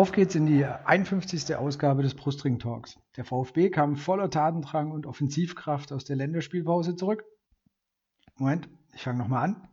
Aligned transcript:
Auf 0.00 0.12
geht's 0.12 0.34
in 0.34 0.46
die 0.46 0.64
51. 0.64 1.56
Ausgabe 1.56 2.02
des 2.02 2.14
Brustring 2.14 2.58
Talks. 2.58 2.98
Der 3.16 3.24
VfB 3.26 3.68
kam 3.68 3.96
voller 3.96 4.30
Tatendrang 4.30 4.92
und 4.92 5.04
Offensivkraft 5.04 5.92
aus 5.92 6.04
der 6.04 6.16
Länderspielpause 6.16 6.96
zurück. 6.96 7.22
Moment, 8.36 8.70
ich 8.94 9.02
fange 9.02 9.18
nochmal 9.18 9.44
an. 9.44 9.68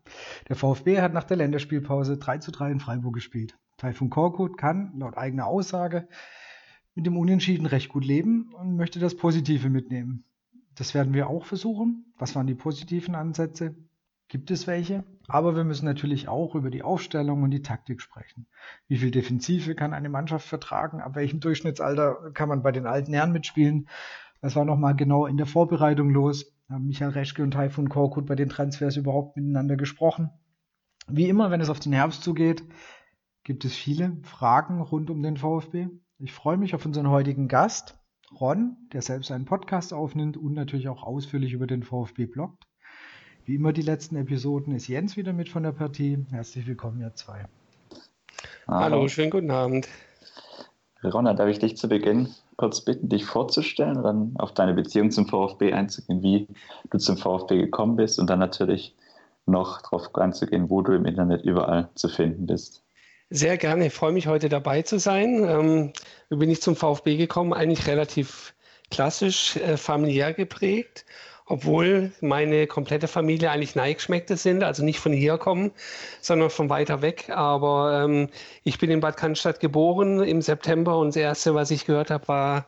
Der 0.50 0.58
VfB 0.58 1.00
hat 1.00 1.14
nach 1.14 1.24
der 1.24 1.38
Länderspielpause 1.38 2.18
3 2.18 2.40
zu 2.40 2.52
3 2.52 2.72
in 2.72 2.80
Freiburg 2.82 3.14
gespielt. 3.14 3.58
Taifun 3.78 4.10
Korkut 4.10 4.58
kann, 4.58 4.94
laut 4.98 5.18
eigener 5.18 5.46
Aussage, 5.46 6.08
mit 6.96 7.06
dem 7.06 7.16
Unentschieden 7.16 7.68
recht 7.68 7.90
gut 7.90 8.06
leben 8.06 8.54
und 8.56 8.76
möchte 8.76 9.00
das 9.00 9.16
Positive 9.16 9.70
mitnehmen. 9.70 10.24
Das 10.76 10.94
werden 10.94 11.14
wir 11.14 11.30
auch 11.30 11.46
versuchen. 11.46 12.06
Was 12.18 12.36
waren 12.36 12.48
die 12.48 12.56
positiven 12.56 13.14
Ansätze? 13.14 13.76
Gibt 14.30 14.52
es 14.52 14.68
welche? 14.68 15.04
Aber 15.28 15.56
wir 15.56 15.64
müssen 15.64 15.86
natürlich 15.86 16.28
auch 16.28 16.56
über 16.56 16.70
die 16.70 16.84
Aufstellung 16.84 17.44
und 17.44 17.52
die 17.52 17.62
Taktik 17.62 18.02
sprechen. 18.02 18.48
Wie 18.88 18.98
viel 18.98 19.12
Defensive 19.12 19.76
kann 19.76 19.94
eine 19.94 20.10
Mannschaft 20.10 20.48
vertragen? 20.48 21.00
Ab 21.00 21.16
welchem 21.16 21.40
Durchschnittsalter 21.40 22.32
kann 22.34 22.50
man 22.50 22.64
bei 22.64 22.72
den 22.72 22.88
alten 22.88 23.14
Herren 23.14 23.32
mitspielen? 23.32 23.88
Das 24.42 24.56
war 24.56 24.66
nochmal 24.66 24.96
genau 24.96 25.28
in 25.28 25.38
der 25.38 25.46
Vorbereitung 25.46 26.10
los. 26.10 26.52
Haben 26.70 26.88
Michael 26.88 27.12
Reschke 27.12 27.44
und 27.44 27.52
Taifun 27.52 27.90
Korkut 27.90 28.26
bei 28.26 28.36
den 28.36 28.50
Transfers 28.50 28.98
überhaupt 28.98 29.38
miteinander 29.38 29.78
gesprochen? 29.78 30.32
Wie 31.08 31.30
immer, 31.30 31.50
wenn 31.52 31.62
es 31.62 31.70
auf 31.70 31.80
den 31.80 31.94
Herbst 31.94 32.22
zugeht, 32.22 32.64
gibt 33.48 33.64
es 33.64 33.74
viele 33.74 34.18
Fragen 34.24 34.82
rund 34.82 35.10
um 35.10 35.24
den 35.24 35.38
VfB. 35.38 35.88
Ich 36.20 36.34
freue 36.34 36.58
mich 36.58 36.76
auf 36.76 36.86
unseren 36.86 37.10
heutigen 37.10 37.48
Gast, 37.48 37.98
Ron, 38.42 38.76
der 38.92 39.02
selbst 39.02 39.32
einen 39.32 39.46
Podcast 39.46 39.94
aufnimmt 39.94 40.36
und 40.36 40.52
natürlich 40.52 40.90
auch 40.90 41.02
ausführlich 41.02 41.54
über 41.54 41.66
den 41.66 41.82
VfB 41.82 42.26
bloggt. 42.26 42.66
Wie 43.46 43.56
immer 43.56 43.72
die 43.72 43.84
letzten 43.84 44.18
Episoden 44.18 44.76
ist 44.76 44.90
Jens 44.90 45.16
wieder 45.16 45.32
mit 45.32 45.48
von 45.48 45.64
der 45.64 45.72
Partie. 45.72 46.26
Herzlich 46.30 46.68
willkommen, 46.68 47.00
ihr 47.00 47.14
zwei. 47.14 47.46
Hallo, 48.68 48.96
Hallo 48.96 49.08
schönen 49.08 49.32
guten 49.32 49.52
Abend. 49.52 49.88
Ronna, 51.02 51.34
darf 51.34 51.48
ich 51.48 51.60
dich 51.60 51.78
zu 51.78 51.88
Beginn 51.88 52.28
kurz 52.58 52.82
bitten, 52.82 53.08
dich 53.08 53.24
vorzustellen 53.24 53.96
und 53.96 54.04
dann 54.04 54.34
auf 54.36 54.54
deine 54.54 54.74
Beziehung 54.74 55.10
zum 55.10 55.26
VfB 55.26 55.72
einzugehen, 55.72 56.22
wie 56.22 56.48
du 56.90 56.98
zum 56.98 57.16
VfB 57.16 57.56
gekommen 57.62 57.96
bist 57.96 58.20
und 58.20 58.30
dann 58.30 58.40
natürlich 58.40 58.94
noch 59.46 59.82
darauf 59.84 60.14
einzugehen, 60.16 60.70
wo 60.70 60.82
du 60.82 60.92
im 60.92 61.06
Internet 61.06 61.46
überall 61.46 61.88
zu 61.96 62.10
finden 62.10 62.46
bist. 62.46 62.84
Sehr 63.30 63.58
gerne, 63.58 63.88
ich 63.88 63.94
freue 63.94 64.14
mich 64.14 64.28
heute 64.28 64.50
dabei 64.50 64.82
zu 64.84 65.00
sein. 65.00 65.44
Ähm, 65.44 65.94
wie 66.30 66.38
bin 66.38 66.50
ich 66.50 66.62
zum 66.62 66.76
VfB 66.76 67.18
gekommen? 67.18 67.54
Eigentlich 67.54 67.88
relativ 67.88 68.54
klassisch, 68.90 69.58
äh, 69.58 69.78
familiär 69.78 70.34
geprägt 70.34 71.06
obwohl 71.48 72.12
meine 72.22 72.68
komplette 72.68 73.08
Familie 73.08 73.50
eigentlich 73.52 73.76
Neigeschmeckte 73.76 74.36
sind, 74.36 74.64
also 74.64 74.84
nicht 74.84 75.00
von 75.00 75.14
hier 75.14 75.38
kommen, 75.38 75.72
sondern 76.22 76.50
von 76.50 76.70
weiter 76.70 77.02
weg. 77.02 77.30
Aber 77.30 78.04
ähm, 78.04 78.30
ich 78.64 78.78
bin 78.80 78.92
in 78.92 79.00
Bad 79.00 79.18
Cannstatt 79.18 79.60
geboren 79.60 80.22
im 80.22 80.42
September 80.42 80.98
und 80.98 81.08
das 81.08 81.16
Erste, 81.16 81.56
was 81.56 81.72
ich 81.72 81.86
gehört 81.86 82.12
habe, 82.12 82.28
war 82.28 82.66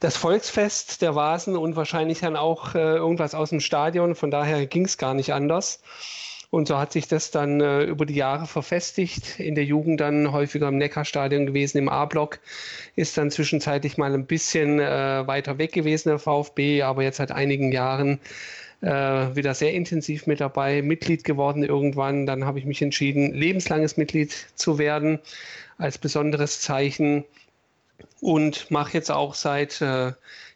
das 0.00 0.16
Volksfest 0.16 1.00
der 1.00 1.14
Vasen 1.14 1.56
und 1.56 1.76
wahrscheinlich 1.76 2.20
dann 2.20 2.36
auch 2.36 2.74
äh, 2.74 2.96
irgendwas 2.96 3.34
aus 3.34 3.50
dem 3.50 3.60
Stadion. 3.60 4.14
Von 4.14 4.30
daher 4.30 4.66
ging 4.66 4.84
es 4.84 4.98
gar 4.98 5.14
nicht 5.14 5.32
anders. 5.32 5.80
Und 6.54 6.68
so 6.68 6.78
hat 6.78 6.92
sich 6.92 7.08
das 7.08 7.32
dann 7.32 7.60
äh, 7.60 7.82
über 7.82 8.06
die 8.06 8.14
Jahre 8.14 8.46
verfestigt. 8.46 9.40
In 9.40 9.56
der 9.56 9.64
Jugend 9.64 10.00
dann 10.00 10.30
häufiger 10.30 10.68
im 10.68 10.78
Neckarstadion 10.78 11.46
gewesen, 11.46 11.78
im 11.78 11.88
A-Block. 11.88 12.38
Ist 12.94 13.18
dann 13.18 13.32
zwischenzeitlich 13.32 13.98
mal 13.98 14.14
ein 14.14 14.26
bisschen 14.26 14.78
äh, 14.78 15.26
weiter 15.26 15.58
weg 15.58 15.72
gewesen, 15.72 16.10
der 16.10 16.20
VfB, 16.20 16.82
aber 16.82 17.02
jetzt 17.02 17.16
seit 17.16 17.32
einigen 17.32 17.72
Jahren 17.72 18.20
äh, 18.82 18.86
wieder 18.86 19.52
sehr 19.52 19.72
intensiv 19.72 20.28
mit 20.28 20.38
dabei, 20.38 20.80
Mitglied 20.80 21.24
geworden 21.24 21.64
irgendwann. 21.64 22.24
Dann 22.24 22.44
habe 22.44 22.60
ich 22.60 22.66
mich 22.66 22.80
entschieden, 22.82 23.34
lebenslanges 23.34 23.96
Mitglied 23.96 24.32
zu 24.54 24.78
werden, 24.78 25.18
als 25.76 25.98
besonderes 25.98 26.60
Zeichen. 26.60 27.24
Und 28.20 28.70
mache 28.70 28.92
jetzt 28.94 29.10
auch 29.10 29.34
seit 29.34 29.80
äh, 29.80 30.12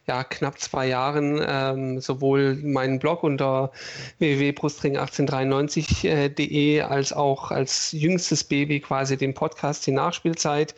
ja, 0.09 0.23
knapp 0.23 0.59
zwei 0.59 0.87
Jahren 0.87 1.39
ähm, 1.45 2.01
sowohl 2.01 2.55
meinen 2.55 2.97
Blog 2.97 3.21
unter 3.21 3.71
www.brustring1893.de 4.17 6.81
als 6.81 7.13
auch 7.13 7.51
als 7.51 7.91
jüngstes 7.91 8.43
Baby 8.43 8.79
quasi 8.79 9.17
den 9.17 9.35
Podcast 9.35 9.85
Die 9.85 9.91
Nachspielzeit 9.91 10.73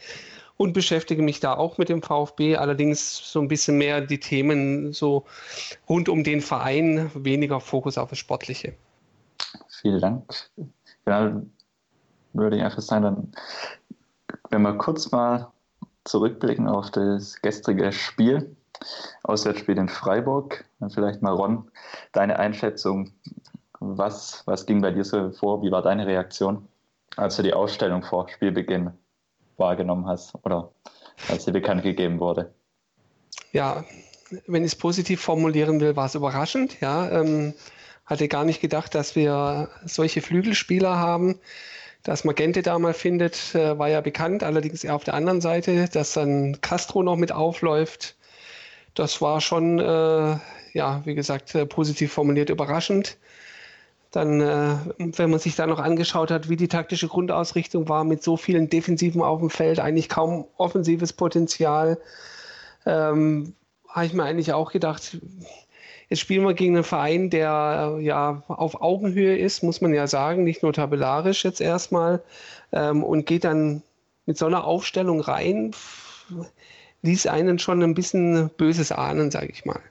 und 0.57 0.73
beschäftige 0.73 1.21
mich 1.21 1.39
da 1.39 1.53
auch 1.53 1.77
mit 1.77 1.87
dem 1.87 2.03
VfB, 2.03 2.57
allerdings 2.57 3.31
so 3.31 3.39
ein 3.39 3.47
bisschen 3.47 3.77
mehr 3.77 4.01
die 4.01 4.19
Themen 4.19 4.91
so 4.91 5.23
rund 5.87 6.09
um 6.09 6.25
den 6.25 6.41
Verein, 6.41 7.09
weniger 7.13 7.61
Fokus 7.61 7.97
auf 7.97 8.09
das 8.09 8.19
Sportliche. 8.19 8.73
Vielen 9.81 10.01
Dank. 10.01 10.49
Ja, 11.05 11.41
würde 12.33 12.57
ich 12.57 12.63
einfach 12.63 12.81
sagen, 12.81 13.03
dann, 13.05 13.31
wenn 14.49 14.61
wir 14.61 14.73
kurz 14.73 15.09
mal 15.11 15.49
zurückblicken 16.03 16.67
auf 16.67 16.91
das 16.91 17.41
gestrige 17.41 17.93
Spiel, 17.93 18.53
Auswärtsspiel 19.23 19.77
in 19.77 19.89
Freiburg. 19.89 20.65
Vielleicht 20.93 21.21
mal 21.21 21.33
Ron, 21.33 21.69
deine 22.11 22.39
Einschätzung. 22.39 23.13
Was, 23.79 24.43
was 24.45 24.65
ging 24.65 24.81
bei 24.81 24.91
dir 24.91 25.03
so 25.03 25.31
vor? 25.31 25.61
Wie 25.63 25.71
war 25.71 25.81
deine 25.81 26.05
Reaktion, 26.05 26.67
als 27.15 27.35
du 27.35 27.43
die 27.43 27.53
Ausstellung 27.53 28.03
vor 28.03 28.29
Spielbeginn 28.29 28.91
wahrgenommen 29.57 30.07
hast 30.07 30.33
oder 30.43 30.71
als 31.29 31.45
sie 31.45 31.51
bekannt 31.51 31.83
gegeben 31.83 32.19
wurde? 32.19 32.53
Ja, 33.51 33.83
wenn 34.47 34.63
ich 34.63 34.71
es 34.73 34.77
positiv 34.77 35.21
formulieren 35.21 35.79
will, 35.79 35.95
war 35.95 36.05
es 36.05 36.15
überraschend. 36.15 36.79
Ja, 36.79 37.09
ähm, 37.09 37.53
hatte 38.05 38.27
gar 38.27 38.45
nicht 38.45 38.61
gedacht, 38.61 38.95
dass 38.95 39.15
wir 39.15 39.69
solche 39.85 40.21
Flügelspieler 40.21 40.97
haben. 40.97 41.39
Dass 42.03 42.23
Magente 42.23 42.63
da 42.63 42.79
mal 42.79 42.95
findet, 42.95 43.53
äh, 43.53 43.77
war 43.77 43.87
ja 43.87 44.01
bekannt, 44.01 44.43
allerdings 44.43 44.83
eher 44.83 44.95
auf 44.95 45.03
der 45.03 45.13
anderen 45.13 45.39
Seite, 45.39 45.87
dass 45.87 46.13
dann 46.13 46.59
Castro 46.61 47.03
noch 47.03 47.15
mit 47.15 47.31
aufläuft 47.31 48.15
das 48.93 49.21
war 49.21 49.41
schon, 49.41 49.79
äh, 49.79 50.37
ja, 50.73 51.01
wie 51.05 51.15
gesagt, 51.15 51.55
äh, 51.55 51.65
positiv 51.65 52.11
formuliert 52.13 52.49
überraschend. 52.49 53.17
Dann, 54.11 54.41
äh, 54.41 54.75
wenn 54.97 55.29
man 55.29 55.39
sich 55.39 55.55
da 55.55 55.65
noch 55.67 55.79
angeschaut 55.79 56.31
hat, 56.31 56.49
wie 56.49 56.57
die 56.57 56.67
taktische 56.67 57.07
Grundausrichtung 57.07 57.87
war, 57.87 58.03
mit 58.03 58.23
so 58.23 58.35
vielen 58.35 58.69
Defensiven 58.69 59.21
auf 59.21 59.39
dem 59.39 59.49
Feld, 59.49 59.79
eigentlich 59.79 60.09
kaum 60.09 60.45
offensives 60.57 61.13
Potenzial, 61.13 61.97
ähm, 62.85 63.55
habe 63.87 64.05
ich 64.05 64.13
mir 64.13 64.23
eigentlich 64.23 64.51
auch 64.51 64.71
gedacht, 64.71 65.17
jetzt 66.09 66.19
spielen 66.19 66.43
wir 66.43 66.53
gegen 66.53 66.75
einen 66.75 66.83
Verein, 66.83 67.29
der 67.29 67.95
äh, 67.97 68.03
ja 68.03 68.43
auf 68.47 68.81
Augenhöhe 68.81 69.37
ist, 69.37 69.63
muss 69.63 69.79
man 69.79 69.93
ja 69.93 70.07
sagen, 70.07 70.43
nicht 70.43 70.61
nur 70.61 70.73
tabellarisch 70.73 71.45
jetzt 71.45 71.61
erstmal, 71.61 72.21
ähm, 72.73 73.03
und 73.03 73.25
geht 73.25 73.45
dann 73.45 73.81
mit 74.25 74.37
so 74.37 74.45
einer 74.45 74.65
Aufstellung 74.65 75.21
rein 75.21 75.73
ließ 77.01 77.27
einen 77.27 77.59
schon 77.59 77.81
ein 77.81 77.93
bisschen 77.93 78.49
Böses 78.57 78.91
ahnen, 78.91 79.31
sage 79.31 79.47
ich 79.47 79.65
mal. 79.65 79.81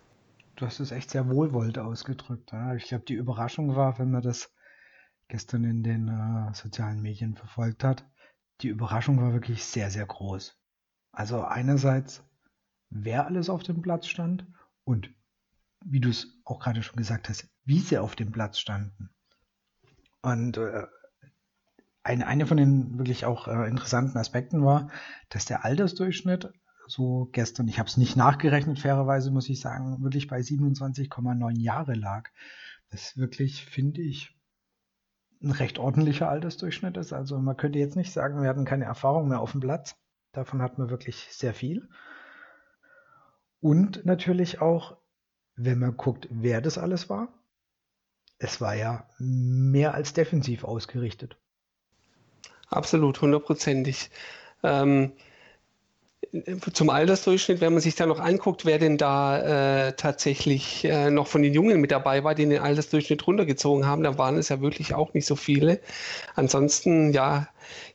Du 0.56 0.66
hast 0.66 0.80
es 0.80 0.92
echt 0.92 1.10
sehr 1.10 1.28
wohlwollend 1.28 1.78
ausgedrückt. 1.78 2.52
Ja? 2.52 2.74
Ich 2.74 2.84
glaube, 2.84 3.04
die 3.04 3.14
Überraschung 3.14 3.76
war, 3.76 3.98
wenn 3.98 4.10
man 4.10 4.22
das 4.22 4.52
gestern 5.28 5.64
in 5.64 5.82
den 5.82 6.08
äh, 6.08 6.54
sozialen 6.54 7.00
Medien 7.00 7.34
verfolgt 7.34 7.84
hat, 7.84 8.04
die 8.60 8.68
Überraschung 8.68 9.20
war 9.20 9.32
wirklich 9.32 9.64
sehr, 9.64 9.90
sehr 9.90 10.04
groß. 10.04 10.58
Also 11.12 11.42
einerseits, 11.42 12.22
wer 12.90 13.26
alles 13.26 13.48
auf 13.48 13.62
dem 13.62 13.80
Platz 13.80 14.06
stand 14.06 14.46
und 14.84 15.10
wie 15.84 16.00
du 16.00 16.10
es 16.10 16.40
auch 16.44 16.60
gerade 16.60 16.82
schon 16.82 16.96
gesagt 16.96 17.28
hast, 17.28 17.48
wie 17.64 17.78
sie 17.78 17.98
auf 17.98 18.16
dem 18.16 18.32
Platz 18.32 18.58
standen. 18.58 19.10
Und 20.22 20.58
äh, 20.58 20.86
eine, 22.02 22.26
eine 22.26 22.46
von 22.46 22.56
den 22.56 22.98
wirklich 22.98 23.24
auch 23.24 23.48
äh, 23.48 23.68
interessanten 23.68 24.18
Aspekten 24.18 24.64
war, 24.64 24.90
dass 25.30 25.46
der 25.46 25.64
Altersdurchschnitt 25.64 26.52
so 26.90 27.28
gestern, 27.32 27.68
ich 27.68 27.78
habe 27.78 27.88
es 27.88 27.96
nicht 27.96 28.16
nachgerechnet, 28.16 28.80
fairerweise 28.80 29.30
muss 29.30 29.48
ich 29.48 29.60
sagen, 29.60 30.02
wirklich 30.02 30.26
bei 30.26 30.40
27,9 30.40 31.58
Jahre 31.58 31.94
lag. 31.94 32.28
Das 32.90 33.16
wirklich, 33.16 33.64
finde 33.64 34.02
ich, 34.02 34.36
ein 35.42 35.52
recht 35.52 35.78
ordentlicher 35.78 36.28
Altersdurchschnitt 36.28 36.96
ist. 36.96 37.12
Also 37.12 37.38
man 37.38 37.56
könnte 37.56 37.78
jetzt 37.78 37.96
nicht 37.96 38.12
sagen, 38.12 38.42
wir 38.42 38.48
hatten 38.48 38.64
keine 38.64 38.86
Erfahrung 38.86 39.28
mehr 39.28 39.40
auf 39.40 39.52
dem 39.52 39.60
Platz. 39.60 39.94
Davon 40.32 40.60
hat 40.62 40.78
man 40.78 40.90
wirklich 40.90 41.28
sehr 41.30 41.54
viel. 41.54 41.88
Und 43.60 44.04
natürlich 44.04 44.60
auch, 44.60 44.96
wenn 45.54 45.78
man 45.78 45.96
guckt, 45.96 46.26
wer 46.30 46.60
das 46.60 46.76
alles 46.76 47.08
war. 47.08 47.28
Es 48.38 48.60
war 48.60 48.74
ja 48.74 49.08
mehr 49.18 49.94
als 49.94 50.12
defensiv 50.12 50.64
ausgerichtet. 50.64 51.38
Absolut, 52.68 53.20
hundertprozentig. 53.20 54.10
Ähm, 54.62 55.12
zum 56.72 56.90
Altersdurchschnitt, 56.90 57.60
wenn 57.60 57.72
man 57.72 57.82
sich 57.82 57.96
da 57.96 58.06
noch 58.06 58.20
anguckt, 58.20 58.64
wer 58.64 58.78
denn 58.78 58.96
da 58.98 59.88
äh, 59.88 59.92
tatsächlich 59.94 60.84
äh, 60.84 61.10
noch 61.10 61.26
von 61.26 61.42
den 61.42 61.52
Jungen 61.52 61.80
mit 61.80 61.90
dabei 61.90 62.22
war, 62.22 62.36
die 62.36 62.46
den 62.46 62.60
Altersdurchschnitt 62.60 63.26
runtergezogen 63.26 63.86
haben, 63.86 64.04
dann 64.04 64.16
waren 64.16 64.38
es 64.38 64.48
ja 64.48 64.60
wirklich 64.60 64.94
auch 64.94 65.12
nicht 65.12 65.26
so 65.26 65.34
viele. 65.34 65.80
Ansonsten, 66.36 67.12
ja, 67.12 67.48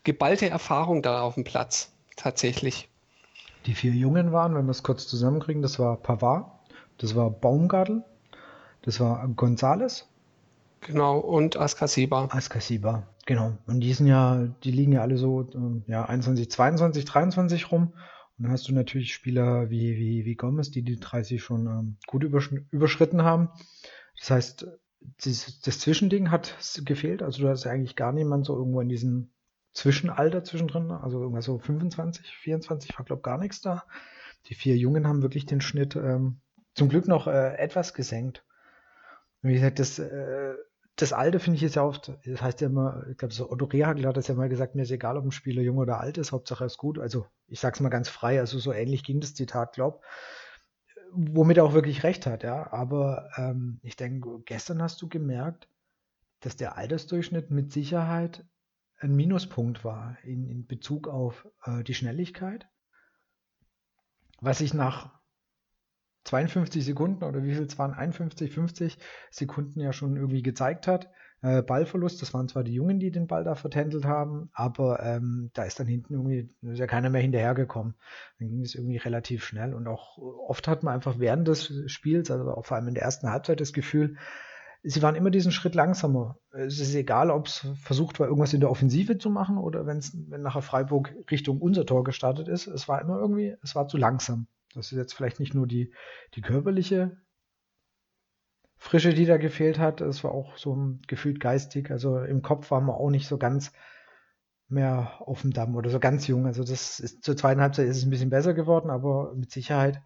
geballte 0.03 0.49
Erfahrung 0.49 1.01
da 1.01 1.21
auf 1.21 1.35
dem 1.35 1.45
Platz, 1.45 1.93
tatsächlich. 2.17 2.89
Die 3.65 3.73
vier 3.73 3.91
Jungen 3.91 4.33
waren, 4.33 4.53
wenn 4.53 4.65
wir 4.65 4.71
es 4.71 4.83
kurz 4.83 5.07
zusammenkriegen, 5.07 5.61
das 5.61 5.79
war 5.79 5.95
Pavard, 5.95 6.45
das 6.97 7.15
war 7.15 7.29
Baumgartel, 7.29 8.03
das 8.81 8.99
war 8.99 9.25
Gonzales. 9.29 10.07
Genau, 10.81 11.17
und 11.17 11.57
Askasiba. 11.57 12.27
Askasiba, 12.31 13.03
genau. 13.25 13.53
Und 13.65 13.79
die 13.79 13.93
sind 13.93 14.07
ja, 14.07 14.45
die 14.63 14.71
liegen 14.71 14.91
ja 14.91 15.01
alle 15.01 15.17
so, 15.17 15.47
ähm, 15.55 15.83
ja, 15.87 16.05
21, 16.05 16.51
22, 16.51 17.05
23 17.05 17.71
rum. 17.71 17.93
Und 18.37 18.43
dann 18.43 18.51
hast 18.51 18.67
du 18.67 18.73
natürlich 18.73 19.13
Spieler 19.13 19.69
wie, 19.69 19.95
wie, 19.97 20.25
wie 20.25 20.35
Gomez, 20.35 20.71
die 20.71 20.81
die 20.81 20.99
30 20.99 21.41
schon 21.41 21.67
ähm, 21.67 21.97
gut 22.05 22.23
übersch 22.23 22.51
überschritten 22.71 23.23
haben. 23.23 23.49
Das 24.19 24.31
heißt, 24.31 24.67
das, 25.23 25.59
das 25.61 25.79
Zwischending 25.79 26.31
hat 26.31 26.57
gefehlt. 26.83 27.21
Also 27.21 27.43
du 27.43 27.49
hast 27.49 27.65
eigentlich 27.65 27.95
gar 27.95 28.11
niemand 28.11 28.45
so 28.45 28.57
irgendwo 28.57 28.81
in 28.81 28.89
diesem 28.89 29.31
Zwischenalter 29.71 30.43
zwischendrin. 30.43 30.91
Also 30.91 31.21
irgendwas 31.21 31.45
so 31.45 31.59
25, 31.59 32.25
24 32.25 32.97
war, 32.97 33.05
glaube 33.05 33.21
gar 33.21 33.37
nichts 33.37 33.61
da. 33.61 33.85
Die 34.47 34.55
vier 34.55 34.75
Jungen 34.77 35.07
haben 35.07 35.21
wirklich 35.21 35.45
den 35.45 35.61
Schnitt 35.61 35.95
ähm, 35.95 36.41
zum 36.73 36.89
Glück 36.89 37.07
noch 37.07 37.27
äh, 37.27 37.55
etwas 37.55 37.93
gesenkt. 37.93 38.43
Wie 39.41 39.53
gesagt, 39.53 39.79
das, 39.79 39.99
äh, 39.99 40.55
das 40.95 41.11
Alte 41.11 41.39
finde 41.39 41.57
ich 41.57 41.61
jetzt 41.61 41.75
ja 41.75 41.83
oft, 41.83 42.13
das 42.25 42.41
heißt 42.41 42.61
ja 42.61 42.67
immer, 42.67 43.05
ich 43.09 43.17
glaube, 43.17 43.33
so 43.33 43.51
Otto 43.51 43.65
Rehagel 43.65 44.05
hat 44.07 44.15
das 44.15 44.27
ja 44.27 44.35
mal 44.35 44.47
gesagt, 44.47 44.75
mir 44.75 44.83
ist 44.83 44.91
egal, 44.91 45.17
ob 45.17 45.25
ein 45.25 45.31
Spieler 45.31 45.61
jung 45.61 45.77
oder 45.77 45.99
alt 45.99 46.17
ist, 46.17 46.31
Hauptsache 46.31 46.63
er 46.63 46.67
ist 46.67 46.77
gut. 46.77 46.99
Also 46.99 47.27
ich 47.47 47.59
sag's 47.59 47.81
mal 47.81 47.89
ganz 47.89 48.07
frei, 48.07 48.39
also 48.39 48.59
so 48.59 48.71
ähnlich 48.71 49.03
ging 49.03 49.19
das 49.19 49.33
Zitat, 49.33 49.73
glaub. 49.73 50.03
Womit 51.11 51.57
er 51.57 51.65
auch 51.65 51.73
wirklich 51.73 52.03
recht 52.03 52.25
hat, 52.25 52.43
ja. 52.43 52.71
Aber 52.71 53.29
ähm, 53.35 53.79
ich 53.83 53.97
denke, 53.97 54.41
gestern 54.45 54.81
hast 54.81 55.01
du 55.01 55.09
gemerkt, 55.09 55.67
dass 56.39 56.55
der 56.55 56.77
Altersdurchschnitt 56.77 57.51
mit 57.51 57.73
Sicherheit 57.73 58.45
ein 58.99 59.15
Minuspunkt 59.15 59.83
war 59.83 60.17
in, 60.23 60.47
in 60.47 60.65
Bezug 60.65 61.09
auf 61.09 61.47
äh, 61.65 61.83
die 61.83 61.93
Schnelligkeit. 61.93 62.67
Was 64.39 64.61
ich 64.61 64.73
nach 64.73 65.14
52 66.25 66.83
Sekunden 66.83 67.23
oder 67.23 67.43
wie 67.43 67.53
viel 67.53 67.63
es 67.63 67.77
waren, 67.79 67.93
51, 67.93 68.51
50 68.51 68.97
Sekunden 69.31 69.79
ja 69.79 69.93
schon 69.93 70.15
irgendwie 70.17 70.43
gezeigt 70.43 70.87
hat. 70.87 71.09
Äh, 71.41 71.61
Ballverlust, 71.61 72.21
das 72.21 72.33
waren 72.33 72.47
zwar 72.47 72.63
die 72.63 72.73
Jungen, 72.73 72.99
die 72.99 73.11
den 73.11 73.27
Ball 73.27 73.43
da 73.43 73.55
vertändelt 73.55 74.05
haben, 74.05 74.49
aber 74.53 75.03
ähm, 75.03 75.51
da 75.53 75.63
ist 75.63 75.79
dann 75.79 75.87
hinten 75.87 76.13
irgendwie, 76.13 76.49
ist 76.63 76.79
ja 76.79 76.87
keiner 76.87 77.09
mehr 77.11 77.21
hinterhergekommen. 77.21 77.93
Dann 78.39 78.49
ging 78.49 78.61
es 78.61 78.73
irgendwie 78.73 78.97
relativ 78.97 79.45
schnell 79.45 79.73
und 79.73 79.87
auch 79.87 80.17
oft 80.17 80.67
hat 80.67 80.83
man 80.83 80.95
einfach 80.95 81.19
während 81.19 81.47
des 81.47 81.71
Spiels, 81.85 82.31
also 82.31 82.51
auch 82.51 82.65
vor 82.65 82.77
allem 82.77 82.87
in 82.87 82.95
der 82.95 83.03
ersten 83.03 83.29
Halbzeit 83.29 83.61
das 83.61 83.73
Gefühl, 83.73 84.17
sie 84.81 85.01
waren 85.01 85.15
immer 85.15 85.31
diesen 85.31 85.51
Schritt 85.51 85.75
langsamer. 85.75 86.37
Es 86.51 86.79
ist 86.79 86.95
egal, 86.95 87.29
ob 87.29 87.47
es 87.47 87.67
versucht 87.81 88.19
war, 88.19 88.27
irgendwas 88.27 88.53
in 88.53 88.59
der 88.61 88.71
Offensive 88.71 89.17
zu 89.17 89.29
machen 89.29 89.57
oder 89.57 89.85
wenn's, 89.85 90.15
wenn 90.29 90.41
nachher 90.41 90.61
Freiburg 90.61 91.13
Richtung 91.29 91.59
unser 91.59 91.85
Tor 91.85 92.03
gestartet 92.03 92.47
ist. 92.47 92.67
Es 92.67 92.87
war 92.87 93.01
immer 93.01 93.19
irgendwie, 93.19 93.55
es 93.61 93.75
war 93.75 93.87
zu 93.87 93.97
langsam. 93.97 94.47
Das 94.75 94.91
ist 94.91 94.97
jetzt 94.97 95.13
vielleicht 95.13 95.39
nicht 95.39 95.53
nur 95.53 95.67
die, 95.67 95.93
die 96.35 96.41
körperliche 96.41 97.17
Frische, 98.77 99.13
die 99.13 99.25
da 99.25 99.37
gefehlt 99.37 99.79
hat, 99.79 100.01
es 100.01 100.23
war 100.23 100.31
auch 100.31 100.57
so 100.57 100.97
gefühlt 101.07 101.39
geistig. 101.39 101.89
Also 101.91 102.19
im 102.19 102.41
Kopf 102.41 102.69
waren 102.71 102.85
wir 102.85 102.97
auch 102.97 103.09
nicht 103.09 103.27
so 103.27 103.37
ganz 103.37 103.71
mehr 104.67 105.13
auf 105.21 105.41
dem 105.41 105.51
Damm 105.51 105.75
oder 105.75 105.89
so 105.89 105.99
ganz 105.99 106.27
jung. 106.27 106.45
Also 106.45 106.63
das 106.63 106.99
ist 106.99 107.23
zur 107.23 107.37
zweiten 107.37 107.61
Halbzeit 107.61 107.87
ist 107.87 107.97
es 107.97 108.05
ein 108.05 108.09
bisschen 108.09 108.29
besser 108.29 108.53
geworden, 108.53 108.89
aber 108.89 109.33
mit 109.35 109.51
Sicherheit 109.51 110.01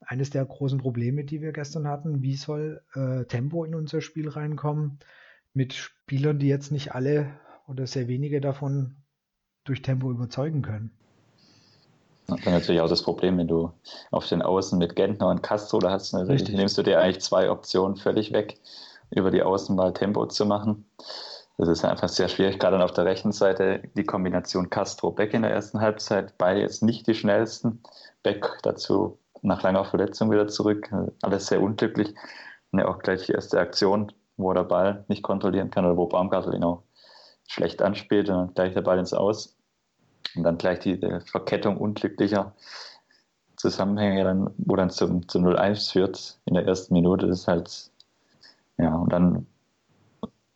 eines 0.00 0.30
der 0.30 0.44
großen 0.44 0.78
Probleme, 0.78 1.24
die 1.24 1.40
wir 1.40 1.52
gestern 1.52 1.86
hatten. 1.86 2.22
Wie 2.22 2.36
soll 2.36 2.82
äh, 2.94 3.24
Tempo 3.26 3.64
in 3.64 3.74
unser 3.74 4.00
Spiel 4.00 4.28
reinkommen 4.28 4.98
mit 5.52 5.74
Spielern, 5.74 6.38
die 6.38 6.48
jetzt 6.48 6.72
nicht 6.72 6.94
alle 6.94 7.38
oder 7.66 7.86
sehr 7.86 8.08
wenige 8.08 8.40
davon 8.40 8.96
durch 9.64 9.82
Tempo 9.82 10.10
überzeugen 10.10 10.62
können? 10.62 10.90
Das 12.28 12.40
ist 12.40 12.46
natürlich 12.46 12.80
auch 12.80 12.88
das 12.88 13.02
Problem, 13.02 13.38
wenn 13.38 13.48
du 13.48 13.72
auf 14.10 14.26
den 14.28 14.42
Außen 14.42 14.78
mit 14.78 14.96
Gentner 14.96 15.28
und 15.28 15.42
Castro 15.42 15.78
da 15.78 15.90
hast, 15.90 16.12
natürlich 16.12 16.42
Richtig. 16.42 16.56
nimmst 16.56 16.76
du 16.76 16.82
dir 16.82 17.00
eigentlich 17.00 17.20
zwei 17.22 17.50
Optionen 17.50 17.96
völlig 17.96 18.32
weg, 18.32 18.58
über 19.10 19.30
die 19.30 19.42
Außen 19.42 19.76
mal 19.76 19.92
Tempo 19.92 20.26
zu 20.26 20.44
machen. 20.44 20.90
Das 21.58 21.68
ist 21.68 21.84
einfach 21.84 22.08
sehr 22.08 22.28
schwierig, 22.28 22.58
gerade 22.58 22.82
auf 22.84 22.92
der 22.92 23.06
rechten 23.06 23.32
Seite 23.32 23.82
die 23.96 24.04
Kombination 24.04 24.68
Castro-Beck 24.68 25.32
in 25.32 25.42
der 25.42 25.52
ersten 25.52 25.80
Halbzeit, 25.80 26.36
beide 26.36 26.60
jetzt 26.60 26.82
nicht 26.82 27.06
die 27.06 27.14
schnellsten. 27.14 27.82
Beck 28.22 28.58
dazu 28.62 29.18
nach 29.42 29.62
langer 29.62 29.84
Verletzung 29.84 30.30
wieder 30.30 30.48
zurück, 30.48 30.90
alles 31.22 31.46
sehr 31.46 31.62
unglücklich. 31.62 32.14
Und 32.72 32.80
ja, 32.80 32.88
auch 32.88 32.98
gleich 32.98 33.26
die 33.26 33.32
erste 33.32 33.58
Aktion, 33.58 34.12
wo 34.36 34.50
er 34.50 34.56
der 34.56 34.64
Ball 34.64 35.04
nicht 35.08 35.22
kontrollieren 35.22 35.70
kann 35.70 35.86
oder 35.86 35.96
wo 35.96 36.06
Baumgartel 36.06 36.54
ihn 36.54 36.64
auch 36.64 36.82
schlecht 37.48 37.80
anspielt 37.80 38.28
und 38.28 38.36
dann 38.36 38.54
gleich 38.54 38.74
der 38.74 38.82
Ball 38.82 38.98
ins 38.98 39.14
Aus. 39.14 39.55
Und 40.34 40.42
dann 40.42 40.58
gleich 40.58 40.80
die 40.80 40.98
Verkettung 41.24 41.76
unglücklicher 41.76 42.54
Zusammenhänge, 43.56 44.24
dann, 44.24 44.54
wo 44.58 44.76
dann 44.76 44.90
zum, 44.90 45.28
zum 45.28 45.46
0-1 45.46 45.92
führt 45.92 46.38
in 46.44 46.54
der 46.54 46.66
ersten 46.66 46.92
Minute, 46.94 47.26
ist 47.26 47.48
halt, 47.48 47.90
ja, 48.78 48.94
und 48.94 49.12
dann 49.12 49.46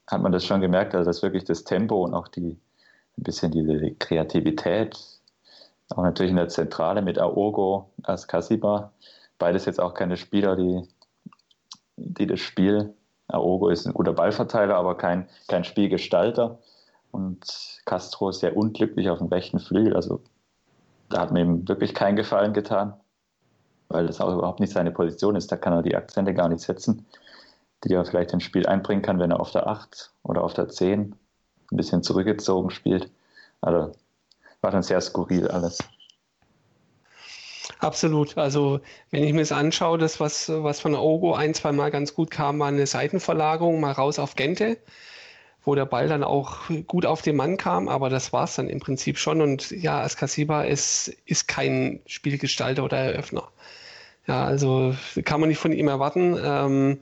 hat 0.06 0.20
man 0.20 0.32
das 0.32 0.44
schon 0.44 0.60
gemerkt, 0.60 0.94
also 0.94 1.08
dass 1.08 1.22
wirklich 1.22 1.44
das 1.44 1.64
Tempo 1.64 2.04
und 2.04 2.14
auch 2.14 2.28
die, 2.28 2.58
ein 3.16 3.22
bisschen 3.22 3.52
diese 3.52 3.92
Kreativität, 3.94 4.98
auch 5.90 6.02
natürlich 6.02 6.30
in 6.30 6.36
der 6.36 6.48
Zentrale 6.48 7.02
mit 7.02 7.18
Aogo 7.18 7.90
als 8.02 8.28
Kasiba, 8.28 8.92
beides 9.38 9.64
jetzt 9.64 9.80
auch 9.80 9.94
keine 9.94 10.16
Spieler, 10.16 10.56
die, 10.56 10.82
die 11.96 12.26
das 12.26 12.40
Spiel, 12.40 12.94
Aogo 13.28 13.68
ist 13.68 13.86
ein 13.86 13.94
guter 13.94 14.12
Ballverteiler, 14.12 14.74
aber 14.74 14.96
kein, 14.96 15.28
kein 15.48 15.64
Spielgestalter 15.64 16.58
und 17.10 17.80
Castro 17.84 18.32
sehr 18.32 18.56
unglücklich 18.56 19.10
auf 19.10 19.18
dem 19.18 19.28
rechten 19.28 19.58
Flügel. 19.58 19.94
Also 19.94 20.20
da 21.08 21.20
hat 21.20 21.32
mir 21.32 21.40
ihm 21.40 21.68
wirklich 21.68 21.94
keinen 21.94 22.16
Gefallen 22.16 22.52
getan, 22.52 22.94
weil 23.88 24.06
das 24.06 24.20
auch 24.20 24.32
überhaupt 24.32 24.60
nicht 24.60 24.72
seine 24.72 24.92
Position 24.92 25.36
ist. 25.36 25.50
Da 25.50 25.56
kann 25.56 25.72
er 25.72 25.82
die 25.82 25.96
Akzente 25.96 26.34
gar 26.34 26.48
nicht 26.48 26.62
setzen, 26.62 27.06
die 27.84 27.92
er 27.92 28.04
vielleicht 28.04 28.32
ins 28.32 28.44
Spiel 28.44 28.66
einbringen 28.66 29.02
kann, 29.02 29.18
wenn 29.18 29.30
er 29.30 29.40
auf 29.40 29.50
der 29.50 29.66
8 29.66 30.12
oder 30.22 30.44
auf 30.44 30.54
der 30.54 30.68
10 30.68 31.14
ein 31.72 31.76
bisschen 31.76 32.02
zurückgezogen 32.02 32.70
spielt. 32.70 33.10
Also 33.60 33.92
war 34.60 34.70
dann 34.70 34.82
sehr 34.82 35.00
skurril 35.00 35.48
alles. 35.48 35.78
Absolut. 37.78 38.36
Also 38.36 38.80
wenn 39.10 39.24
ich 39.24 39.32
mir 39.32 39.40
das 39.40 39.52
anschaue, 39.52 39.96
das, 39.98 40.20
was, 40.20 40.50
was 40.50 40.80
von 40.80 40.94
Ogo 40.94 41.34
ein, 41.34 41.54
zwei 41.54 41.72
Mal 41.72 41.90
ganz 41.90 42.14
gut 42.14 42.30
kam, 42.30 42.58
war 42.58 42.68
eine 42.68 42.86
Seitenverlagerung 42.86 43.80
mal 43.80 43.92
raus 43.92 44.18
auf 44.18 44.36
Gente 44.36 44.76
wo 45.64 45.74
der 45.74 45.86
Ball 45.86 46.08
dann 46.08 46.24
auch 46.24 46.70
gut 46.86 47.06
auf 47.06 47.22
den 47.22 47.36
Mann 47.36 47.56
kam, 47.56 47.88
aber 47.88 48.08
das 48.08 48.32
war 48.32 48.44
es 48.44 48.54
dann 48.54 48.68
im 48.68 48.80
Prinzip 48.80 49.18
schon. 49.18 49.42
Und 49.42 49.70
ja, 49.70 50.00
Askasiba 50.00 50.62
ist, 50.62 51.08
ist 51.26 51.48
kein 51.48 52.00
Spielgestalter 52.06 52.84
oder 52.84 52.98
Eröffner. 52.98 53.48
Ja, 54.26 54.44
also 54.44 54.94
kann 55.24 55.40
man 55.40 55.48
nicht 55.48 55.58
von 55.58 55.72
ihm 55.72 55.88
erwarten. 55.88 56.38
Ähm, 56.42 57.00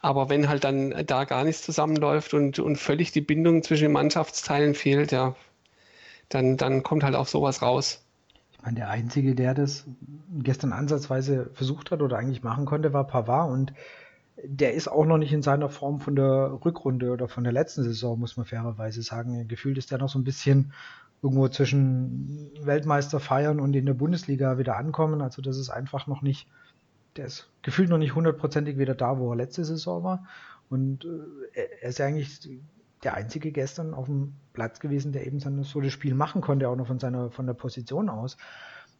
aber 0.00 0.28
wenn 0.28 0.48
halt 0.48 0.64
dann 0.64 0.94
da 1.06 1.24
gar 1.24 1.44
nichts 1.44 1.62
zusammenläuft 1.62 2.34
und, 2.34 2.58
und 2.58 2.76
völlig 2.76 3.10
die 3.10 3.20
Bindung 3.20 3.62
zwischen 3.62 3.84
den 3.84 3.92
Mannschaftsteilen 3.92 4.74
fehlt, 4.74 5.10
ja, 5.10 5.34
dann, 6.28 6.56
dann 6.56 6.82
kommt 6.82 7.02
halt 7.02 7.16
auch 7.16 7.26
sowas 7.26 7.62
raus. 7.62 8.04
Ich 8.52 8.62
meine, 8.62 8.76
der 8.76 8.90
Einzige, 8.90 9.34
der 9.34 9.54
das 9.54 9.86
gestern 10.42 10.72
ansatzweise 10.72 11.50
versucht 11.54 11.90
hat 11.90 12.02
oder 12.02 12.18
eigentlich 12.18 12.42
machen 12.42 12.64
konnte, 12.64 12.92
war 12.92 13.06
Pavard 13.06 13.50
und 13.50 13.72
der 14.44 14.74
ist 14.74 14.88
auch 14.88 15.04
noch 15.04 15.18
nicht 15.18 15.32
in 15.32 15.42
seiner 15.42 15.68
Form 15.68 16.00
von 16.00 16.14
der 16.14 16.58
Rückrunde 16.64 17.10
oder 17.10 17.28
von 17.28 17.44
der 17.44 17.52
letzten 17.52 17.82
Saison, 17.82 18.18
muss 18.18 18.36
man 18.36 18.46
fairerweise 18.46 19.02
sagen. 19.02 19.48
Gefühlt 19.48 19.78
ist 19.78 19.90
der 19.90 19.98
noch 19.98 20.08
so 20.08 20.18
ein 20.18 20.24
bisschen 20.24 20.72
irgendwo 21.22 21.48
zwischen 21.48 22.50
Weltmeister 22.62 23.18
feiern 23.20 23.58
und 23.60 23.74
in 23.74 23.86
der 23.86 23.94
Bundesliga 23.94 24.58
wieder 24.58 24.76
ankommen. 24.76 25.20
Also 25.20 25.42
das 25.42 25.58
ist 25.58 25.70
einfach 25.70 26.06
noch 26.06 26.22
nicht, 26.22 26.48
der 27.16 27.26
ist 27.26 27.50
gefühlt 27.62 27.90
noch 27.90 27.98
nicht 27.98 28.14
hundertprozentig 28.14 28.78
wieder 28.78 28.94
da, 28.94 29.18
wo 29.18 29.32
er 29.32 29.36
letzte 29.36 29.64
Saison 29.64 30.04
war. 30.04 30.26
Und 30.70 31.04
äh, 31.54 31.66
er 31.80 31.88
ist 31.88 31.98
ja 31.98 32.06
eigentlich 32.06 32.60
der 33.02 33.14
einzige 33.14 33.52
gestern 33.52 33.94
auf 33.94 34.06
dem 34.06 34.34
Platz 34.52 34.80
gewesen, 34.80 35.12
der 35.12 35.26
eben 35.26 35.40
so 35.64 35.80
das 35.80 35.92
Spiel 35.92 36.14
machen 36.14 36.40
konnte, 36.42 36.68
auch 36.68 36.76
noch 36.76 36.86
von 36.86 36.98
seiner 36.98 37.30
von 37.30 37.46
der 37.46 37.54
Position 37.54 38.08
aus. 38.08 38.36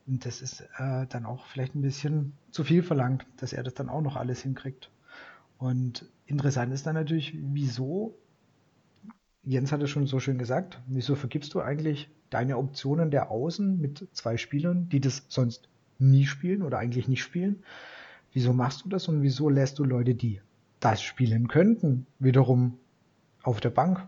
Und 0.07 0.25
das 0.25 0.41
ist 0.41 0.63
äh, 0.79 1.07
dann 1.09 1.27
auch 1.27 1.47
vielleicht 1.47 1.75
ein 1.75 1.83
bisschen 1.83 2.33
zu 2.51 2.65
viel 2.65 2.83
verlangt, 2.83 3.27
dass 3.37 3.53
er 3.53 3.63
das 3.63 3.75
dann 3.75 3.89
auch 3.89 4.01
noch 4.01 4.17
alles 4.17 4.43
hinkriegt. 4.43 4.91
Und 5.59 6.09
interessant 6.27 6.73
ist 6.73 6.87
dann 6.87 6.95
natürlich, 6.95 7.37
wieso, 7.37 8.17
Jens 9.43 9.73
hat 9.73 9.83
es 9.83 9.91
schon 9.91 10.07
so 10.07 10.21
schön 10.21 10.39
gesagt, 10.39 10.81
wieso 10.87 11.15
vergibst 11.15 11.55
du 11.55 11.61
eigentlich 11.61 12.11
deine 12.31 12.59
Optionen 12.59 13.11
der 13.11 13.31
Außen 13.31 13.81
mit 13.81 14.09
zwei 14.13 14.37
Spielern, 14.37 14.89
die 14.89 15.01
das 15.01 15.25
sonst 15.29 15.69
nie 15.99 16.27
spielen 16.27 16.63
oder 16.63 16.79
eigentlich 16.79 17.09
nicht 17.09 17.23
spielen? 17.23 17.65
Wieso 18.33 18.53
machst 18.53 18.85
du 18.85 18.89
das 18.89 19.09
und 19.09 19.23
wieso 19.23 19.49
lässt 19.49 19.79
du 19.79 19.85
Leute, 19.85 20.15
die 20.15 20.41
das 20.81 21.03
spielen 21.03 21.49
könnten, 21.49 22.07
wiederum 22.19 22.79
auf 23.43 23.61
der 23.61 23.71
Bank? 23.71 24.07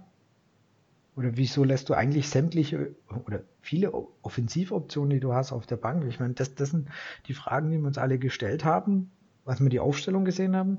oder 1.21 1.37
wieso 1.37 1.65
lässt 1.65 1.91
du 1.91 1.95
eigentlich 1.95 2.31
sämtliche 2.31 2.95
oder 3.27 3.43
viele 3.61 3.93
Offensivoptionen, 4.23 5.11
die 5.11 5.21
du 5.21 5.35
hast, 5.35 5.53
auf 5.53 5.67
der 5.67 5.77
Bank? 5.77 6.05
Ich 6.09 6.19
meine, 6.19 6.33
das, 6.33 6.55
das 6.55 6.71
sind 6.71 6.89
die 7.27 7.35
Fragen, 7.35 7.71
die 7.71 7.79
wir 7.79 7.87
uns 7.87 7.99
alle 7.99 8.19
gestellt 8.19 8.65
haben, 8.65 9.11
was 9.45 9.61
wir 9.61 9.69
die 9.69 9.81
Aufstellung 9.81 10.25
gesehen 10.25 10.57
haben, 10.57 10.79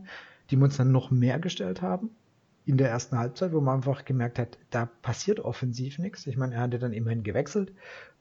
die 0.51 0.57
wir 0.57 0.65
uns 0.65 0.77
dann 0.77 0.91
noch 0.91 1.09
mehr 1.09 1.39
gestellt 1.39 1.81
haben 1.81 2.11
in 2.65 2.77
der 2.77 2.89
ersten 2.89 3.17
Halbzeit, 3.17 3.53
wo 3.53 3.61
man 3.61 3.77
einfach 3.77 4.05
gemerkt 4.05 4.37
hat, 4.37 4.57
da 4.69 4.85
passiert 4.85 5.39
offensiv 5.39 5.97
nichts. 5.97 6.27
Ich 6.27 6.37
meine, 6.37 6.55
er 6.55 6.61
hatte 6.61 6.77
dann 6.77 6.93
immerhin 6.93 7.23
gewechselt 7.23 7.73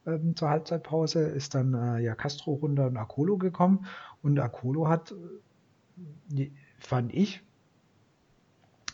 ähm, 0.07 0.35
zur 0.35 0.49
Halbzeitpause, 0.49 1.21
ist 1.21 1.53
dann 1.53 1.73
äh, 1.73 1.99
ja 1.99 2.15
Castro 2.15 2.53
runter 2.53 2.87
und 2.87 2.97
Akolo 2.97 3.37
gekommen 3.37 3.85
und 4.23 4.39
Akolo 4.39 4.87
hat, 4.87 5.13
äh, 6.35 6.49
fand 6.79 7.13
ich, 7.13 7.41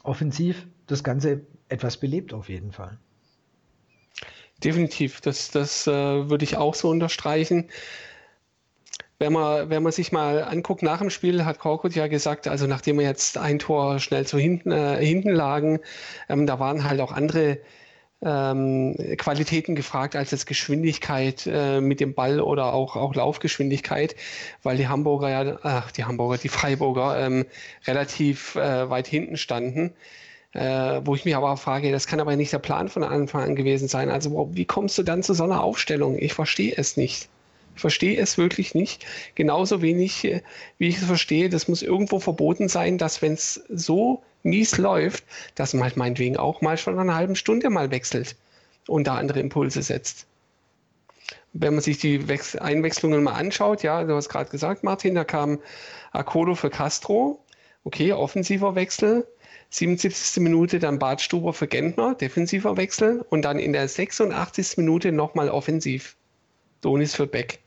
offensiv 0.04 0.68
das 0.86 1.04
Ganze 1.04 1.42
etwas 1.70 1.98
belebt 1.98 2.34
auf 2.34 2.50
jeden 2.50 2.72
Fall. 2.72 2.98
Definitiv, 4.64 5.22
das, 5.22 5.52
das 5.52 5.86
äh, 5.88 5.92
würde 6.30 6.44
ich 6.44 6.58
auch 6.58 6.74
so 6.74 6.90
unterstreichen. 6.90 7.70
Wenn 9.20 9.34
man, 9.34 9.70
wenn 9.70 9.82
man 9.82 9.92
sich 9.92 10.12
mal 10.12 10.44
anguckt, 10.44 10.84
nach 10.84 11.00
dem 11.00 11.10
Spiel 11.10 11.44
hat 11.44 11.58
Korkut 11.60 11.96
ja 11.96 12.08
gesagt, 12.08 12.48
also 12.48 12.68
nachdem 12.68 13.00
wir 13.00 13.06
jetzt 13.06 13.38
ein 13.38 13.58
Tor 13.58 14.00
schnell 14.00 14.28
zu 14.28 14.38
hinten, 14.38 14.72
äh, 14.72 15.04
hinten 15.04 15.32
lagen, 15.32 15.80
ähm, 16.30 16.46
da 16.46 16.60
waren 16.60 16.84
halt 16.84 17.02
auch 17.02 17.12
andere 17.12 17.60
ähm, 18.22 18.96
Qualitäten 19.18 19.76
gefragt 19.76 20.16
als 20.16 20.32
jetzt 20.32 20.46
Geschwindigkeit 20.48 21.48
äh, 21.48 21.82
mit 21.82 22.00
dem 22.00 22.14
Ball 22.14 22.42
oder 22.42 22.74
auch, 22.74 22.96
auch 22.96 23.14
Laufgeschwindigkeit, 23.16 24.16
weil 24.64 24.78
die 24.78 24.88
Hamburger 24.88 25.30
ja, 25.30 25.60
ach, 25.64 25.92
die 25.92 26.06
Hamburger, 26.06 26.38
die 26.38 26.50
Freiburger 26.50 27.20
ähm, 27.20 27.46
relativ 27.86 28.56
äh, 28.56 28.90
weit 28.90 29.08
hinten 29.08 29.38
standen. 29.38 29.94
Äh, 30.54 31.02
wo 31.06 31.14
ich 31.14 31.26
mich 31.26 31.36
aber 31.36 31.52
auch 31.52 31.60
frage, 31.60 31.92
das 31.92 32.08
kann 32.08 32.20
aber 32.20 32.36
nicht 32.36 32.54
der 32.54 32.60
Plan 32.60 32.88
von 32.90 33.04
Anfang 33.04 33.44
an 33.44 33.56
gewesen 33.56 33.88
sein. 33.88 34.10
Also 34.10 34.50
wie 34.54 34.66
kommst 34.66 34.98
du 34.98 35.04
dann 35.04 35.22
zu 35.22 35.34
so 35.34 35.44
einer 35.44 35.64
Aufstellung? 35.64 36.18
Ich 36.18 36.34
verstehe 36.34 36.74
es 36.76 36.98
nicht. 36.98 37.30
Verstehe 37.78 38.20
es 38.20 38.38
wirklich 38.38 38.76
nicht. 38.76 39.06
Genauso 39.36 39.82
wenig, 39.82 40.26
äh, 40.26 40.42
wie 40.78 40.90
ich 40.90 40.98
es 40.98 41.06
verstehe, 41.06 41.50
das 41.50 41.68
muss 41.68 41.82
irgendwo 41.82 42.20
verboten 42.20 42.68
sein, 42.68 42.98
dass 42.98 43.22
wenn 43.22 43.34
es 43.34 43.64
so 43.70 44.24
mies 44.44 44.78
läuft, 44.78 45.24
dass 45.56 45.74
man 45.74 45.84
halt 45.84 45.98
meinetwegen 45.98 46.38
auch 46.38 46.62
mal 46.62 46.78
schon 46.78 47.00
eine 47.00 47.16
halbe 47.16 47.36
Stunde 47.36 47.70
mal 47.70 47.92
wechselt 47.92 48.36
und 48.88 49.08
da 49.08 49.16
andere 49.16 49.40
Impulse 49.40 49.82
setzt. 49.82 50.26
Wenn 51.54 51.74
man 51.74 51.84
sich 51.84 51.98
die 52.00 52.28
Wechsel 52.28 52.60
Einwechslungen 52.60 53.24
mal 53.24 53.34
anschaut, 53.34 53.84
ja, 53.84 54.04
du 54.04 54.16
hast 54.16 54.30
gerade 54.30 54.50
gesagt, 54.50 54.84
Martin, 54.84 55.16
da 55.16 55.24
kam 55.24 55.60
Akolo 56.12 56.56
für 56.56 56.70
Castro. 56.70 57.40
Okay, 57.84 58.12
offensiver 58.14 58.76
Wechsel. 58.76 59.26
77. 59.70 60.42
Minute 60.42 60.80
dann 60.80 61.00
Bartstuber 61.00 61.54
für 61.54 61.68
Gentner, 61.68 62.16
defensiver 62.16 62.78
Wechsel. 62.78 63.26
Und 63.30 63.44
dann 63.44 63.60
in 63.60 63.74
der 63.74 63.88
86. 63.88 64.78
Minute 64.78 65.12
nochmal 65.12 65.50
offensiv. 65.50 66.16
Donis 66.82 67.16
für 67.16 67.28
Beck. 67.28 67.60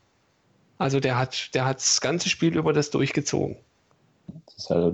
Also 0.81 0.99
der 0.99 1.19
hat, 1.19 1.55
der 1.55 1.67
hat 1.67 1.77
das 1.77 2.01
ganze 2.01 2.31
Spiel 2.31 2.57
über 2.57 2.73
das 2.73 2.89
durchgezogen. 2.89 3.59
Das 4.47 4.57
ist 4.57 4.71
also 4.71 4.91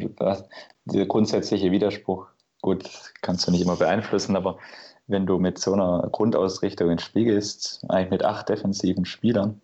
dieser 0.84 1.06
grundsätzliche 1.06 1.70
Widerspruch. 1.70 2.26
Gut, 2.60 2.90
kannst 3.22 3.46
du 3.46 3.52
nicht 3.52 3.62
immer 3.62 3.76
beeinflussen, 3.76 4.34
aber 4.34 4.58
wenn 5.06 5.26
du 5.26 5.38
mit 5.38 5.60
so 5.60 5.74
einer 5.74 6.08
Grundausrichtung 6.10 6.90
ins 6.90 7.04
Spiel 7.04 7.26
gehst, 7.26 7.84
eigentlich 7.88 8.10
mit 8.10 8.24
acht 8.24 8.48
defensiven 8.48 9.04
Spielern 9.04 9.60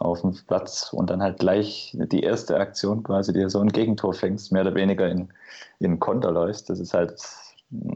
auf 0.00 0.22
dem 0.22 0.36
Platz 0.48 0.92
und 0.92 1.10
dann 1.10 1.22
halt 1.22 1.38
gleich 1.38 1.96
die 1.96 2.24
erste 2.24 2.56
Aktion 2.58 3.04
quasi 3.04 3.32
dir 3.32 3.48
so 3.48 3.60
ein 3.60 3.68
Gegentor 3.68 4.14
fängst, 4.14 4.50
mehr 4.50 4.62
oder 4.62 4.74
weniger 4.74 5.08
in, 5.08 5.28
in 5.78 6.00
Konter 6.00 6.32
läufst, 6.32 6.68
das 6.70 6.80
ist 6.80 6.92
halt 6.92 7.22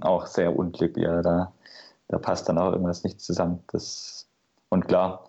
auch 0.03 0.27
sehr 0.27 0.57
unglücklich. 0.57 1.05
Ja, 1.05 1.21
da, 1.21 1.53
da 2.07 2.19
passt 2.19 2.49
dann 2.49 2.59
auch 2.59 2.71
irgendwas 2.71 3.03
nicht 3.03 3.21
zusammen. 3.21 3.59
Das, 3.73 4.29
und 4.69 4.87
klar, 4.87 5.27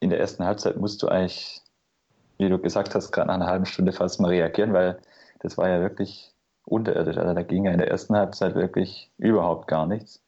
in 0.00 0.10
der 0.10 0.20
ersten 0.20 0.44
Halbzeit 0.44 0.76
musst 0.76 1.02
du 1.02 1.08
eigentlich, 1.08 1.62
wie 2.38 2.48
du 2.48 2.58
gesagt 2.58 2.94
hast, 2.94 3.12
gerade 3.12 3.28
nach 3.28 3.34
einer 3.34 3.46
halben 3.46 3.66
Stunde 3.66 3.92
fast 3.92 4.20
mal 4.20 4.28
reagieren, 4.28 4.72
weil 4.72 4.98
das 5.40 5.58
war 5.58 5.68
ja 5.68 5.80
wirklich 5.80 6.32
unterirdisch. 6.64 7.16
Also 7.16 7.34
da 7.34 7.42
ging 7.42 7.64
ja 7.64 7.72
in 7.72 7.78
der 7.78 7.90
ersten 7.90 8.16
Halbzeit 8.16 8.54
wirklich 8.54 9.10
überhaupt 9.18 9.68
gar 9.68 9.86
nichts. 9.86 10.22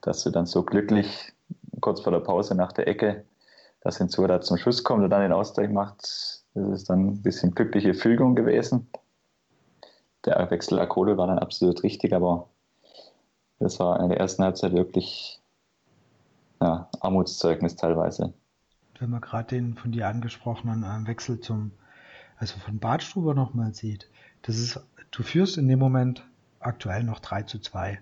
Dass 0.00 0.22
du 0.22 0.30
dann 0.30 0.46
so 0.46 0.62
glücklich 0.62 1.32
kurz 1.80 2.00
vor 2.00 2.12
der 2.12 2.20
Pause 2.20 2.54
nach 2.54 2.72
der 2.72 2.88
Ecke, 2.88 3.24
dass 3.80 3.98
hinzu 3.98 4.26
da 4.26 4.40
zum 4.40 4.56
Schuss 4.56 4.84
kommt 4.84 5.02
und 5.02 5.10
dann 5.10 5.22
den 5.22 5.32
Ausgleich 5.32 5.70
macht, 5.70 6.02
das 6.54 6.72
ist 6.72 6.90
dann 6.90 7.08
ein 7.08 7.22
bisschen 7.22 7.54
glückliche 7.54 7.94
Fügung 7.94 8.34
gewesen. 8.34 8.88
Der 10.24 10.50
Wechsel 10.50 10.78
Akole 10.78 11.16
war 11.18 11.26
dann 11.26 11.38
absolut 11.38 11.82
richtig, 11.82 12.12
aber 12.14 12.48
das 13.58 13.78
war 13.80 14.00
in 14.00 14.08
der 14.08 14.20
ersten 14.20 14.42
Halbzeit 14.42 14.72
wirklich 14.72 15.40
ja, 16.60 16.88
Armutszeugnis 17.00 17.76
teilweise 17.76 18.32
wenn 19.00 19.10
man 19.10 19.20
gerade 19.20 19.48
den 19.48 19.74
von 19.74 19.92
dir 19.92 20.08
angesprochenen 20.08 20.82
äh, 20.82 21.06
Wechsel 21.08 21.40
zum, 21.40 21.72
also 22.36 22.58
von 22.58 22.78
Badstuber 22.78 23.34
nochmal 23.34 23.74
sieht, 23.74 24.08
das 24.42 24.58
ist, 24.58 24.80
du 25.10 25.22
führst 25.22 25.58
in 25.58 25.68
dem 25.68 25.78
Moment 25.78 26.26
aktuell 26.60 27.04
noch 27.04 27.20
3 27.20 27.42
zu 27.42 27.58
2. 27.58 28.00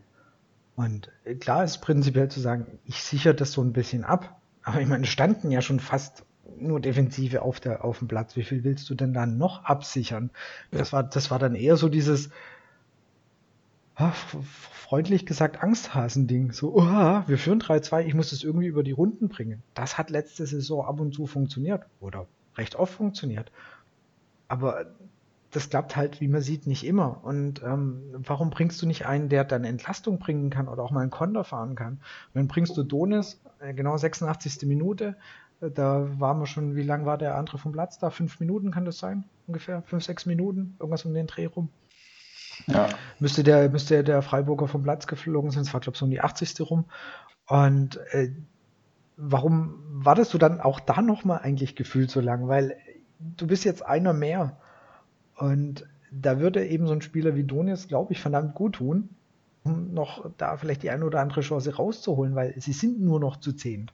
Und 0.76 1.11
klar 1.40 1.64
ist 1.64 1.78
prinzipiell 1.78 2.28
zu 2.28 2.40
sagen, 2.40 2.78
ich 2.84 3.02
sichere 3.02 3.34
das 3.34 3.52
so 3.52 3.62
ein 3.62 3.72
bisschen 3.72 4.04
ab, 4.04 4.40
aber 4.62 4.80
ich 4.80 4.88
meine, 4.88 5.06
standen 5.06 5.50
ja 5.50 5.61
schon 5.61 5.80
fast 5.80 6.25
nur 6.58 6.80
Defensive 6.80 7.42
auf, 7.42 7.61
der, 7.61 7.84
auf 7.84 7.99
dem 7.99 8.08
Platz. 8.08 8.37
Wie 8.37 8.44
viel 8.44 8.64
willst 8.64 8.88
du 8.90 8.94
denn 8.94 9.12
dann 9.12 9.38
noch 9.38 9.64
absichern? 9.64 10.30
Das 10.70 10.92
war, 10.92 11.02
das 11.02 11.30
war 11.30 11.38
dann 11.38 11.54
eher 11.54 11.76
so 11.76 11.88
dieses, 11.88 12.30
freundlich 13.94 15.26
gesagt 15.26 15.62
Angsthasending. 15.62 16.52
So, 16.52 16.75
oh, 16.76 17.22
wir 17.26 17.38
führen 17.38 17.61
3-2, 17.61 18.04
ich 18.04 18.14
muss 18.14 18.30
das 18.30 18.42
irgendwie 18.42 18.66
über 18.66 18.82
die 18.82 18.92
Runden 18.92 19.28
bringen. 19.28 19.62
Das 19.75 19.99
hat 19.99 20.11
letzte 20.11 20.46
Saison 20.46 20.84
ab 20.87 21.00
und 21.00 21.14
zu 21.14 21.26
funktioniert 21.26 21.84
oder 22.00 22.26
recht 22.56 22.76
oft 22.76 22.94
funktioniert. 22.94 23.52
Aber 24.49 24.87
das 25.50 25.68
klappt 25.68 25.96
halt, 25.96 26.20
wie 26.20 26.28
man 26.28 26.40
sieht, 26.40 26.66
nicht 26.66 26.84
immer. 26.84 27.22
Und 27.25 27.62
ähm, 27.62 28.02
warum 28.12 28.50
bringst 28.50 28.80
du 28.80 28.87
nicht 28.87 29.06
einen, 29.06 29.28
der 29.28 29.44
dann 29.44 29.64
Entlastung 29.64 30.18
bringen 30.18 30.49
kann 30.49 30.68
oder 30.68 30.82
auch 30.82 30.90
mal 30.90 31.02
einen 31.02 31.11
Konter 31.11 31.44
fahren 31.44 31.75
kann? 31.75 31.94
Und 31.94 32.34
dann 32.34 32.49
bringst 32.49 32.76
du 32.76 32.82
Donis, 32.82 33.40
äh, 33.61 33.75
genau 33.75 33.96
86. 33.96 34.66
Minute, 34.66 35.16
äh, 35.61 35.70
da 35.70 36.08
waren 36.18 36.38
wir 36.38 36.46
schon, 36.46 36.75
wie 36.75 36.82
lang 36.82 37.04
war 37.04 37.18
der 37.18 37.37
andere 37.37 37.58
vom 37.58 37.72
Platz 37.72 37.99
da? 37.99 38.08
Fünf 38.08 38.40
Minuten 38.40 38.70
kann 38.70 38.87
das 38.87 38.99
sein? 38.99 39.25
Ungefähr? 39.46 39.82
Fünf, 39.82 40.04
sechs 40.04 40.25
Minuten? 40.25 40.76
Irgendwas 40.80 41.04
um 41.04 41.12
den 41.12 41.26
Dreh 41.26 41.46
rum. 41.46 41.68
Ja. 42.66 42.88
Müsste, 43.18 43.42
der, 43.42 43.68
müsste 43.68 44.04
der 44.04 44.23
Freiburger 44.23 44.68
vom 44.68 44.82
Platz 44.82 45.06
geflogen 45.06 45.50
sein. 45.50 45.62
Es 45.62 45.73
war, 45.73 45.80
glaube 45.80 45.94
ich, 45.94 45.99
so 45.99 46.04
um 46.04 46.11
die 46.11 46.21
80. 46.21 46.61
rum. 46.62 46.85
Und 47.47 47.99
äh, 48.12 48.32
warum 49.16 49.75
wartest 49.90 50.32
du 50.35 50.38
dann 50.38 50.61
auch 50.61 50.80
da 50.80 51.02
nochmal 51.02 51.40
eigentlich 51.42 51.76
gefühlt 51.76 52.11
so 52.11 52.21
lang? 52.21 52.49
Weil 52.49 52.76
du 53.18 53.47
bist 53.47 53.64
jetzt 53.64 53.85
einer 53.85 54.12
mehr. 54.12 54.59
Und 55.37 55.87
da 56.11 56.40
würde 56.40 56.66
eben 56.66 56.87
so 56.87 56.92
ein 56.92 57.02
Spieler 57.02 57.35
wie 57.35 57.44
Donis, 57.44 57.88
glaube 57.88 58.12
ich, 58.12 58.21
verdammt 58.21 58.54
gut 58.54 58.76
tun, 58.76 59.09
um 59.64 59.92
noch 59.94 60.30
da 60.37 60.56
vielleicht 60.56 60.82
die 60.82 60.90
eine 60.90 61.04
oder 61.04 61.21
andere 61.21 61.40
Chance 61.40 61.76
rauszuholen, 61.76 62.35
weil 62.35 62.54
sie 62.61 62.73
sind 62.73 63.00
nur 63.00 63.21
noch 63.21 63.38
zu 63.38 63.52
zehn. 63.52 63.90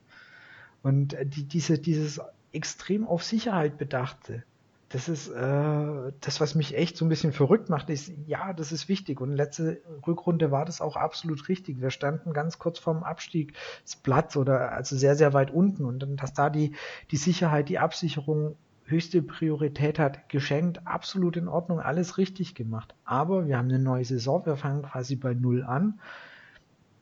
Und 0.82 1.16
die, 1.22 1.44
diese, 1.44 1.78
dieses 1.78 2.20
extrem 2.52 3.06
auf 3.06 3.22
Sicherheit 3.22 3.78
bedachte, 3.78 4.44
das 4.90 5.08
ist 5.08 5.28
äh, 5.28 6.12
das, 6.20 6.40
was 6.40 6.54
mich 6.54 6.74
echt 6.74 6.96
so 6.96 7.04
ein 7.04 7.10
bisschen 7.10 7.32
verrückt 7.32 7.68
macht, 7.68 7.90
ist, 7.90 8.10
ja, 8.26 8.54
das 8.54 8.72
ist 8.72 8.88
wichtig. 8.88 9.20
Und 9.20 9.32
letzte 9.32 9.82
Rückrunde 10.06 10.50
war 10.50 10.64
das 10.64 10.80
auch 10.80 10.96
absolut 10.96 11.48
richtig. 11.48 11.80
Wir 11.80 11.90
standen 11.90 12.32
ganz 12.32 12.58
kurz 12.58 12.78
vorm 12.78 13.02
Abstiegsplatz 13.02 14.36
oder 14.36 14.72
also 14.72 14.96
sehr, 14.96 15.14
sehr 15.14 15.34
weit 15.34 15.50
unten. 15.50 15.84
Und 15.84 15.98
dann, 15.98 16.16
dass 16.16 16.32
da 16.32 16.48
die, 16.48 16.74
die 17.10 17.18
Sicherheit, 17.18 17.68
die 17.68 17.78
Absicherung 17.78 18.56
höchste 18.84 19.20
Priorität 19.20 19.98
hat, 19.98 20.30
geschenkt, 20.30 20.86
absolut 20.86 21.36
in 21.36 21.48
Ordnung, 21.48 21.80
alles 21.80 22.16
richtig 22.16 22.54
gemacht. 22.54 22.94
Aber 23.04 23.46
wir 23.46 23.58
haben 23.58 23.68
eine 23.68 23.78
neue 23.78 24.06
Saison, 24.06 24.46
wir 24.46 24.56
fangen 24.56 24.82
quasi 24.82 25.16
bei 25.16 25.34
Null 25.34 25.64
an. 25.64 26.00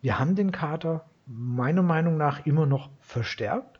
Wir 0.01 0.19
haben 0.19 0.35
den 0.35 0.51
Kater 0.51 1.05
meiner 1.27 1.83
Meinung 1.83 2.17
nach 2.17 2.47
immer 2.47 2.67
noch 2.67 2.91
verstärkt. 2.99 3.79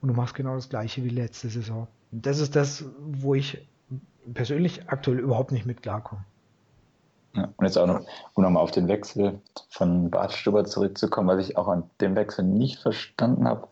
Und 0.00 0.08
du 0.08 0.14
machst 0.14 0.34
genau 0.34 0.56
das 0.56 0.68
gleiche 0.68 1.04
wie 1.04 1.10
letzte 1.10 1.48
Saison 1.48 1.86
das 2.12 2.38
ist 2.38 2.54
das, 2.54 2.84
wo 3.00 3.34
ich 3.34 3.66
persönlich 4.34 4.88
aktuell 4.88 5.18
überhaupt 5.18 5.50
nicht 5.50 5.66
mit 5.66 5.82
klarkomme. 5.82 6.24
Ja, 7.34 7.48
und 7.56 7.64
jetzt 7.64 7.78
auch 7.78 7.86
noch, 7.86 8.02
um 8.34 8.44
nochmal 8.44 8.62
auf 8.62 8.70
den 8.70 8.88
Wechsel 8.88 9.40
von 9.70 10.10
Bart 10.10 10.32
Stuber 10.32 10.66
zurückzukommen, 10.66 11.28
was 11.28 11.48
ich 11.48 11.56
auch 11.56 11.66
an 11.66 11.90
dem 12.00 12.14
Wechsel 12.14 12.44
nicht 12.44 12.78
verstanden 12.78 13.48
habe. 13.48 13.68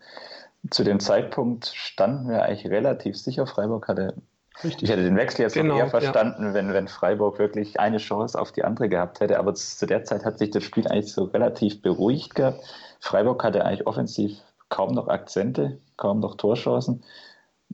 Zu 0.71 0.83
dem 0.83 0.99
Zeitpunkt 0.99 1.67
standen 1.67 2.29
wir 2.29 2.43
eigentlich 2.43 2.69
relativ 2.71 3.17
sicher. 3.17 3.45
Freiburg 3.45 3.87
hatte, 3.87 4.15
Richtig. 4.63 4.83
ich 4.83 4.89
hätte 4.89 5.03
den 5.03 5.15
Wechsel 5.15 5.43
jetzt 5.43 5.53
genau, 5.53 5.77
eher 5.77 5.89
verstanden, 5.89 6.47
ja. 6.47 6.53
wenn, 6.55 6.73
wenn 6.73 6.87
Freiburg 6.87 7.37
wirklich 7.37 7.79
eine 7.79 7.97
Chance 7.97 8.39
auf 8.39 8.51
die 8.51 8.63
andere 8.63 8.89
gehabt 8.89 9.19
hätte. 9.19 9.37
Aber 9.37 9.53
zu 9.53 9.85
der 9.85 10.03
Zeit 10.05 10.25
hat 10.25 10.39
sich 10.39 10.49
das 10.49 10.63
Spiel 10.63 10.87
eigentlich 10.87 11.13
so 11.13 11.25
relativ 11.25 11.83
beruhigt 11.83 12.33
gehabt. 12.33 12.61
Freiburg 12.99 13.43
hatte 13.43 13.63
eigentlich 13.63 13.85
offensiv 13.85 14.37
kaum 14.69 14.93
noch 14.93 15.07
Akzente, 15.07 15.77
kaum 15.97 16.19
noch 16.19 16.35
Torchancen 16.35 17.03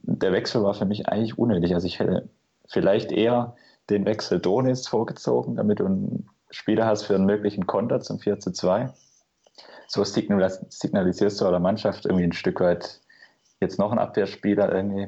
der 0.04 0.32
Wechsel 0.32 0.64
war 0.64 0.74
für 0.74 0.86
mich 0.86 1.08
eigentlich 1.08 1.38
unnötig. 1.38 1.74
Also 1.74 1.88
ich 1.88 2.00
hätte 2.00 2.30
vielleicht 2.68 3.12
eher 3.12 3.56
den 3.90 4.06
Wechsel 4.06 4.40
Donis 4.40 4.88
vorgezogen, 4.88 5.56
damit 5.56 5.80
du 5.80 5.86
einen 5.86 6.30
Spieler 6.50 6.86
hast 6.86 7.04
für 7.04 7.16
einen 7.16 7.26
möglichen 7.26 7.68
Konter 7.68 8.00
zum 8.00 8.20
4 8.20 8.40
zu 8.40 8.52
2. 8.52 8.90
so 9.88 10.04
signalisierst 10.04 11.42
du 11.42 11.50
der 11.50 11.60
Mannschaft 11.60 12.06
irgendwie 12.06 12.26
ein 12.26 12.34
Stück 12.34 12.60
weit 12.60 13.02
jetzt 13.60 13.80
noch 13.80 13.92
ein 13.92 14.00
Abwehrspieler 14.00 14.74
irgendwie. 14.74 15.08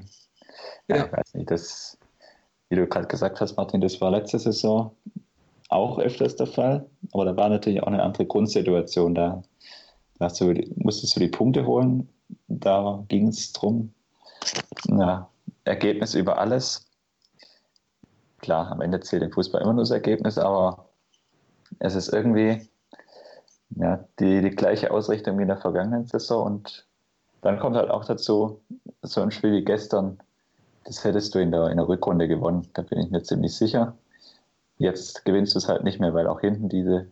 Ja, 0.87 0.97
ja. 0.97 1.05
Ich 1.05 1.11
weiß 1.11 1.33
nicht, 1.35 1.51
das, 1.51 1.97
wie 2.69 2.75
du 2.75 2.87
gerade 2.87 3.07
gesagt 3.07 3.41
hast, 3.41 3.57
Martin, 3.57 3.81
das 3.81 3.99
war 4.01 4.11
letzte 4.11 4.39
Saison 4.39 4.91
auch 5.69 5.99
öfters 5.99 6.35
der 6.35 6.47
Fall, 6.47 6.89
aber 7.13 7.25
da 7.25 7.37
war 7.37 7.49
natürlich 7.49 7.81
auch 7.83 7.87
eine 7.87 8.01
andere 8.01 8.25
Grundsituation. 8.25 9.13
Da, 9.13 9.43
da 10.17 10.27
du, 10.27 10.53
musstest 10.77 11.15
du 11.15 11.19
die 11.19 11.27
Punkte 11.27 11.65
holen, 11.65 12.09
da 12.47 13.03
ging 13.07 13.27
es 13.27 13.53
darum, 13.53 13.93
ja, 14.87 15.29
Ergebnis 15.63 16.15
über 16.15 16.37
alles. 16.37 16.87
Klar, 18.39 18.71
am 18.71 18.81
Ende 18.81 18.99
zählt 19.01 19.23
im 19.23 19.31
Fußball 19.31 19.61
immer 19.61 19.73
nur 19.73 19.83
das 19.83 19.91
Ergebnis, 19.91 20.37
aber 20.37 20.89
es 21.79 21.95
ist 21.95 22.09
irgendwie 22.09 22.67
ja, 23.75 24.03
die, 24.19 24.41
die 24.41 24.51
gleiche 24.51 24.91
Ausrichtung 24.91 25.37
wie 25.37 25.43
in 25.43 25.47
der 25.49 25.57
vergangenen 25.57 26.05
Saison 26.05 26.45
und 26.45 26.85
dann 27.41 27.59
kommt 27.59 27.75
halt 27.75 27.89
auch 27.89 28.05
dazu, 28.05 28.61
so 29.01 29.21
ein 29.21 29.31
Spiel 29.31 29.53
wie 29.53 29.63
gestern, 29.63 30.19
das 30.85 31.03
hättest 31.03 31.33
du 31.35 31.39
in 31.39 31.51
der, 31.51 31.69
in 31.69 31.77
der 31.77 31.87
Rückrunde 31.87 32.27
gewonnen, 32.27 32.67
da 32.73 32.81
bin 32.81 32.99
ich 32.99 33.11
mir 33.11 33.23
ziemlich 33.23 33.55
sicher. 33.55 33.95
Jetzt 34.77 35.25
gewinnst 35.25 35.55
du 35.55 35.59
es 35.59 35.67
halt 35.67 35.83
nicht 35.83 35.99
mehr, 35.99 36.13
weil 36.13 36.27
auch 36.27 36.41
hinten 36.41 36.69
diese 36.69 37.07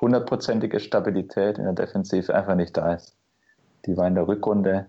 hundertprozentige 0.00 0.80
Stabilität 0.80 1.58
in 1.58 1.64
der 1.64 1.72
Defensive 1.72 2.34
einfach 2.34 2.54
nicht 2.54 2.76
da 2.76 2.94
ist. 2.94 3.16
Die 3.86 3.96
war 3.96 4.06
in 4.06 4.14
der 4.14 4.26
Rückrunde, 4.26 4.86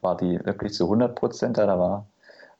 war 0.00 0.16
die 0.16 0.38
wirklich 0.44 0.72
zu 0.72 0.84
100 0.84 1.14
Prozent 1.14 1.58
da, 1.58 1.66
da 1.66 1.78
war, 1.78 2.08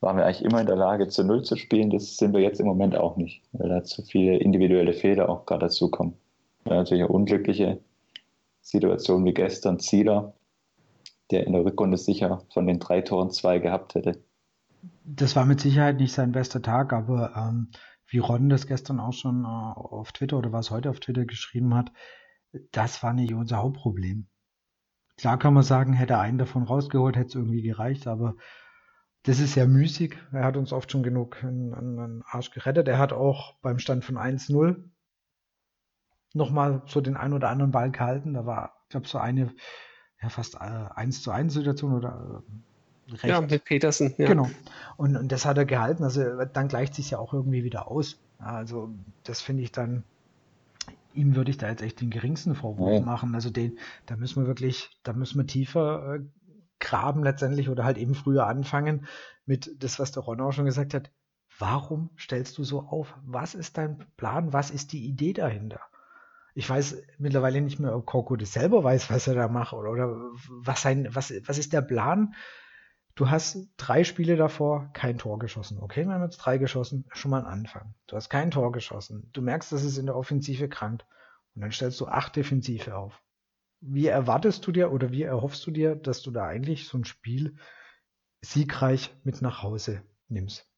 waren 0.00 0.16
wir 0.16 0.25
eigentlich 0.25 0.45
immer 0.45 0.61
in 0.61 0.66
der 0.66 0.76
Lage, 0.76 1.09
zu 1.09 1.25
Null 1.25 1.42
zu 1.42 1.57
spielen. 1.57 1.90
Das 1.90 2.16
sind 2.16 2.33
wir 2.33 2.40
jetzt 2.40 2.61
im 2.61 2.66
Moment 2.66 2.97
auch 2.97 3.16
nicht, 3.16 3.42
weil 3.52 3.68
da 3.68 3.83
zu 3.83 4.02
viele 4.02 4.37
individuelle 4.37 4.92
Fehler 4.92 5.28
auch 5.28 5.47
gerade 5.47 5.66
dazukommen. 5.66 6.14
Ja, 6.64 6.75
natürlich 6.75 7.04
eine 7.04 7.12
unglückliche 7.12 7.80
Situation 8.61 9.25
wie 9.25 9.35
gestern 9.35 9.78
Zieler, 9.78 10.35
der 11.30 11.47
in 11.47 11.52
der 11.52 11.64
Rückrunde 11.64 11.97
sicher 11.97 12.42
von 12.52 12.66
den 12.66 12.78
drei 12.78 13.00
Toren 13.00 13.30
zwei 13.30 13.59
gehabt 13.59 13.95
hätte. 13.95 14.23
Das 15.04 15.35
war 15.35 15.47
mit 15.47 15.61
Sicherheit 15.61 15.97
nicht 15.99 16.12
sein 16.12 16.33
bester 16.33 16.62
Tag, 16.62 16.92
aber 16.92 17.33
ähm, 17.37 17.71
wie 18.07 18.18
Ron 18.18 18.49
das 18.49 18.66
gestern 18.66 19.00
auch 19.00 19.12
schon 19.12 19.45
äh, 19.45 19.47
auf 19.47 20.12
Twitter 20.12 20.38
oder 20.38 20.52
was 20.52 20.71
heute 20.71 20.90
auf 20.90 21.00
Twitter 21.00 21.25
geschrieben 21.25 21.75
hat, 21.75 21.92
das 22.73 23.02
war 23.02 23.12
nicht 23.12 23.35
unser 23.35 23.59
Hauptproblem. 23.59 24.28
Klar 25.19 25.39
kann 25.39 25.53
man 25.53 25.65
sagen, 25.65 25.93
hätte 25.93 26.15
er 26.15 26.21
einen 26.21 26.39
davon 26.39 26.63
rausgeholt, 26.63 27.17
hätte 27.17 27.29
es 27.29 27.35
irgendwie 27.35 27.63
gereicht, 27.63 28.07
aber 28.07 28.37
das 29.25 29.41
ist 29.41 29.57
ja 29.57 29.67
müßig. 29.67 30.17
Er 30.33 30.45
hat 30.45 30.57
uns 30.57 30.73
oft 30.73 30.91
schon 30.91 31.03
genug 31.03 31.43
an, 31.43 31.73
den 31.73 32.23
Arsch 32.25 32.51
gerettet. 32.51 32.89
Er 32.89 32.99
hat 32.99 33.13
auch 33.13 33.57
beim 33.61 33.79
Stand 33.79 34.05
von 34.05 34.17
1-0 34.17 34.77
nochmal 36.35 36.83
so 36.87 37.01
den 37.01 37.17
einen 37.17 37.35
oder 37.35 37.49
anderen 37.49 37.73
Ball 37.73 37.91
gehalten. 37.91 38.35
Da 38.35 38.47
war, 38.47 38.77
ich 38.85 38.91
glaube, 38.91 39.09
so 39.09 39.19
eine 39.19 39.53
ja, 40.23 40.29
fast 40.29 40.55
äh, 40.55 40.59
1 40.59 41.23
zu 41.23 41.31
1 41.31 41.53
Situation 41.53 41.95
oder 41.95 42.43
äh, 43.09 43.13
recht. 43.13 43.25
Ja, 43.25 43.41
mit 43.41 43.65
Petersen. 43.65 44.15
Ja. 44.19 44.29
Genau. 44.29 44.49
Und, 44.97 45.17
und 45.17 45.33
das 45.33 45.45
hat 45.45 45.59
er 45.59 45.65
gehalten. 45.65 46.05
Also 46.05 46.45
dann 46.45 46.69
gleicht 46.69 46.95
sich 46.95 47.11
ja 47.11 47.19
auch 47.19 47.35
irgendwie 47.35 47.65
wieder 47.65 47.89
aus. 47.89 48.19
Also 48.39 48.91
das 49.25 49.41
finde 49.41 49.65
ich 49.65 49.73
dann, 49.73 50.05
ihm 51.15 51.37
würde 51.37 51.50
ich 51.50 51.59
da 51.59 51.69
jetzt 51.69 51.83
echt 51.83 52.00
den 52.00 52.11
geringsten 52.11 52.55
Vorwurf 52.55 53.00
ja. 53.00 53.00
machen. 53.00 53.35
Also 53.35 53.50
den, 53.50 53.79
da 54.07 54.17
müssen 54.17 54.43
wir 54.43 54.47
wirklich, 54.47 54.91
da 55.03 55.12
müssen 55.12 55.38
wir 55.38 55.47
tiefer 55.47 56.17
äh, 56.17 56.21
graben 56.79 57.23
letztendlich 57.23 57.69
oder 57.69 57.85
halt 57.85 57.99
eben 57.99 58.15
früher 58.15 58.47
anfangen 58.47 59.07
mit 59.47 59.71
das, 59.83 59.99
was 59.99 60.12
der 60.12 60.23
Ron 60.23 60.41
auch 60.41 60.53
schon 60.53 60.65
gesagt 60.65 60.95
hat. 60.95 61.11
Warum 61.59 62.11
stellst 62.17 62.57
du 62.59 62.65
so 62.65 62.83
auf? 62.83 63.17
Was 63.25 63.55
ist 63.55 63.79
dein 63.79 64.07
Plan? 64.17 64.53
Was 64.53 64.71
ist 64.71 64.93
die 64.93 65.07
Idee 65.07 65.33
dahinter? 65.33 65.81
Ich 66.55 66.69
weiß 66.69 67.03
mittlerweile 67.19 67.61
nicht 67.61 67.79
mehr, 67.79 67.95
ob 67.95 68.07
Koko 68.07 68.37
das 68.37 68.53
selber 68.53 68.85
weiß, 68.85 69.11
was 69.11 69.27
er 69.27 69.35
da 69.35 69.49
macht 69.49 69.73
oder, 69.73 69.91
oder 69.91 70.09
was, 70.49 70.83
sein, 70.83 71.09
was, 71.12 71.33
was 71.47 71.59
ist 71.59 71.73
der 71.73 71.83
Plan? 71.83 72.35
Du 73.19 73.31
hast 73.31 73.67
drei 73.77 74.05
Spiele 74.05 74.37
davor 74.37 74.93
kein 74.93 75.19
Tor 75.19 75.41
geschossen. 75.41 75.81
Okay, 75.83 76.05
wir 76.05 76.15
haben 76.15 76.23
jetzt 76.23 76.37
drei 76.37 76.57
geschossen, 76.57 77.05
schon 77.13 77.33
mal 77.33 77.41
ein 77.41 77.53
Anfang. 77.53 77.97
Du 78.07 78.15
hast 78.15 78.29
kein 78.29 78.53
Tor 78.53 78.71
geschossen. 78.71 79.29
Du 79.33 79.43
merkst, 79.43 79.73
dass 79.73 79.83
es 79.83 79.99
in 79.99 80.07
der 80.07 80.15
Offensive 80.15 80.69
krankt. 80.69 81.05
Und 81.57 81.63
dann 81.63 81.73
stellst 81.73 81.99
du 81.99 82.07
acht 82.07 82.37
Defensive 82.37 82.97
auf. 82.97 83.21
Wie 83.81 84.07
erwartest 84.07 84.65
du 84.65 84.71
dir 84.71 84.93
oder 84.93 85.11
wie 85.11 85.25
erhoffst 85.25 85.67
du 85.67 85.73
dir, 85.73 85.97
dass 85.97 86.23
du 86.23 86.31
da 86.31 86.47
eigentlich 86.47 86.87
so 86.87 86.97
ein 86.97 87.05
Spiel 87.05 87.57
siegreich 88.41 89.13
mit 89.25 89.43
nach 89.43 89.64
Hause 89.64 90.05
nimmst? 90.29 90.71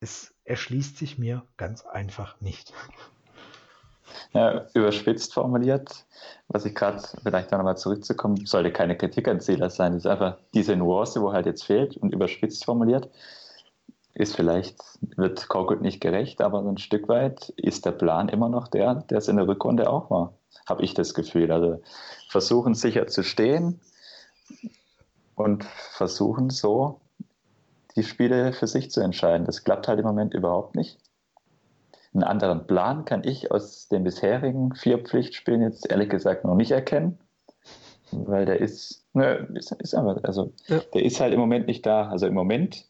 Es 0.00 0.34
erschließt 0.44 0.96
sich 0.96 1.18
mir 1.18 1.46
ganz 1.58 1.84
einfach 1.84 2.40
nicht. 2.40 2.72
Ja, 4.32 4.66
überspitzt 4.74 5.34
formuliert, 5.34 6.04
was 6.48 6.64
ich 6.64 6.74
gerade, 6.74 7.02
vielleicht 7.22 7.52
da 7.52 7.56
nochmal 7.56 7.76
zurückzukommen, 7.76 8.46
sollte 8.46 8.72
keine 8.72 8.96
Kritik 8.96 9.28
an 9.28 9.40
Zähler 9.40 9.70
sein. 9.70 9.92
Das 9.92 10.04
ist 10.04 10.10
einfach 10.10 10.36
diese 10.54 10.76
Nuance, 10.76 11.20
wo 11.22 11.32
halt 11.32 11.46
jetzt 11.46 11.64
fehlt 11.64 11.96
und 11.96 12.12
überspitzt 12.12 12.64
formuliert, 12.64 13.08
ist 14.14 14.36
vielleicht, 14.36 14.78
wird 15.16 15.48
Korkut 15.48 15.80
nicht 15.80 16.00
gerecht, 16.00 16.42
aber 16.42 16.60
ein 16.60 16.78
Stück 16.78 17.08
weit 17.08 17.50
ist 17.56 17.86
der 17.86 17.92
Plan 17.92 18.28
immer 18.28 18.48
noch 18.48 18.68
der, 18.68 18.94
der 18.94 19.18
es 19.18 19.28
in 19.28 19.36
der 19.36 19.48
Rückrunde 19.48 19.88
auch 19.88 20.10
war, 20.10 20.34
habe 20.66 20.82
ich 20.82 20.94
das 20.94 21.14
Gefühl. 21.14 21.50
Also 21.50 21.80
versuchen 22.28 22.74
sicher 22.74 23.06
zu 23.06 23.22
stehen 23.22 23.80
und 25.34 25.64
versuchen 25.64 26.50
so 26.50 27.00
die 27.96 28.04
Spiele 28.04 28.52
für 28.52 28.66
sich 28.66 28.90
zu 28.90 29.00
entscheiden. 29.00 29.46
Das 29.46 29.64
klappt 29.64 29.88
halt 29.88 29.98
im 29.98 30.06
Moment 30.06 30.34
überhaupt 30.34 30.74
nicht. 30.74 30.98
Einen 32.14 32.24
anderen 32.24 32.66
Plan 32.66 33.04
kann 33.04 33.22
ich 33.24 33.50
aus 33.50 33.88
den 33.88 34.04
bisherigen 34.04 34.74
vier 34.74 34.98
Pflichtspielen 34.98 35.62
jetzt 35.62 35.90
ehrlich 35.90 36.10
gesagt 36.10 36.44
noch 36.44 36.54
nicht 36.54 36.70
erkennen, 36.70 37.18
weil 38.10 38.44
der 38.44 38.60
ist, 38.60 39.04
ne, 39.14 39.48
ist, 39.54 39.72
ist 39.72 39.94
einfach, 39.94 40.22
also 40.24 40.52
ja. 40.66 40.80
der 40.92 41.04
ist 41.04 41.20
halt 41.20 41.32
im 41.32 41.40
Moment 41.40 41.66
nicht 41.66 41.86
da. 41.86 42.08
Also 42.08 42.26
im 42.26 42.34
Moment 42.34 42.84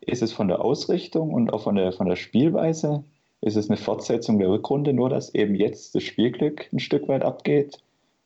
ist 0.00 0.22
es 0.22 0.32
von 0.32 0.48
der 0.48 0.60
Ausrichtung 0.60 1.32
und 1.32 1.52
auch 1.52 1.62
von 1.62 1.76
der, 1.76 1.92
von 1.92 2.06
der 2.06 2.16
Spielweise 2.16 3.02
ist 3.40 3.56
es 3.56 3.70
eine 3.70 3.78
Fortsetzung 3.78 4.38
der 4.38 4.48
Rückrunde, 4.48 4.92
nur 4.92 5.08
dass 5.08 5.34
eben 5.34 5.54
jetzt 5.54 5.94
das 5.94 6.02
Spielglück 6.02 6.68
ein 6.72 6.78
Stück 6.78 7.08
weit 7.08 7.24
abgeht 7.24 7.78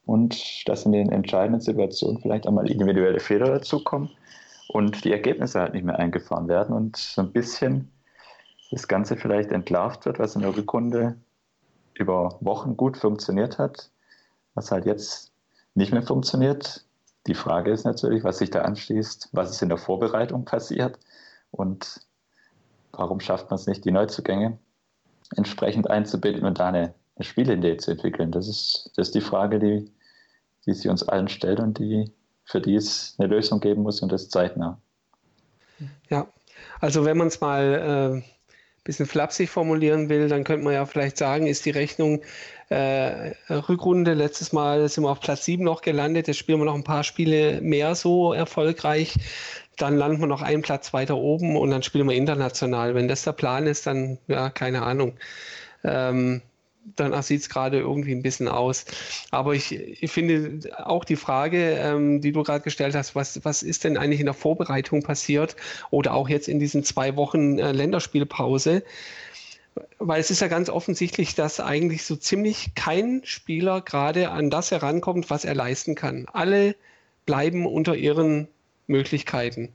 und 0.06 0.68
dass 0.68 0.84
in 0.84 0.92
den 0.92 1.12
entscheidenden 1.12 1.60
Situationen 1.60 2.20
vielleicht 2.20 2.46
auch 2.46 2.52
mal 2.52 2.68
individuelle 2.68 3.20
Fehler 3.20 3.46
dazukommen 3.46 4.10
und 4.68 5.04
die 5.04 5.12
Ergebnisse 5.12 5.60
halt 5.60 5.74
nicht 5.74 5.84
mehr 5.84 5.98
eingefahren 5.98 6.48
werden 6.48 6.74
und 6.74 6.96
so 6.96 7.22
ein 7.22 7.32
bisschen 7.32 7.90
das 8.70 8.86
Ganze 8.88 9.16
vielleicht 9.16 9.50
entlarvt 9.50 10.06
wird, 10.06 10.18
was 10.18 10.36
in 10.36 10.42
der 10.42 10.56
Rückrunde 10.56 11.16
über 11.94 12.38
Wochen 12.40 12.76
gut 12.76 12.96
funktioniert 12.96 13.58
hat, 13.58 13.90
was 14.54 14.70
halt 14.70 14.86
jetzt 14.86 15.32
nicht 15.74 15.92
mehr 15.92 16.02
funktioniert. 16.02 16.84
Die 17.26 17.34
Frage 17.34 17.72
ist 17.72 17.84
natürlich, 17.84 18.24
was 18.24 18.38
sich 18.38 18.50
da 18.50 18.62
anschließt, 18.62 19.30
was 19.32 19.50
ist 19.50 19.62
in 19.62 19.68
der 19.68 19.78
Vorbereitung 19.78 20.44
passiert 20.44 20.98
und 21.50 22.00
warum 22.92 23.20
schafft 23.20 23.50
man 23.50 23.56
es 23.56 23.66
nicht, 23.66 23.84
die 23.84 23.90
Neuzugänge 23.90 24.58
entsprechend 25.36 25.90
einzubinden 25.90 26.44
und 26.44 26.58
da 26.58 26.68
eine, 26.68 26.94
eine 27.16 27.24
Spielidee 27.24 27.76
zu 27.76 27.90
entwickeln. 27.90 28.32
Das 28.32 28.48
ist, 28.48 28.92
das 28.96 29.08
ist 29.08 29.14
die 29.14 29.20
Frage, 29.20 29.58
die, 29.58 29.92
die 30.66 30.72
sich 30.72 30.88
uns 30.88 31.02
allen 31.02 31.28
stellt 31.28 31.60
und 31.60 31.78
die, 31.78 32.12
für 32.44 32.60
die 32.60 32.74
es 32.74 33.14
eine 33.18 33.28
Lösung 33.28 33.60
geben 33.60 33.82
muss 33.82 34.00
und 34.00 34.10
das 34.10 34.28
zeitnah. 34.28 34.80
Ja, 36.08 36.26
also 36.80 37.04
wenn 37.04 37.16
man 37.16 37.28
es 37.28 37.40
mal 37.40 38.22
äh 38.22 38.39
bisschen 38.84 39.06
flapsig 39.06 39.50
formulieren 39.50 40.08
will, 40.08 40.28
dann 40.28 40.44
könnte 40.44 40.64
man 40.64 40.72
ja 40.72 40.86
vielleicht 40.86 41.18
sagen, 41.18 41.46
ist 41.46 41.64
die 41.66 41.70
Rechnung 41.70 42.22
äh, 42.70 43.32
Rückrunde. 43.50 44.14
Letztes 44.14 44.52
Mal 44.52 44.88
sind 44.88 45.04
wir 45.04 45.10
auf 45.10 45.20
Platz 45.20 45.44
7 45.44 45.62
noch 45.62 45.82
gelandet. 45.82 46.28
Jetzt 46.28 46.38
spielen 46.38 46.58
wir 46.60 46.64
noch 46.64 46.74
ein 46.74 46.84
paar 46.84 47.04
Spiele 47.04 47.60
mehr 47.60 47.94
so 47.94 48.32
erfolgreich. 48.32 49.14
Dann 49.76 49.96
landen 49.96 50.20
wir 50.20 50.26
noch 50.26 50.42
einen 50.42 50.62
Platz 50.62 50.92
weiter 50.92 51.16
oben 51.16 51.56
und 51.56 51.70
dann 51.70 51.82
spielen 51.82 52.08
wir 52.08 52.16
international. 52.16 52.94
Wenn 52.94 53.08
das 53.08 53.24
der 53.24 53.32
Plan 53.32 53.66
ist, 53.66 53.86
dann, 53.86 54.18
ja, 54.28 54.50
keine 54.50 54.82
Ahnung. 54.82 55.16
Ähm, 55.84 56.42
danach 56.96 57.22
sieht 57.22 57.42
es 57.42 57.48
gerade 57.48 57.78
irgendwie 57.78 58.12
ein 58.12 58.22
bisschen 58.22 58.48
aus. 58.48 58.84
Aber 59.30 59.54
ich, 59.54 59.72
ich 59.72 60.10
finde 60.10 60.70
auch 60.86 61.04
die 61.04 61.16
Frage, 61.16 61.76
ähm, 61.78 62.20
die 62.20 62.32
du 62.32 62.42
gerade 62.42 62.64
gestellt 62.64 62.94
hast, 62.94 63.14
was, 63.14 63.44
was 63.44 63.62
ist 63.62 63.84
denn 63.84 63.96
eigentlich 63.96 64.20
in 64.20 64.26
der 64.26 64.34
Vorbereitung 64.34 65.02
passiert 65.02 65.56
oder 65.90 66.14
auch 66.14 66.28
jetzt 66.28 66.48
in 66.48 66.58
diesen 66.58 66.84
zwei 66.84 67.16
Wochen 67.16 67.58
äh, 67.58 67.72
Länderspielpause? 67.72 68.82
Weil 69.98 70.20
es 70.20 70.30
ist 70.30 70.40
ja 70.40 70.48
ganz 70.48 70.68
offensichtlich, 70.68 71.34
dass 71.34 71.60
eigentlich 71.60 72.04
so 72.04 72.16
ziemlich 72.16 72.74
kein 72.74 73.22
Spieler 73.24 73.80
gerade 73.80 74.30
an 74.30 74.50
das 74.50 74.70
herankommt, 74.70 75.30
was 75.30 75.44
er 75.44 75.54
leisten 75.54 75.94
kann. 75.94 76.26
Alle 76.32 76.74
bleiben 77.24 77.66
unter 77.66 77.94
ihren 77.94 78.48
Möglichkeiten. 78.86 79.72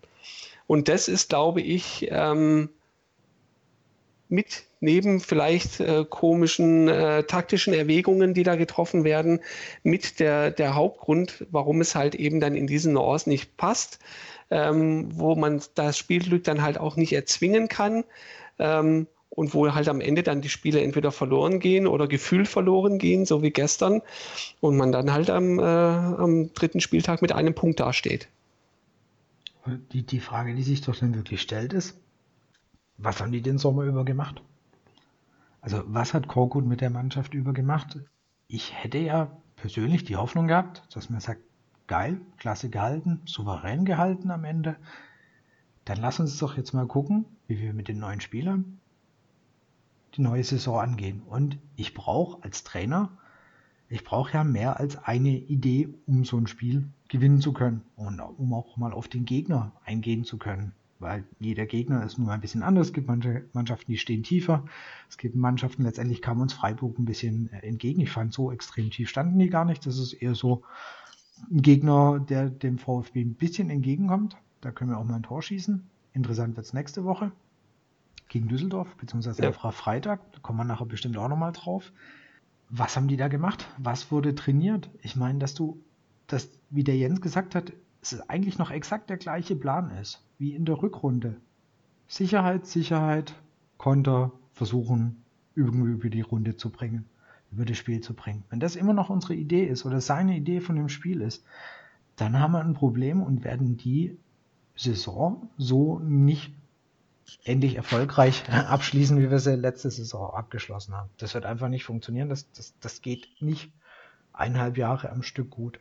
Und 0.68 0.90
das 0.90 1.08
ist, 1.08 1.30
glaube 1.30 1.62
ich, 1.62 2.08
ähm, 2.12 2.70
mit 4.30 4.64
neben 4.80 5.20
vielleicht 5.20 5.80
äh, 5.80 6.06
komischen 6.08 6.88
äh, 6.88 7.24
taktischen 7.24 7.74
Erwägungen, 7.74 8.34
die 8.34 8.44
da 8.44 8.56
getroffen 8.56 9.04
werden, 9.04 9.40
mit 9.84 10.20
der, 10.20 10.52
der 10.52 10.76
Hauptgrund, 10.76 11.46
warum 11.52 11.82
es 11.82 11.96
halt 11.96 12.16
eben 12.16 12.40
dann 12.40 12.56
in 12.56 12.68
diesen 12.68 12.94
Nuancen 12.94 13.32
nicht 13.32 13.58
passt, 13.58 14.00
ähm, 14.50 15.10
wo 15.14 15.36
man 15.36 15.62
das 15.76 15.98
Spielglück 15.98 16.44
dann 16.44 16.62
halt 16.62 16.80
auch 16.80 16.96
nicht 16.96 17.14
erzwingen 17.14 17.68
kann. 17.68 18.04
Ähm, 18.60 19.08
und 19.30 19.54
wo 19.54 19.74
halt 19.74 19.90
am 19.90 20.00
Ende 20.00 20.24
dann 20.24 20.42
die 20.42 20.50
Spiele 20.50 20.82
entweder 20.82 21.12
verloren 21.12 21.60
gehen 21.60 21.88
oder 21.88 22.08
gefühlt 22.08 22.48
verloren 22.48 22.98
gehen, 22.98 23.26
so 23.26 23.44
wie 23.44 23.52
gestern, 23.52 24.02
und 24.62 24.78
man 24.78 24.94
dann 24.94 25.12
halt 25.12 25.30
am, 25.30 25.60
äh, 25.60 25.62
am 25.62 26.54
dritten 26.54 26.80
Spieltag 26.80 27.22
mit 27.22 27.34
einem 27.34 27.54
Punkt 27.54 27.82
dasteht. 27.82 28.30
Die, 29.92 30.04
die 30.04 30.20
Frage, 30.20 30.54
die 30.56 30.64
sich 30.64 30.82
doch 30.82 30.96
dann 30.96 31.16
wirklich 31.16 31.42
stellt, 31.42 31.74
ist, 31.74 32.00
was 32.98 33.22
haben 33.22 33.32
die 33.32 33.42
den 33.42 33.58
Sommer 33.58 33.84
über 33.84 34.06
gemacht? 34.06 34.42
Also 35.62 35.84
was 35.88 36.14
hat 36.14 36.28
Korkut 36.28 36.66
mit 36.66 36.82
der 36.82 36.90
Mannschaft 36.90 37.34
über 37.34 37.54
gemacht? 37.54 38.00
Ich 38.48 38.74
hätte 38.74 39.00
ja 39.00 39.32
persönlich 39.56 40.04
die 40.04 40.16
Hoffnung 40.16 40.48
gehabt, 40.48 40.84
dass 40.94 41.10
man 41.10 41.20
sagt, 41.20 41.42
geil, 41.88 42.22
klasse 42.38 42.70
gehalten, 42.70 43.22
souverän 43.26 43.86
gehalten 43.86 44.32
am 44.32 44.44
Ende. 44.44 44.76
Dann 45.86 45.98
lass 45.98 46.20
uns 46.20 46.38
doch 46.38 46.58
jetzt 46.58 46.74
mal 46.74 46.88
gucken, 46.88 47.26
wie 47.48 47.60
wir 47.60 47.74
mit 47.74 47.88
den 47.88 48.00
neuen 48.00 48.22
Spielern 48.22 48.80
die 50.16 50.22
neue 50.22 50.44
Saison 50.44 50.80
angehen. 50.80 51.22
Und 51.24 51.58
ich 51.76 51.94
brauche 51.94 52.44
als 52.44 52.64
Trainer, 52.64 53.10
ich 53.90 54.04
brauche 54.04 54.34
ja 54.34 54.44
mehr 54.44 54.80
als 54.80 54.98
eine 55.04 55.30
Idee, 55.30 55.90
um 56.08 56.26
so 56.26 56.38
ein 56.38 56.48
Spiel 56.48 56.90
gewinnen 57.10 57.42
zu 57.42 57.54
können 57.54 57.82
und 57.96 58.20
um 58.20 58.54
auch 58.54 58.78
mal 58.78 58.94
auf 58.94 59.08
den 59.08 59.26
Gegner 59.26 59.74
eingehen 59.84 60.24
zu 60.24 60.38
können. 60.38 60.74
Weil 61.00 61.26
jeder 61.40 61.66
Gegner 61.66 62.06
ist 62.06 62.18
nun 62.18 62.30
ein 62.30 62.40
bisschen 62.40 62.64
anders. 62.64 62.88
Es 62.88 62.94
gibt 62.94 63.08
manche 63.08 63.46
Mannschaften, 63.54 63.92
die 63.92 63.98
stehen 63.98 64.24
tiefer. 64.24 64.66
Es 65.10 65.18
gibt 65.18 65.36
Mannschaften, 65.36 65.84
letztendlich 65.84 66.22
kam 66.22 66.40
uns 66.40 66.54
Freiburg 66.54 66.98
ein 66.98 67.06
bisschen 67.06 67.52
äh, 67.52 67.68
entgegen. 67.68 68.02
Ich 68.02 68.12
fand, 68.12 68.34
so 68.34 68.52
extrem 68.52 68.92
tief 68.92 69.10
standen 69.10 69.38
die 69.38 69.50
gar 69.50 69.66
nicht. 69.66 69.86
Das 69.86 69.98
ist 69.98 70.14
eher 70.14 70.36
so 70.36 70.64
ein 71.52 71.62
Gegner, 71.62 72.20
der 72.20 72.50
dem 72.50 72.78
VfB 72.78 73.22
ein 73.22 73.36
bisschen 73.36 73.70
entgegenkommt. 73.70 74.38
Da 74.62 74.72
können 74.72 74.90
wir 74.90 74.98
auch 74.98 75.04
mal 75.04 75.16
ein 75.16 75.24
Tor 75.24 75.42
schießen. 75.42 75.86
Interessant 76.14 76.56
wird 76.56 76.66
es 76.66 76.74
nächste 76.74 77.04
Woche 77.04 77.32
gegen 78.30 78.48
Düsseldorf, 78.48 78.96
beziehungsweise 78.96 79.44
ja. 79.44 79.52
Freitag. 79.52 80.32
Da 80.32 80.40
kommen 80.40 80.60
wir 80.60 80.64
nachher 80.64 80.86
bestimmt 80.86 81.18
auch 81.18 81.28
nochmal 81.28 81.52
drauf. 81.52 81.92
Was 82.70 82.96
haben 82.96 83.08
die 83.08 83.18
da 83.18 83.28
gemacht? 83.28 83.68
Was 83.78 84.12
wurde 84.12 84.34
trainiert? 84.34 84.90
Ich 85.02 85.16
meine, 85.16 85.40
dass 85.40 85.54
du, 85.54 85.84
dass, 86.28 86.50
wie 86.70 86.84
der 86.84 86.98
Jens 86.98 87.22
gesagt 87.22 87.54
hat, 87.54 87.74
es 88.02 88.30
eigentlich 88.30 88.58
noch 88.58 88.72
exakt 88.72 89.10
der 89.10 89.18
gleiche 89.18 89.56
Plan 89.56 89.92
ist, 89.92 90.25
wie 90.38 90.54
in 90.54 90.66
der 90.66 90.82
Rückrunde. 90.82 91.36
Sicherheit, 92.08 92.66
Sicherheit, 92.66 93.36
Konter, 93.78 94.32
versuchen, 94.54 95.24
irgendwie 95.56 95.92
über 95.92 96.10
die 96.10 96.22
Runde 96.22 96.56
zu 96.56 96.70
bringen, 96.70 97.06
über 97.52 97.66
das 97.66 97.78
Spiel 97.78 98.02
zu 98.02 98.14
bringen. 98.14 98.44
Wenn 98.50 98.60
das 98.60 98.76
immer 98.76 98.94
noch 98.94 99.10
unsere 99.10 99.36
Idee 99.36 99.66
ist 99.66 99.86
oder 99.86 100.02
seine 100.02 100.36
Idee 100.36 100.62
von 100.62 100.76
dem 100.76 100.90
Spiel 100.90 101.22
ist, 101.22 101.44
dann 102.16 102.40
haben 102.40 102.54
wir 102.54 102.62
ein 102.62 102.74
Problem 102.74 103.22
und 103.22 103.44
werden 103.44 103.78
die 103.78 104.18
Saison 104.76 105.50
so 105.58 106.00
nicht 106.00 106.54
endlich 107.44 107.76
erfolgreich 107.76 108.50
abschließen, 108.50 109.20
wie 109.20 109.30
wir 109.30 109.40
sie 109.40 109.56
letzte 109.56 109.90
Saison 109.90 110.34
abgeschlossen 110.34 110.94
haben. 110.94 111.10
Das 111.18 111.34
wird 111.34 111.46
einfach 111.46 111.70
nicht 111.70 111.86
funktionieren. 111.86 112.30
Das, 112.30 112.52
das, 112.52 112.74
das 112.80 113.02
geht 113.02 113.28
nicht 113.40 113.72
eineinhalb 114.32 114.78
Jahre 114.78 115.12
am 115.12 115.24
Stück 115.24 115.50
gut. 115.50 115.80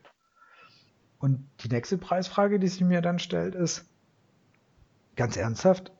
Und 1.19 1.47
die 1.61 1.69
nächste 1.69 1.99
Preisfrage, 1.99 2.59
die 2.59 2.69
sich 2.69 2.83
mir 2.83 3.01
dann 3.01 3.19
stellt, 3.19 3.55
ist, 3.55 3.87
ganz 5.17 5.37
ernsthaft, 5.37 5.93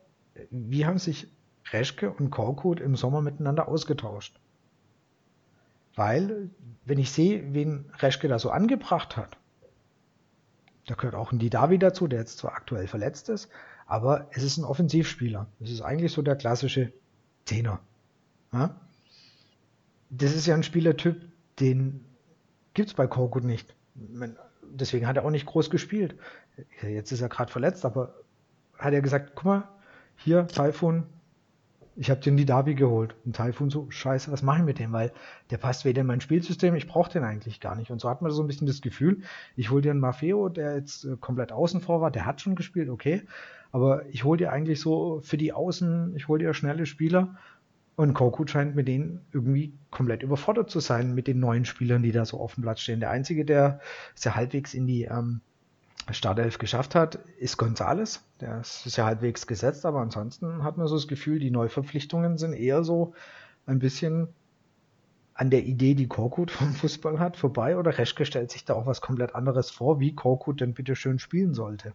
wie 0.49 0.85
haben 0.85 0.99
sich 0.99 1.27
Reschke 1.71 2.11
und 2.11 2.29
Korkut 2.29 2.79
im 2.79 2.95
Sommer 2.95 3.21
miteinander 3.21 3.67
ausgetauscht? 3.67 4.39
Weil, 5.95 6.49
wenn 6.83 6.99
ich 6.99 7.11
sehe, 7.11 7.53
wen 7.53 7.89
Reschke 7.99 8.27
da 8.27 8.37
so 8.37 8.49
angebracht 8.49 9.15
hat, 9.17 9.37
da 10.87 10.95
gehört 10.95 11.15
auch 11.15 11.31
ein 11.31 11.39
Didavi 11.39 11.79
dazu, 11.79 12.07
der 12.07 12.19
jetzt 12.19 12.37
zwar 12.37 12.53
aktuell 12.53 12.87
verletzt 12.87 13.29
ist, 13.29 13.49
aber 13.87 14.27
es 14.31 14.43
ist 14.43 14.57
ein 14.57 14.65
Offensivspieler. 14.65 15.47
Es 15.59 15.71
ist 15.71 15.81
eigentlich 15.81 16.11
so 16.11 16.21
der 16.21 16.35
klassische 16.35 16.91
Zehner. 17.45 17.79
Ja? 18.51 18.79
Das 20.09 20.35
ist 20.35 20.45
ja 20.45 20.55
ein 20.55 20.63
Spielertyp, 20.63 21.21
den 21.59 22.05
gibt 22.73 22.89
es 22.89 22.93
bei 22.93 23.07
Korkut 23.07 23.43
nicht. 23.43 23.75
Deswegen 24.61 25.07
hat 25.07 25.17
er 25.17 25.25
auch 25.25 25.31
nicht 25.31 25.45
groß 25.45 25.69
gespielt. 25.69 26.15
Jetzt 26.81 27.11
ist 27.11 27.21
er 27.21 27.29
gerade 27.29 27.51
verletzt, 27.51 27.85
aber 27.85 28.15
hat 28.77 28.93
er 28.93 29.01
gesagt, 29.01 29.33
guck 29.35 29.45
mal, 29.45 29.69
hier, 30.17 30.47
Typhoon, 30.47 31.03
ich 31.95 32.09
habe 32.09 32.19
den 32.19 32.35
Didavi 32.35 32.75
geholt. 32.75 33.15
Und 33.25 33.35
Typhoon 33.35 33.69
so, 33.69 33.89
scheiße, 33.89 34.31
was 34.31 34.43
mache 34.43 34.59
ich 34.59 34.65
mit 34.65 34.79
dem? 34.79 34.91
Weil 34.91 35.11
der 35.49 35.57
passt 35.57 35.85
weder 35.85 36.01
in 36.01 36.07
mein 36.07 36.21
Spielsystem, 36.21 36.75
ich 36.75 36.87
brauche 36.87 37.11
den 37.11 37.23
eigentlich 37.23 37.59
gar 37.61 37.75
nicht. 37.75 37.91
Und 37.91 38.01
so 38.01 38.09
hat 38.09 38.21
man 38.21 38.31
so 38.31 38.43
ein 38.43 38.47
bisschen 38.47 38.67
das 38.67 38.81
Gefühl, 38.81 39.21
ich 39.55 39.71
hole 39.71 39.81
dir 39.81 39.91
einen 39.91 39.99
Maffeo, 39.99 40.49
der 40.49 40.75
jetzt 40.75 41.05
äh, 41.05 41.15
komplett 41.19 41.51
außen 41.51 41.81
vor 41.81 42.01
war, 42.01 42.11
der 42.11 42.25
hat 42.25 42.41
schon 42.41 42.55
gespielt, 42.55 42.89
okay. 42.89 43.23
Aber 43.71 44.05
ich 44.07 44.23
hole 44.23 44.37
dir 44.37 44.51
eigentlich 44.51 44.79
so 44.79 45.21
für 45.23 45.37
die 45.37 45.53
Außen, 45.53 46.15
ich 46.15 46.27
hole 46.27 46.43
dir 46.43 46.53
schnelle 46.53 46.85
Spieler. 46.85 47.35
Und 47.97 48.13
Korkut 48.13 48.49
scheint 48.49 48.75
mit 48.75 48.89
denen 48.89 49.21
irgendwie 49.31 49.73
komplett 49.89 50.21
überfordert 50.21 50.69
zu 50.69 50.81
sein, 50.81 51.15
mit 51.15 51.27
den 51.27 51.39
neuen 51.39 51.63
Spielern, 51.63 52.03
die 52.03 52.11
da 52.11 52.25
so 52.25 52.41
auf 52.41 52.55
dem 52.55 52.63
Platz 52.63 52.81
stehen. 52.81 52.99
Der 52.99 53.09
Einzige, 53.09 53.45
der 53.45 53.79
ja 54.21 54.35
halbwegs 54.35 54.73
in 54.73 54.85
die 54.85 55.03
ähm, 55.03 55.39
Startelf 56.11 56.59
geschafft 56.59 56.93
hat, 56.93 57.15
ist 57.39 57.57
Gonzales. 57.57 58.23
Der 58.39 58.61
ist 58.61 58.95
ja 58.95 59.05
halbwegs 59.05 59.47
gesetzt, 59.47 59.85
aber 59.85 60.01
ansonsten 60.01 60.63
hat 60.63 60.77
man 60.77 60.87
so 60.87 60.95
das 60.95 61.07
Gefühl, 61.07 61.39
die 61.39 61.51
Neuverpflichtungen 61.51 62.37
sind 62.37 62.53
eher 62.53 62.83
so 62.83 63.13
ein 63.65 63.79
bisschen 63.79 64.27
an 65.33 65.49
der 65.49 65.63
Idee, 65.63 65.95
die 65.95 66.07
Korkut 66.07 66.51
vom 66.51 66.73
Fußball 66.73 67.19
hat, 67.19 67.37
vorbei 67.37 67.77
oder 67.77 67.97
Reschke 67.97 68.25
stellt 68.25 68.51
sich 68.51 68.65
da 68.65 68.73
auch 68.73 68.85
was 68.85 69.01
komplett 69.01 69.35
anderes 69.35 69.69
vor, 69.69 69.99
wie 69.99 70.13
Korkut 70.15 70.61
denn 70.61 70.73
bitte 70.73 70.95
schön 70.95 71.19
spielen 71.19 71.53
sollte. 71.53 71.93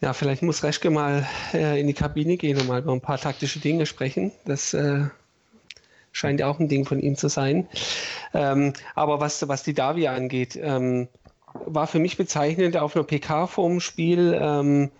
Ja, 0.00 0.14
vielleicht 0.14 0.42
muss 0.42 0.64
Reschke 0.64 0.90
mal 0.90 1.26
äh, 1.52 1.80
in 1.80 1.86
die 1.86 1.94
Kabine 1.94 2.36
gehen 2.36 2.58
und 2.58 2.66
mal 2.66 2.80
über 2.80 2.92
ein 2.92 3.00
paar 3.00 3.18
taktische 3.18 3.60
Dinge 3.60 3.86
sprechen. 3.86 4.32
Das 4.44 4.74
äh, 4.74 5.04
scheint 6.10 6.40
ja 6.40 6.48
auch 6.48 6.58
ein 6.58 6.68
Ding 6.68 6.84
von 6.84 6.98
ihm 6.98 7.16
zu 7.16 7.28
sein. 7.28 7.68
Ähm, 8.34 8.72
aber 8.94 9.20
was, 9.20 9.46
was 9.46 9.62
die 9.62 9.74
Davi 9.74 10.08
angeht, 10.08 10.58
ähm, 10.60 11.08
war 11.54 11.86
für 11.86 11.98
mich 11.98 12.16
bezeichnend 12.16 12.76
auf 12.76 12.96
einer 12.96 13.04
PK 13.04 13.46
vorm 13.46 13.80
Spiel, 13.80 14.38
ähm, 14.40 14.90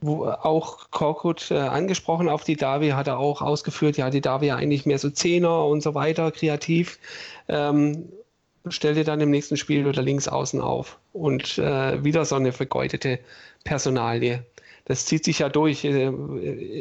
wo 0.00 0.26
auch 0.26 0.90
Korkut 0.90 1.50
äh, 1.50 1.58
angesprochen 1.58 2.28
auf 2.28 2.44
die 2.44 2.56
Davi, 2.56 2.90
hat 2.90 3.06
er 3.06 3.18
auch 3.18 3.40
ausgeführt, 3.40 3.96
ja, 3.96 4.10
die 4.10 4.20
Davi 4.20 4.46
ja 4.46 4.56
eigentlich 4.56 4.84
mehr 4.84 4.98
so 4.98 5.10
Zehner 5.10 5.66
und 5.66 5.82
so 5.82 5.94
weiter, 5.94 6.30
kreativ. 6.32 6.98
Ähm, 7.48 8.08
stellte 8.68 9.04
dann 9.04 9.20
im 9.20 9.30
nächsten 9.30 9.56
Spiel 9.56 9.84
wieder 9.86 10.02
links 10.02 10.28
außen 10.28 10.60
auf 10.60 10.98
und 11.12 11.58
äh, 11.58 12.04
wieder 12.04 12.24
so 12.24 12.36
eine 12.36 12.52
vergeudete 12.52 13.18
Personalie. 13.64 14.44
Das 14.84 15.06
zieht 15.06 15.24
sich 15.24 15.40
ja 15.40 15.48
durch. 15.48 15.84
Äh, 15.84 16.12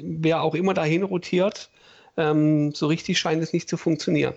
wer 0.03 0.41
auch 0.41 0.55
immer 0.55 0.73
dahin 0.73 1.03
rotiert, 1.03 1.69
ähm, 2.17 2.73
so 2.73 2.87
richtig 2.87 3.19
scheint 3.19 3.41
es 3.41 3.53
nicht 3.53 3.69
zu 3.69 3.77
funktionieren. 3.77 4.33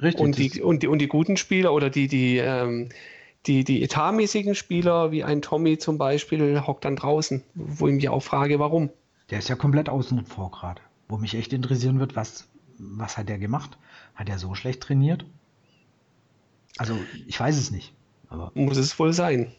Richtig. 0.00 0.20
Und 0.20 0.36
die, 0.36 0.62
und 0.62 0.82
die, 0.82 0.86
und 0.88 0.98
die 0.98 1.08
guten 1.08 1.36
Spieler 1.36 1.72
oder 1.72 1.90
die, 1.90 2.08
die, 2.08 2.38
ähm, 2.38 2.90
die, 3.46 3.64
die 3.64 3.82
etatmäßigen 3.82 4.54
Spieler, 4.54 5.10
wie 5.12 5.24
ein 5.24 5.42
Tommy 5.42 5.78
zum 5.78 5.98
Beispiel, 5.98 6.62
hockt 6.66 6.84
dann 6.84 6.96
draußen, 6.96 7.42
wo 7.54 7.88
ich 7.88 7.94
mich 7.94 8.08
auch 8.08 8.22
frage, 8.22 8.58
warum. 8.58 8.90
Der 9.30 9.38
ist 9.38 9.48
ja 9.48 9.56
komplett 9.56 9.88
außen 9.88 10.26
vor 10.26 10.50
gerade. 10.50 10.80
Wo 11.08 11.16
mich 11.16 11.34
echt 11.34 11.52
interessieren 11.52 11.98
wird, 12.00 12.16
was, 12.16 12.48
was 12.78 13.16
hat 13.16 13.28
der 13.28 13.38
gemacht? 13.38 13.78
Hat 14.14 14.28
er 14.28 14.38
so 14.38 14.54
schlecht 14.54 14.82
trainiert? 14.82 15.24
Also, 16.76 16.98
ich 17.26 17.38
weiß 17.38 17.56
es 17.56 17.70
nicht. 17.70 17.94
Aber 18.28 18.50
Muss 18.54 18.76
es 18.76 18.98
wohl 18.98 19.12
sein. 19.12 19.52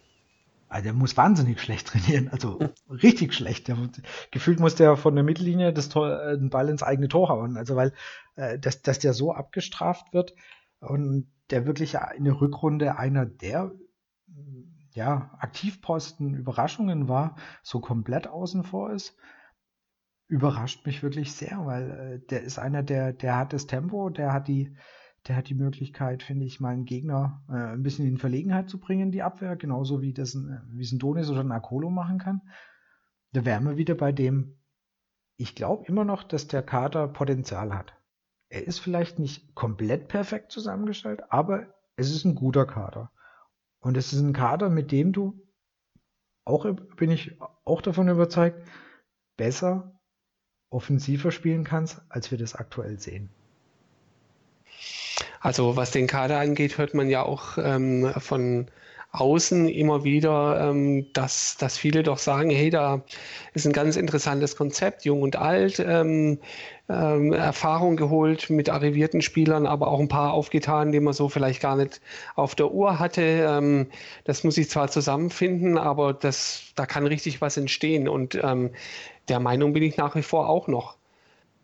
Also 0.69 0.83
der 0.83 0.93
muss 0.93 1.15
wahnsinnig 1.15 1.61
schlecht 1.61 1.87
trainieren, 1.87 2.29
also 2.29 2.59
richtig 2.89 3.33
schlecht. 3.33 3.67
Der, 3.67 3.77
gefühlt 4.31 4.59
muss 4.59 4.75
der 4.75 4.97
von 4.97 5.15
der 5.15 5.23
Mittellinie 5.23 5.73
das 5.73 5.89
Tor, 5.89 6.21
äh, 6.21 6.37
den 6.37 6.49
Ball 6.49 6.69
ins 6.69 6.83
eigene 6.83 7.07
Tor 7.07 7.29
hauen. 7.29 7.57
Also 7.57 7.75
weil 7.75 7.93
äh, 8.35 8.59
dass, 8.59 8.81
dass 8.81 8.99
der 8.99 9.13
so 9.13 9.33
abgestraft 9.33 10.13
wird 10.13 10.33
und 10.79 11.31
der 11.49 11.65
wirklich 11.65 11.97
in 12.15 12.25
der 12.25 12.39
Rückrunde 12.41 12.97
einer 12.97 13.25
der 13.25 13.71
ja, 14.93 15.31
Aktivposten 15.39 16.33
Überraschungen 16.33 17.07
war, 17.07 17.35
so 17.61 17.79
komplett 17.79 18.27
außen 18.27 18.63
vor 18.63 18.91
ist, 18.91 19.15
überrascht 20.27 20.85
mich 20.85 21.03
wirklich 21.03 21.33
sehr, 21.33 21.65
weil 21.65 21.91
äh, 21.91 22.27
der 22.27 22.41
ist 22.41 22.57
einer, 22.57 22.83
der, 22.83 23.13
der 23.13 23.37
hat 23.37 23.53
das 23.53 23.67
Tempo, 23.67 24.09
der 24.09 24.33
hat 24.33 24.47
die, 24.47 24.75
der 25.27 25.35
hat 25.35 25.49
die 25.49 25.55
Möglichkeit, 25.55 26.23
finde 26.23 26.45
ich, 26.45 26.59
meinen 26.59 26.85
Gegner 26.85 27.43
äh, 27.49 27.73
ein 27.73 27.83
bisschen 27.83 28.07
in 28.07 28.17
Verlegenheit 28.17 28.69
zu 28.69 28.79
bringen, 28.79 29.11
die 29.11 29.23
Abwehr, 29.23 29.55
genauso 29.55 30.01
wie 30.01 30.13
das 30.13 30.33
ein, 30.33 30.61
wie 30.71 30.83
es 30.83 30.91
ein 30.91 30.99
Donis 30.99 31.29
oder 31.29 31.41
ein 31.41 31.51
Akolo 31.51 31.89
machen 31.89 32.19
kann. 32.19 32.41
Da 33.33 33.45
wären 33.45 33.65
wir 33.65 33.77
wieder 33.77 33.95
bei 33.95 34.11
dem, 34.11 34.57
ich 35.37 35.55
glaube 35.55 35.85
immer 35.87 36.05
noch, 36.05 36.23
dass 36.23 36.47
der 36.47 36.63
Kader 36.63 37.07
Potenzial 37.07 37.73
hat. 37.73 37.93
Er 38.49 38.65
ist 38.65 38.79
vielleicht 38.79 39.19
nicht 39.19 39.53
komplett 39.55 40.07
perfekt 40.07 40.51
zusammengestellt, 40.51 41.31
aber 41.31 41.67
es 41.97 42.11
ist 42.11 42.23
ein 42.23 42.35
guter 42.35 42.65
Kader. 42.65 43.11
Und 43.79 43.97
es 43.97 44.13
ist 44.13 44.21
ein 44.21 44.33
Kader, 44.33 44.69
mit 44.69 44.91
dem 44.91 45.11
du, 45.11 45.45
auch 46.45 46.65
bin 46.95 47.11
ich 47.11 47.39
auch 47.65 47.81
davon 47.81 48.07
überzeugt, 48.07 48.65
besser 49.35 49.99
offensiver 50.69 51.31
spielen 51.31 51.63
kannst, 51.63 52.01
als 52.09 52.31
wir 52.31 52.37
das 52.37 52.55
aktuell 52.55 52.99
sehen. 52.99 53.29
Also 55.41 55.75
was 55.75 55.91
den 55.91 56.07
Kader 56.07 56.39
angeht, 56.39 56.77
hört 56.77 56.93
man 56.93 57.09
ja 57.09 57.23
auch 57.23 57.57
ähm, 57.57 58.11
von 58.17 58.67
außen 59.11 59.69
immer 59.69 60.03
wieder, 60.03 60.69
ähm, 60.69 61.07
dass, 61.13 61.57
dass 61.57 61.77
viele 61.77 62.03
doch 62.03 62.17
sagen, 62.17 62.49
hey, 62.49 62.69
da 62.69 63.03
ist 63.53 63.65
ein 63.65 63.73
ganz 63.73 63.95
interessantes 63.95 64.55
Konzept, 64.55 65.05
jung 65.05 65.21
und 65.21 65.35
alt, 65.37 65.79
ähm, 65.79 66.39
ähm, 66.89 67.33
Erfahrung 67.33 67.95
geholt 67.97 68.49
mit 68.49 68.69
arrivierten 68.69 69.21
Spielern, 69.21 69.65
aber 69.65 69.87
auch 69.87 69.99
ein 69.99 70.07
paar 70.07 70.33
aufgetan, 70.33 70.91
die 70.91 70.99
man 70.99 71.13
so 71.13 71.29
vielleicht 71.29 71.61
gar 71.61 71.75
nicht 71.75 72.01
auf 72.35 72.55
der 72.55 72.71
Uhr 72.71 72.99
hatte. 72.99 73.21
Ähm, 73.21 73.87
das 74.25 74.43
muss 74.43 74.57
ich 74.57 74.69
zwar 74.69 74.89
zusammenfinden, 74.89 75.77
aber 75.77 76.13
das, 76.13 76.63
da 76.75 76.85
kann 76.85 77.07
richtig 77.07 77.41
was 77.41 77.57
entstehen. 77.57 78.07
Und 78.07 78.39
ähm, 78.41 78.71
der 79.29 79.39
Meinung 79.39 79.73
bin 79.73 79.83
ich 79.83 79.97
nach 79.97 80.15
wie 80.15 80.21
vor 80.23 80.49
auch 80.49 80.67
noch. 80.67 80.97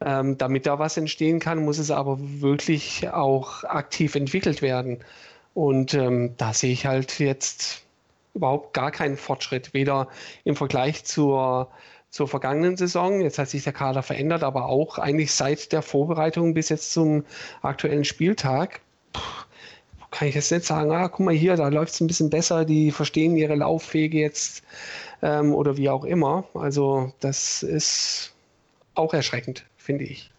Ähm, 0.06 0.38
damit 0.38 0.66
da 0.66 0.80
was 0.80 0.98
entstehen 0.98 1.40
kann, 1.40 1.64
muss 1.64 1.78
es 1.78 1.92
aber 1.92 2.18
wirklich 2.20 3.10
auch 3.10 3.64
aktiv 3.64 4.16
entwickelt 4.16 4.62
werden. 4.62 5.00
Und 5.54 5.94
ähm, 5.94 6.34
da 6.38 6.54
sehe 6.54 6.74
ich 6.74 6.86
halt 6.86 7.20
jetzt 7.20 7.84
überhaupt 8.34 8.74
gar 8.74 8.92
keinen 8.92 9.18
Fortschritt, 9.18 9.74
weder 9.74 10.08
im 10.44 10.56
Vergleich 10.56 11.06
zur, 11.06 11.70
zur 12.10 12.28
vergangenen 12.28 12.78
Saison, 12.78 13.22
jetzt 13.22 13.38
hat 13.38 13.50
sich 13.50 13.64
der 13.64 13.74
Kader 13.74 14.04
verändert, 14.04 14.44
aber 14.44 14.66
auch 14.66 14.98
eigentlich 14.98 15.32
seit 15.32 15.72
der 15.72 15.82
Vorbereitung 15.82 16.54
bis 16.54 16.70
jetzt 16.70 16.92
zum 16.92 17.26
aktuellen 17.62 18.04
Spieltag. 18.04 18.82
Puh, 19.14 19.22
kann 20.12 20.28
ich 20.28 20.36
jetzt 20.36 20.52
nicht 20.52 20.66
sagen, 20.66 20.92
ah, 20.92 21.08
guck 21.08 21.26
mal 21.26 21.34
hier, 21.34 21.56
da 21.56 21.68
läuft 21.70 21.94
es 21.94 22.02
ein 22.02 22.08
bisschen 22.08 22.30
besser, 22.30 22.66
die 22.66 22.92
verstehen 22.92 23.36
ihre 23.36 23.56
Lauffähige 23.56 24.20
jetzt 24.20 24.64
ähm, 25.22 25.54
oder 25.54 25.78
wie 25.78 25.90
auch 25.90 26.04
immer. 26.04 26.46
Also 26.54 27.14
das 27.20 27.64
ist 27.64 28.34
auch 28.96 29.14
erschreckend, 29.14 29.66
finde 29.84 30.06
ich 30.06 30.34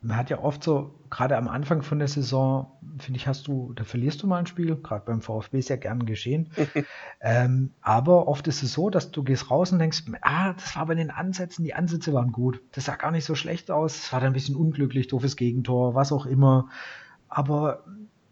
man 0.00 0.16
hat 0.16 0.30
ja 0.30 0.38
oft 0.42 0.62
so, 0.62 0.94
gerade 1.10 1.36
am 1.36 1.48
Anfang 1.48 1.82
von 1.82 1.98
der 1.98 2.08
Saison, 2.08 2.70
finde 2.98 3.18
ich, 3.18 3.26
hast 3.26 3.48
du, 3.48 3.72
da 3.74 3.82
verlierst 3.82 4.22
du 4.22 4.26
mal 4.26 4.38
ein 4.38 4.46
Spiel, 4.46 4.76
gerade 4.76 5.04
beim 5.04 5.20
VfB 5.20 5.58
ist 5.58 5.70
ja 5.70 5.76
gern 5.76 6.06
geschehen. 6.06 6.50
ähm, 7.20 7.72
aber 7.80 8.28
oft 8.28 8.46
ist 8.46 8.62
es 8.62 8.72
so, 8.72 8.90
dass 8.90 9.10
du 9.10 9.24
gehst 9.24 9.50
raus 9.50 9.72
und 9.72 9.80
denkst, 9.80 10.04
ah, 10.22 10.52
das 10.52 10.76
war 10.76 10.86
bei 10.86 10.94
den 10.94 11.10
Ansätzen, 11.10 11.64
die 11.64 11.74
Ansätze 11.74 12.12
waren 12.12 12.30
gut. 12.30 12.60
Das 12.72 12.84
sah 12.84 12.96
gar 12.96 13.10
nicht 13.10 13.24
so 13.24 13.34
schlecht 13.34 13.70
aus, 13.70 14.04
es 14.04 14.12
war 14.12 14.20
dann 14.20 14.30
ein 14.30 14.34
bisschen 14.34 14.56
unglücklich, 14.56 15.08
doofes 15.08 15.36
Gegentor, 15.36 15.94
was 15.94 16.12
auch 16.12 16.26
immer. 16.26 16.68
Aber 17.28 17.84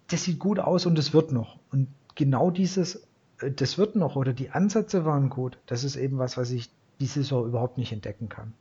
das 0.09 0.22
sieht 0.22 0.38
gut 0.38 0.61
aus 0.61 0.87
und 0.87 0.98
es 0.98 1.12
wird 1.12 1.32
noch. 1.32 1.59
Und 1.72 1.88
genau 2.14 2.50
dieses, 2.50 3.06
äh, 3.40 3.50
das 3.50 3.76
wird 3.76 3.96
noch 3.96 4.14
oder 4.14 4.32
die 4.32 4.50
Ansätze 4.50 5.04
waren 5.04 5.30
gut, 5.30 5.59
das 5.66 5.82
ist 5.82 5.96
eben 5.96 6.18
was, 6.18 6.37
was 6.37 6.52
ich 6.52 6.70
die 7.00 7.06
Saison 7.06 7.44
überhaupt 7.44 7.76
nicht 7.76 7.92
entdecken 7.92 8.28
kann. 8.28 8.52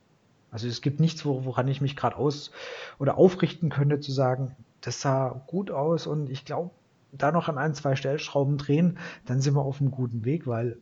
Also 0.56 0.68
es 0.68 0.80
gibt 0.80 1.00
nichts, 1.00 1.26
woran 1.26 1.68
ich 1.68 1.82
mich 1.82 1.96
gerade 1.96 2.16
aus 2.16 2.50
oder 2.98 3.18
aufrichten 3.18 3.68
könnte, 3.68 4.00
zu 4.00 4.10
sagen, 4.10 4.56
das 4.80 5.02
sah 5.02 5.42
gut 5.48 5.70
aus 5.70 6.06
und 6.06 6.30
ich 6.30 6.46
glaube, 6.46 6.70
da 7.12 7.30
noch 7.30 7.50
an 7.50 7.58
ein, 7.58 7.74
zwei 7.74 7.94
Stellschrauben 7.94 8.56
drehen, 8.56 8.98
dann 9.26 9.42
sind 9.42 9.52
wir 9.52 9.60
auf 9.60 9.82
einem 9.82 9.90
guten 9.90 10.24
Weg, 10.24 10.46
weil 10.46 10.78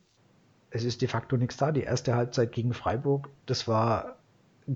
es 0.71 0.85
ist 0.85 1.03
de 1.03 1.09
facto 1.09 1.37
nichts 1.37 1.57
da. 1.57 1.73
Die 1.73 1.83
erste 1.83 2.15
Halbzeit 2.15 2.53
gegen 2.53 2.73
Freiburg, 2.73 3.31
das 3.47 3.67
war 3.67 4.15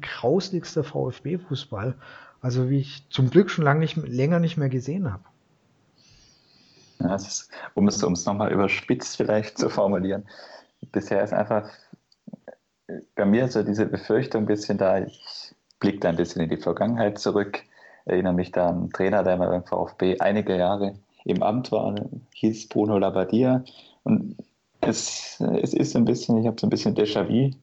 grauslichster 0.00 0.82
VfB-Fußball. 0.82 1.94
Also 2.40 2.68
wie 2.68 2.80
ich 2.80 3.08
zum 3.08 3.30
Glück 3.30 3.50
schon 3.50 3.64
lange 3.64 3.78
nicht, 3.78 3.96
länger 3.96 4.40
nicht 4.40 4.56
mehr 4.56 4.68
gesehen 4.68 5.12
habe. 5.12 5.22
Ja, 6.98 7.14
ist, 7.14 7.50
um 7.74 7.86
es, 7.86 8.02
um 8.02 8.14
es 8.14 8.26
nochmal 8.26 8.50
überspitzt 8.50 9.16
vielleicht 9.16 9.58
zu 9.58 9.70
formulieren, 9.70 10.24
bisher 10.90 11.22
ist 11.22 11.32
einfach 11.32 11.70
bei 13.14 13.24
mir 13.24 13.44
ist 13.44 13.52
so 13.52 13.62
diese 13.62 13.86
Befürchtung 13.86 14.42
ein 14.42 14.46
bisschen 14.46 14.78
da, 14.78 14.98
ich 14.98 15.54
blicke 15.80 16.00
da 16.00 16.08
ein 16.08 16.16
bisschen 16.16 16.42
in 16.42 16.48
die 16.48 16.56
Vergangenheit 16.56 17.18
zurück, 17.18 17.62
erinnere 18.04 18.32
mich 18.32 18.52
da 18.52 18.68
an 18.68 18.76
einen 18.76 18.90
Trainer, 18.90 19.22
der 19.22 19.36
mal 19.36 19.48
beim 19.48 19.64
VfB 19.64 20.18
einige 20.18 20.56
Jahre 20.56 20.94
im 21.24 21.42
Amt 21.42 21.70
war, 21.72 21.94
hieß 22.34 22.68
Bruno 22.68 22.98
Labbadia. 22.98 23.64
Und 24.04 24.36
es, 24.80 25.40
es 25.40 25.74
ist 25.74 25.94
ein 25.94 26.04
bisschen, 26.04 26.38
ich 26.38 26.46
habe 26.46 26.58
so 26.58 26.66
ein 26.66 26.70
bisschen 26.70 26.94
Déjà-vu, 26.94 27.54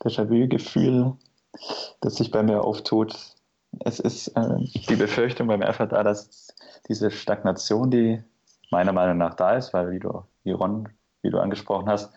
Déjà-vu-Gefühl, 0.00 1.12
das 2.00 2.16
sich 2.16 2.30
bei 2.30 2.42
mir 2.42 2.62
auftut. 2.62 3.14
Es 3.80 4.00
ist 4.00 4.28
äh, 4.28 4.56
die 4.88 4.96
Befürchtung 4.96 5.48
bei 5.48 5.56
mir 5.58 5.72
da, 5.72 6.02
dass 6.02 6.54
diese 6.88 7.10
Stagnation, 7.10 7.90
die 7.90 8.22
meiner 8.70 8.92
Meinung 8.92 9.18
nach 9.18 9.34
da 9.34 9.56
ist, 9.56 9.74
weil 9.74 9.90
wie 9.90 10.00
du, 10.00 10.24
wie 10.44 10.52
Ron, 10.52 10.88
wie 11.20 11.30
du 11.30 11.38
angesprochen 11.38 11.88
hast, 11.88 12.12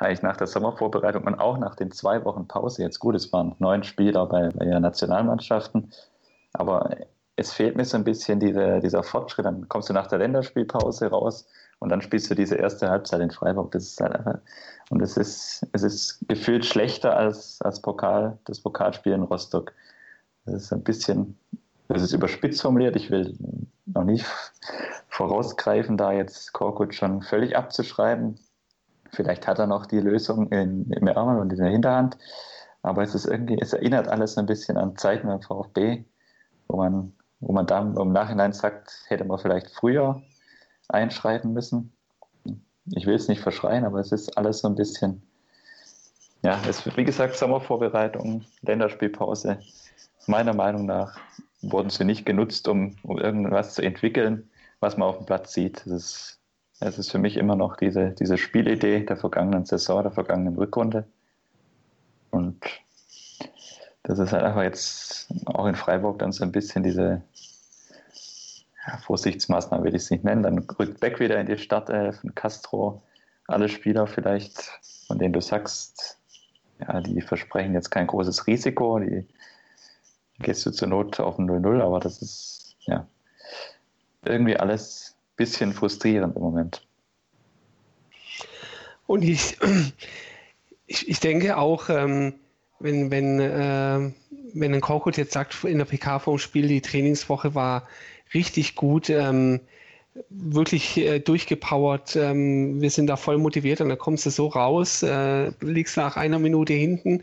eigentlich 0.00 0.22
nach 0.22 0.36
der 0.36 0.46
Sommervorbereitung 0.46 1.24
und 1.24 1.34
auch 1.34 1.58
nach 1.58 1.76
den 1.76 1.90
zwei 1.90 2.24
Wochen 2.24 2.48
Pause. 2.48 2.82
Jetzt 2.82 2.98
gut, 2.98 3.14
es 3.14 3.32
waren 3.32 3.54
neun 3.58 3.82
Spieler 3.82 4.26
bei, 4.26 4.48
bei 4.48 4.64
ihren 4.64 4.82
Nationalmannschaften, 4.82 5.92
aber 6.54 6.90
es 7.36 7.52
fehlt 7.52 7.76
mir 7.76 7.84
so 7.84 7.96
ein 7.96 8.04
bisschen 8.04 8.40
diese, 8.40 8.80
dieser 8.80 9.02
Fortschritt. 9.02 9.44
Dann 9.44 9.68
kommst 9.68 9.88
du 9.88 9.92
nach 9.92 10.06
der 10.06 10.18
Länderspielpause 10.18 11.08
raus 11.08 11.46
und 11.78 11.90
dann 11.90 12.00
spielst 12.00 12.30
du 12.30 12.34
diese 12.34 12.56
erste 12.56 12.88
Halbzeit 12.88 13.20
in 13.20 13.30
Freiburg. 13.30 13.72
Das 13.72 13.84
ist 13.84 14.00
halt 14.00 14.14
einfach, 14.14 14.38
und 14.88 15.02
es 15.02 15.16
ist, 15.16 15.66
es 15.72 15.82
ist 15.82 16.18
gefühlt 16.28 16.64
schlechter 16.64 17.16
als, 17.16 17.60
als 17.62 17.80
Pokal, 17.80 18.38
das 18.44 18.60
Pokalspiel 18.60 19.12
in 19.12 19.22
Rostock. 19.22 19.72
Das 20.46 20.64
ist 20.64 20.72
ein 20.72 20.82
bisschen, 20.82 21.38
das 21.88 22.02
ist 22.02 22.12
überspitzt 22.12 22.62
formuliert. 22.62 22.96
Ich 22.96 23.10
will 23.10 23.36
noch 23.86 24.04
nicht 24.04 24.24
vorausgreifen, 25.08 25.98
da 25.98 26.12
jetzt 26.12 26.52
Korkut 26.54 26.94
schon 26.94 27.22
völlig 27.22 27.56
abzuschreiben. 27.56 28.38
Vielleicht 29.12 29.46
hat 29.46 29.58
er 29.58 29.66
noch 29.66 29.86
die 29.86 30.00
Lösung 30.00 30.48
in, 30.50 30.90
im 30.90 31.06
Ärmel 31.06 31.40
und 31.40 31.52
in 31.52 31.58
der 31.58 31.70
Hinterhand. 31.70 32.16
Aber 32.82 33.02
es 33.02 33.14
ist 33.14 33.26
irgendwie, 33.26 33.58
es 33.60 33.72
erinnert 33.72 34.08
alles 34.08 34.38
ein 34.38 34.46
bisschen 34.46 34.76
an 34.76 34.96
Zeiten 34.96 35.26
beim 35.26 35.42
VfB, 35.42 36.04
wo 36.68 36.76
man, 36.78 37.12
wo 37.40 37.52
man 37.52 37.66
dann 37.66 37.96
im 37.96 38.12
Nachhinein 38.12 38.52
sagt, 38.52 39.04
hätte 39.08 39.24
man 39.24 39.38
vielleicht 39.38 39.70
früher 39.70 40.22
einschreiten 40.88 41.52
müssen. 41.52 41.92
Ich 42.86 43.06
will 43.06 43.14
es 43.14 43.28
nicht 43.28 43.42
verschreien, 43.42 43.84
aber 43.84 44.00
es 44.00 44.12
ist 44.12 44.36
alles 44.36 44.60
so 44.60 44.68
ein 44.68 44.74
bisschen, 44.74 45.22
ja, 46.42 46.58
es 46.68 46.84
wie 46.96 47.04
gesagt 47.04 47.36
Sommervorbereitung, 47.36 48.44
Länderspielpause. 48.62 49.58
Meiner 50.26 50.54
Meinung 50.54 50.86
nach 50.86 51.18
wurden 51.60 51.90
sie 51.90 52.04
nicht 52.04 52.24
genutzt, 52.24 52.66
um, 52.68 52.96
um 53.02 53.18
irgendwas 53.18 53.74
zu 53.74 53.82
entwickeln, 53.82 54.48
was 54.80 54.96
man 54.96 55.08
auf 55.08 55.18
dem 55.18 55.26
Platz 55.26 55.52
sieht. 55.52 55.82
Das 55.84 55.92
ist 55.92 56.39
es 56.80 56.98
ist 56.98 57.10
für 57.10 57.18
mich 57.18 57.36
immer 57.36 57.56
noch 57.56 57.76
diese, 57.76 58.10
diese 58.12 58.38
Spielidee 58.38 59.04
der 59.04 59.16
vergangenen 59.16 59.66
Saison, 59.66 60.02
der 60.02 60.12
vergangenen 60.12 60.56
Rückrunde. 60.56 61.04
Und 62.30 62.64
das 64.02 64.18
ist 64.18 64.32
halt 64.32 64.44
einfach 64.44 64.62
jetzt 64.62 65.28
auch 65.44 65.66
in 65.66 65.74
Freiburg 65.74 66.18
dann 66.18 66.32
so 66.32 66.42
ein 66.42 66.52
bisschen 66.52 66.82
diese 66.82 67.22
ja, 68.86 68.96
Vorsichtsmaßnahme, 68.98 69.84
will 69.84 69.94
ich 69.94 70.02
es 70.02 70.10
nicht 70.10 70.24
nennen. 70.24 70.42
Dann 70.42 70.58
rückt 70.58 71.00
Beck 71.00 71.20
wieder 71.20 71.38
in 71.38 71.46
die 71.46 71.58
Startelf, 71.58 72.22
Castro, 72.34 73.02
alle 73.46 73.68
Spieler 73.68 74.06
vielleicht, 74.06 74.62
von 75.06 75.18
denen 75.18 75.34
du 75.34 75.40
sagst, 75.40 76.18
ja, 76.80 77.00
die 77.00 77.20
versprechen 77.20 77.74
jetzt 77.74 77.90
kein 77.90 78.06
großes 78.06 78.46
Risiko, 78.46 78.98
die 78.98 79.26
gehst 80.38 80.64
du 80.64 80.70
zur 80.70 80.88
Not 80.88 81.20
auf 81.20 81.38
ein 81.38 81.50
0-0, 81.50 81.82
aber 81.82 82.00
das 82.00 82.22
ist 82.22 82.76
ja 82.86 83.06
irgendwie 84.24 84.56
alles 84.56 85.16
bisschen 85.40 85.72
frustrierend 85.72 86.36
im 86.36 86.42
Moment. 86.42 86.86
Und 89.06 89.22
ich, 89.22 89.56
ich, 90.86 91.08
ich 91.08 91.18
denke 91.18 91.56
auch, 91.56 91.88
ähm, 91.88 92.34
wenn, 92.78 93.10
wenn, 93.10 93.40
äh, 93.40 94.12
wenn 94.52 94.74
ein 94.74 94.82
Korkut 94.82 95.16
jetzt 95.16 95.32
sagt, 95.32 95.64
in 95.64 95.78
der 95.78 95.86
PK 95.86 96.18
vom 96.18 96.38
Spiel, 96.38 96.68
die 96.68 96.82
Trainingswoche 96.82 97.54
war 97.54 97.88
richtig 98.34 98.74
gut, 98.74 99.08
ähm, 99.08 99.60
wirklich 100.28 100.98
äh, 100.98 101.20
durchgepowert, 101.20 102.16
ähm, 102.16 102.82
wir 102.82 102.90
sind 102.90 103.06
da 103.06 103.16
voll 103.16 103.38
motiviert 103.38 103.80
und 103.80 103.88
dann 103.88 103.98
kommst 103.98 104.26
du 104.26 104.30
so 104.30 104.48
raus, 104.48 105.02
äh, 105.02 105.52
liegst 105.62 105.96
nach 105.96 106.18
einer 106.18 106.38
Minute 106.38 106.74
hinten 106.74 107.22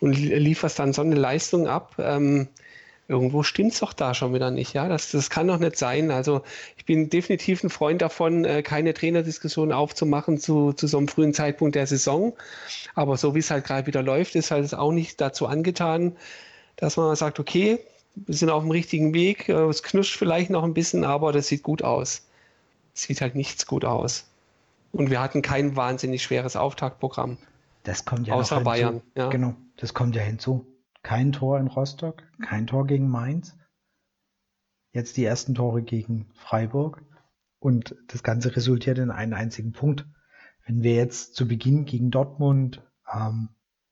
und 0.00 0.12
lieferst 0.18 0.78
dann 0.78 0.92
so 0.92 1.00
eine 1.00 1.14
Leistung 1.14 1.66
ab. 1.66 1.94
Ähm, 1.98 2.48
irgendwo 3.08 3.42
stimmt 3.42 3.72
es 3.72 3.80
doch 3.80 3.92
da 3.92 4.14
schon 4.14 4.32
wieder 4.34 4.50
nicht. 4.50 4.72
Ja, 4.72 4.88
das, 4.88 5.10
das 5.10 5.30
kann 5.30 5.48
doch 5.48 5.58
nicht 5.58 5.76
sein. 5.76 6.10
Also 6.10 6.42
ich 6.76 6.84
bin 6.84 7.10
definitiv 7.10 7.62
ein 7.62 7.70
Freund 7.70 8.02
davon, 8.02 8.44
äh, 8.44 8.62
keine 8.62 8.94
Trainerdiskussion 8.94 9.72
aufzumachen 9.72 10.38
zu, 10.38 10.72
zu 10.72 10.86
so 10.86 10.98
einem 10.98 11.08
frühen 11.08 11.34
Zeitpunkt 11.34 11.74
der 11.74 11.86
Saison. 11.86 12.32
Aber 12.94 13.16
so 13.16 13.34
wie 13.34 13.40
es 13.40 13.50
halt 13.50 13.64
gerade 13.64 13.86
wieder 13.86 14.02
läuft, 14.02 14.34
ist 14.36 14.50
halt 14.50 14.74
auch 14.74 14.92
nicht 14.92 15.20
dazu 15.20 15.46
angetan, 15.46 16.16
dass 16.76 16.96
man 16.96 17.14
sagt, 17.16 17.38
okay, 17.40 17.78
wir 18.14 18.34
sind 18.34 18.50
auf 18.50 18.62
dem 18.62 18.70
richtigen 18.70 19.12
Weg, 19.12 19.48
äh, 19.48 19.64
es 19.64 19.82
knirscht 19.82 20.16
vielleicht 20.16 20.50
noch 20.50 20.64
ein 20.64 20.74
bisschen, 20.74 21.04
aber 21.04 21.32
das 21.32 21.48
sieht 21.48 21.62
gut 21.62 21.82
aus. 21.82 22.22
Es 22.94 23.02
sieht 23.02 23.20
halt 23.20 23.34
nichts 23.34 23.66
gut 23.66 23.84
aus. 23.84 24.26
Und 24.92 25.10
wir 25.10 25.20
hatten 25.20 25.42
kein 25.42 25.74
wahnsinnig 25.76 26.22
schweres 26.22 26.54
Auftaktprogramm. 26.54 27.36
Das 27.82 28.04
kommt 28.04 28.28
ja 28.28 28.34
außer 28.34 28.60
Bayern. 28.60 29.02
Ja. 29.16 29.28
Genau, 29.28 29.54
das 29.76 29.92
kommt 29.92 30.14
ja 30.14 30.22
hinzu. 30.22 30.64
Kein 31.04 31.32
Tor 31.32 31.60
in 31.60 31.68
Rostock, 31.68 32.24
kein 32.42 32.66
Tor 32.66 32.86
gegen 32.86 33.08
Mainz. 33.08 33.56
Jetzt 34.92 35.16
die 35.16 35.24
ersten 35.24 35.54
Tore 35.54 35.82
gegen 35.82 36.30
Freiburg. 36.34 37.04
Und 37.60 37.94
das 38.08 38.22
Ganze 38.22 38.56
resultiert 38.56 38.98
in 38.98 39.10
einen 39.10 39.34
einzigen 39.34 39.72
Punkt. 39.72 40.06
Wenn 40.66 40.82
wir 40.82 40.94
jetzt 40.94 41.34
zu 41.34 41.46
Beginn 41.46 41.84
gegen 41.84 42.10
Dortmund, 42.10 42.82
ähm, 43.12 43.50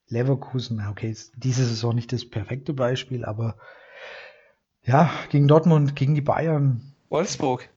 Leverkusen, 0.08 0.84
okay, 0.88 1.10
ist 1.10 1.32
diese 1.36 1.66
Saison 1.66 1.94
nicht 1.94 2.12
das 2.12 2.28
perfekte 2.28 2.72
Beispiel, 2.72 3.24
aber 3.24 3.56
ja, 4.82 5.10
gegen 5.28 5.48
Dortmund, 5.48 5.94
gegen 5.94 6.14
die 6.14 6.22
Bayern. 6.22 6.94
Wolfsburg. 7.10 7.68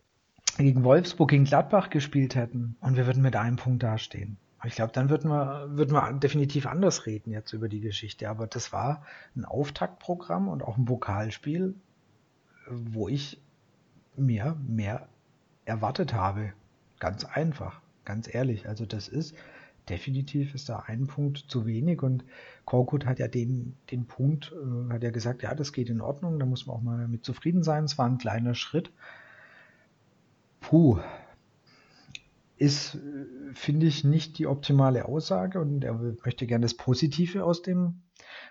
gegen 0.58 0.86
Wolfsburg, 0.86 1.30
gegen 1.30 1.44
Gladbach 1.44 1.90
gespielt 1.90 2.36
hätten 2.36 2.78
und 2.80 2.96
wir 2.96 3.06
würden 3.06 3.22
mit 3.22 3.36
einem 3.36 3.58
Punkt 3.58 3.84
dastehen. 3.84 4.38
Ich 4.66 4.76
glaube, 4.76 4.92
dann 4.94 5.10
würden 5.10 5.30
wir, 5.30 5.68
würden 5.70 5.94
wir 5.94 6.14
definitiv 6.14 6.66
anders 6.66 7.06
reden 7.06 7.32
jetzt 7.32 7.54
über 7.54 7.70
die 7.70 7.82
Geschichte. 7.82 8.30
Aber 8.30 8.48
das 8.48 8.74
war 8.74 9.04
ein 9.36 9.46
Auftaktprogramm 9.46 10.48
und 10.48 10.64
auch 10.64 10.78
ein 10.78 10.86
Pokalspiel, 10.86 11.76
wo 12.70 13.08
ich 13.08 13.42
mir 14.16 14.58
mehr 14.68 15.08
erwartet 15.66 16.14
habe. 16.14 16.54
Ganz 17.00 17.26
einfach, 17.26 17.82
ganz 18.06 18.34
ehrlich. 18.34 18.68
Also 18.68 18.86
das 18.86 19.08
ist 19.08 19.36
definitiv 19.90 20.56
ist 20.56 20.70
da 20.70 20.84
ein 20.88 21.08
Punkt 21.08 21.46
zu 21.48 21.66
wenig 21.66 22.02
und 22.02 22.24
Korkut 22.66 23.06
hat 23.06 23.20
ja 23.20 23.28
den, 23.28 23.76
den 23.92 24.06
Punkt, 24.06 24.52
äh, 24.54 24.94
hat 24.94 25.04
ja 25.04 25.12
gesagt, 25.12 25.44
ja, 25.44 25.54
das 25.54 25.74
geht 25.74 25.90
in 25.90 26.02
Ordnung, 26.02 26.40
da 26.40 26.46
muss 26.46 26.66
man 26.66 26.76
auch 26.76 26.82
mal 26.82 27.08
mit 27.08 27.24
zufrieden 27.24 27.64
sein. 27.64 27.84
Es 27.84 27.98
war 27.98 28.08
ein 28.08 28.18
kleiner 28.18 28.56
Schritt. 28.56 28.92
Puh, 30.62 31.00
ist, 32.58 32.98
finde 33.54 33.86
ich, 33.86 34.04
nicht 34.04 34.38
die 34.38 34.48
optimale 34.48 35.06
Aussage 35.06 35.60
und 35.60 35.84
er 35.84 35.94
möchte 35.94 36.48
gerne 36.48 36.64
das 36.64 36.76
Positive 36.76 37.44
aus 37.44 37.62
dem 37.62 38.04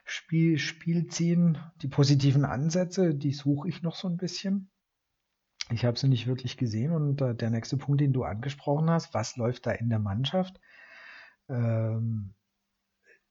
Spiel, 0.04 0.58
Spiel 0.58 1.06
ziehen. 1.06 1.58
Die 1.82 1.88
positiven 1.88 2.44
Ansätze, 2.44 3.14
die 3.14 3.32
suche 3.32 3.68
ich 3.68 3.82
noch 3.82 3.96
so 3.96 4.08
ein 4.08 4.16
bisschen. 4.16 4.70
Ich 5.70 5.84
habe 5.84 5.98
sie 5.98 6.08
nicht 6.08 6.26
wirklich 6.26 6.58
gesehen 6.58 6.92
und 6.92 7.22
äh, 7.22 7.34
der 7.34 7.48
nächste 7.48 7.78
Punkt, 7.78 8.00
den 8.00 8.12
du 8.12 8.24
angesprochen 8.24 8.90
hast, 8.90 9.14
was 9.14 9.36
läuft 9.36 9.66
da 9.66 9.70
in 9.70 9.88
der 9.88 9.98
Mannschaft? 9.98 10.60
Ähm, 11.48 12.34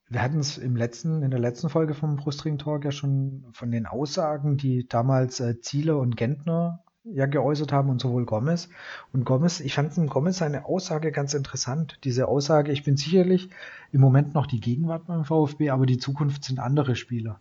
wir 0.09 0.21
hatten 0.21 0.39
es 0.39 0.57
im 0.57 0.75
letzten, 0.75 1.21
in 1.21 1.29
der 1.29 1.39
letzten 1.39 1.69
Folge 1.69 1.93
vom 1.93 2.15
Brustring 2.15 2.57
Talk 2.57 2.85
ja 2.85 2.91
schon 2.91 3.45
von 3.51 3.71
den 3.71 3.85
Aussagen, 3.85 4.57
die 4.57 4.87
damals 4.87 5.39
äh, 5.39 5.59
Ziele 5.61 5.97
und 5.97 6.17
Gentner 6.17 6.83
ja 7.03 7.25
geäußert 7.25 7.71
haben 7.71 7.89
und 7.89 8.01
sowohl 8.01 8.25
Gomez. 8.25 8.69
Und 9.11 9.25
Gomez, 9.25 9.59
ich 9.59 9.73
fand 9.73 9.95
in 9.97 10.07
Gomez 10.07 10.37
seine 10.37 10.65
Aussage 10.65 11.11
ganz 11.11 11.33
interessant. 11.33 11.99
Diese 12.03 12.27
Aussage, 12.27 12.71
ich 12.71 12.83
bin 12.83 12.97
sicherlich 12.97 13.49
im 13.91 14.01
Moment 14.01 14.33
noch 14.33 14.47
die 14.47 14.59
Gegenwart 14.59 15.07
beim 15.07 15.25
VfB, 15.25 15.69
aber 15.69 15.85
die 15.85 15.97
Zukunft 15.97 16.43
sind 16.43 16.59
andere 16.59 16.95
Spieler. 16.95 17.39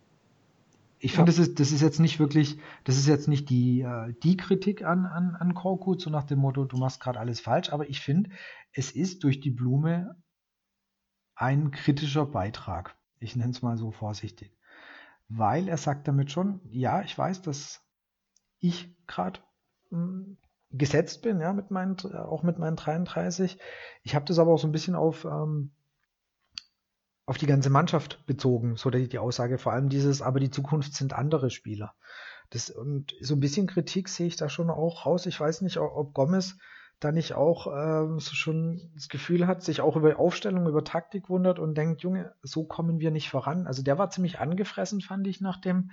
Ich 0.99 1.11
ja. 1.11 1.15
finde, 1.17 1.31
das 1.31 1.39
ist, 1.39 1.59
das 1.59 1.71
ist 1.71 1.81
jetzt 1.81 1.99
nicht 1.99 2.19
wirklich, 2.19 2.59
das 2.83 2.97
ist 2.97 3.07
jetzt 3.07 3.27
nicht 3.27 3.49
die, 3.49 3.81
äh, 3.81 4.13
die 4.23 4.37
Kritik 4.37 4.83
an, 4.83 5.05
an, 5.05 5.35
an 5.35 5.53
Korkut, 5.53 6.01
so 6.01 6.09
nach 6.09 6.23
dem 6.23 6.39
Motto, 6.39 6.65
du 6.65 6.77
machst 6.77 7.01
gerade 7.01 7.19
alles 7.19 7.39
falsch, 7.39 7.71
aber 7.71 7.89
ich 7.89 7.99
finde, 7.99 8.29
es 8.71 8.91
ist 8.91 9.23
durch 9.23 9.39
die 9.39 9.51
Blume 9.51 10.15
ein 11.35 11.71
kritischer 11.71 12.25
Beitrag. 12.25 12.95
Ich 13.19 13.35
nenne 13.35 13.51
es 13.51 13.61
mal 13.61 13.77
so 13.77 13.91
vorsichtig. 13.91 14.57
Weil 15.29 15.67
er 15.67 15.77
sagt 15.77 16.07
damit 16.07 16.31
schon, 16.31 16.61
ja, 16.69 17.01
ich 17.01 17.17
weiß, 17.17 17.41
dass 17.41 17.81
ich 18.59 18.95
gerade 19.07 19.39
gesetzt 20.71 21.21
bin, 21.21 21.39
ja, 21.39 21.53
mit 21.53 21.71
meinen, 21.71 21.97
auch 22.15 22.43
mit 22.43 22.57
meinen 22.57 22.75
33. 22.75 23.57
Ich 24.01 24.15
habe 24.15 24.25
das 24.25 24.39
aber 24.39 24.51
auch 24.51 24.59
so 24.59 24.67
ein 24.67 24.71
bisschen 24.71 24.95
auf, 24.95 25.25
ähm, 25.25 25.71
auf 27.25 27.37
die 27.37 27.45
ganze 27.45 27.69
Mannschaft 27.69 28.25
bezogen, 28.25 28.75
so 28.75 28.89
die, 28.89 29.07
die 29.07 29.19
Aussage, 29.19 29.57
vor 29.57 29.71
allem 29.71 29.89
dieses, 29.89 30.21
aber 30.21 30.39
die 30.39 30.49
Zukunft 30.49 30.95
sind 30.95 31.13
andere 31.13 31.51
Spieler. 31.51 31.93
Das, 32.49 32.69
und 32.69 33.15
so 33.21 33.35
ein 33.35 33.39
bisschen 33.39 33.67
Kritik 33.67 34.09
sehe 34.09 34.27
ich 34.27 34.35
da 34.35 34.49
schon 34.49 34.69
auch 34.69 35.05
raus. 35.05 35.25
Ich 35.25 35.39
weiß 35.39 35.61
nicht, 35.61 35.77
ob 35.77 36.13
Gomez 36.13 36.57
da 36.99 37.11
nicht 37.11 37.33
auch 37.33 37.67
ähm, 37.67 38.19
so 38.19 38.33
schon 38.35 38.91
das 38.95 39.09
Gefühl 39.09 39.47
hat, 39.47 39.63
sich 39.63 39.81
auch 39.81 39.95
über 39.95 40.19
Aufstellung, 40.19 40.67
über 40.67 40.83
Taktik 40.83 41.29
wundert 41.29 41.59
und 41.59 41.75
denkt, 41.75 42.01
Junge, 42.01 42.33
so 42.41 42.63
kommen 42.63 42.99
wir 42.99 43.11
nicht 43.11 43.29
voran. 43.29 43.67
Also 43.67 43.83
der 43.83 43.97
war 43.97 44.09
ziemlich 44.09 44.39
angefressen, 44.39 45.01
fand 45.01 45.27
ich, 45.27 45.41
nach 45.41 45.59
dem, 45.59 45.91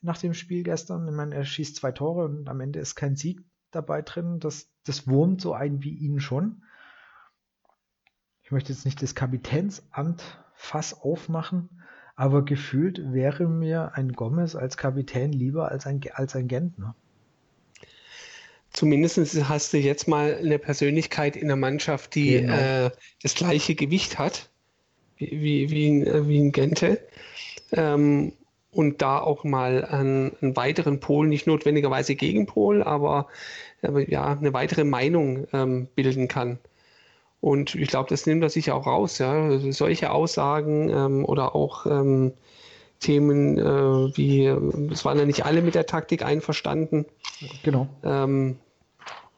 nach 0.00 0.18
dem 0.18 0.34
Spiel 0.34 0.62
gestern. 0.62 1.08
Ich 1.08 1.14
meine, 1.14 1.34
er 1.34 1.44
schießt 1.44 1.76
zwei 1.76 1.92
Tore 1.92 2.24
und 2.24 2.48
am 2.48 2.60
Ende 2.60 2.80
ist 2.80 2.94
kein 2.94 3.16
Sieg 3.16 3.42
dabei 3.70 4.02
drin. 4.02 4.40
Das, 4.40 4.68
das 4.84 5.06
wurmt 5.06 5.40
so 5.40 5.52
ein 5.52 5.82
wie 5.82 5.94
ihn 5.94 6.20
schon. 6.20 6.62
Ich 8.42 8.50
möchte 8.50 8.72
jetzt 8.72 8.84
nicht 8.84 9.02
das 9.02 9.14
Kapitänsamt 9.14 10.22
Fass 10.54 10.94
aufmachen, 10.94 11.82
aber 12.16 12.44
gefühlt 12.44 13.12
wäre 13.12 13.46
mir 13.46 13.92
ein 13.94 14.12
Gomez 14.12 14.56
als 14.56 14.76
Kapitän 14.76 15.32
lieber 15.32 15.70
als 15.70 15.86
ein, 15.86 16.00
als 16.14 16.34
ein 16.34 16.48
Gentner. 16.48 16.96
Zumindest 18.72 19.18
hast 19.48 19.72
du 19.72 19.78
jetzt 19.78 20.08
mal 20.08 20.34
eine 20.34 20.58
Persönlichkeit 20.58 21.36
in 21.36 21.48
der 21.48 21.56
Mannschaft, 21.56 22.14
die 22.14 22.40
genau. 22.40 22.54
äh, 22.54 22.90
das 23.22 23.34
gleiche 23.34 23.74
Gewicht 23.74 24.18
hat 24.18 24.50
wie, 25.16 25.30
wie, 25.30 25.70
wie, 25.70 25.88
ein, 25.88 26.28
wie 26.28 26.38
ein 26.38 26.52
Gente. 26.52 27.00
Ähm, 27.72 28.32
und 28.78 29.02
da 29.02 29.18
auch 29.18 29.42
mal 29.42 29.84
einen, 29.84 30.36
einen, 30.40 30.54
weiteren 30.54 31.00
Pol, 31.00 31.26
nicht 31.26 31.48
notwendigerweise 31.48 32.14
Gegenpol, 32.14 32.84
aber, 32.84 33.26
aber 33.82 34.08
ja, 34.08 34.24
eine 34.30 34.52
weitere 34.52 34.84
Meinung 34.84 35.48
ähm, 35.52 35.88
bilden 35.96 36.28
kann. 36.28 36.60
Und 37.40 37.74
ich 37.74 37.88
glaube, 37.88 38.08
das 38.08 38.24
nimmt 38.26 38.44
er 38.44 38.50
sich 38.50 38.70
auch 38.70 38.86
raus. 38.86 39.18
Ja? 39.18 39.32
Also 39.32 39.72
solche 39.72 40.12
Aussagen 40.12 40.90
ähm, 40.90 41.24
oder 41.24 41.56
auch 41.56 41.86
ähm, 41.86 42.34
Themen 43.00 43.58
äh, 43.58 44.16
wie, 44.16 44.46
es 44.92 45.04
waren 45.04 45.18
ja 45.18 45.24
nicht 45.24 45.44
alle 45.44 45.60
mit 45.62 45.74
der 45.74 45.86
Taktik 45.86 46.24
einverstanden. 46.24 47.04
Genau. 47.64 47.88
Ähm, 48.04 48.60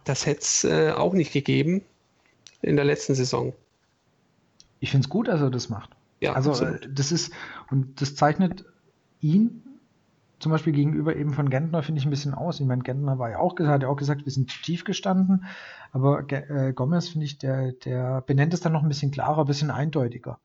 das 0.05 0.27
hätte 0.27 0.41
es 0.41 0.65
äh, 0.65 0.93
auch 0.93 1.15
nicht 1.15 1.33
gegeben 1.33 1.81
in 2.61 2.77
der 2.77 2.85
letzten 2.85 3.15
Saison. 3.15 3.55
Ich 4.81 4.91
finde 4.91 5.07
es 5.07 5.09
gut, 5.09 5.29
dass 5.29 5.41
er 5.41 5.49
das 5.49 5.71
macht. 5.71 5.89
Ja, 6.21 6.35
also 6.35 6.51
absolut. 6.51 6.91
das 6.93 7.11
ist, 7.11 7.33
und 7.71 8.03
das 8.03 8.15
zeichnet 8.15 8.67
ihn 9.21 9.63
zum 10.41 10.53
Beispiel 10.53 10.73
gegenüber 10.73 11.15
eben 11.15 11.35
von 11.35 11.51
Gentner 11.51 11.83
finde 11.83 11.99
ich 12.01 12.07
ein 12.07 12.11
bisschen 12.11 12.35
aus. 12.35 12.61
Ich 12.61 12.67
meine, 12.67 12.83
Gentner 12.83 13.19
war 13.19 13.31
ja 13.31 13.39
auch 13.39 13.55
gesagt, 13.55 13.75
hat 13.75 13.83
ja 13.83 13.89
auch 13.89 13.97
gesagt, 13.97 14.25
wir 14.25 14.33
sind 14.33 14.49
tief 14.63 14.85
gestanden, 14.85 15.45
aber 15.93 16.25
äh, 16.33 16.73
Gomez 16.73 17.11
finde 17.11 17.27
ich, 17.27 17.39
der, 17.39 17.73
der 17.73 18.23
benennt 18.23 18.55
es 18.55 18.61
dann 18.61 18.73
noch 18.73 18.83
ein 18.83 18.89
bisschen 18.89 19.11
klarer, 19.11 19.43
ein 19.43 19.47
bisschen 19.47 19.71
eindeutiger. 19.71 20.41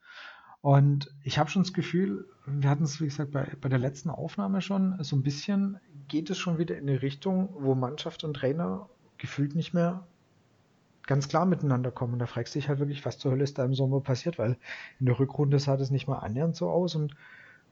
Und 0.59 1.13
ich 1.23 1.37
habe 1.37 1.49
schon 1.49 1.63
das 1.63 1.73
Gefühl, 1.73 2.27
wir 2.45 2.69
hatten 2.69 2.83
es, 2.83 2.99
wie 2.99 3.05
gesagt, 3.05 3.31
bei, 3.31 3.47
bei 3.61 3.69
der 3.69 3.79
letzten 3.79 4.09
Aufnahme 4.09 4.61
schon, 4.61 4.97
so 5.01 5.15
ein 5.15 5.23
bisschen 5.23 5.79
geht 6.07 6.29
es 6.29 6.37
schon 6.37 6.57
wieder 6.57 6.77
in 6.77 6.89
eine 6.89 7.01
Richtung, 7.01 7.49
wo 7.57 7.73
Mannschaft 7.73 8.23
und 8.23 8.33
Trainer 8.33 8.89
gefühlt 9.17 9.55
nicht 9.55 9.73
mehr 9.73 10.05
ganz 11.05 11.27
klar 11.29 11.45
miteinander 11.45 11.91
kommen. 11.91 12.19
Da 12.19 12.25
fragst 12.25 12.55
du 12.55 12.59
dich 12.59 12.67
halt 12.67 12.79
wirklich, 12.79 13.05
was 13.05 13.19
zur 13.19 13.31
Hölle 13.31 13.43
ist 13.43 13.57
da 13.57 13.63
im 13.63 13.75
Sommer 13.75 14.01
passiert, 14.01 14.39
weil 14.39 14.57
in 14.99 15.05
der 15.05 15.19
Rückrunde 15.19 15.59
sah 15.59 15.77
das 15.77 15.91
nicht 15.91 16.07
mal 16.07 16.17
annähernd 16.17 16.55
so 16.55 16.69
aus 16.69 16.95
und 16.95 17.15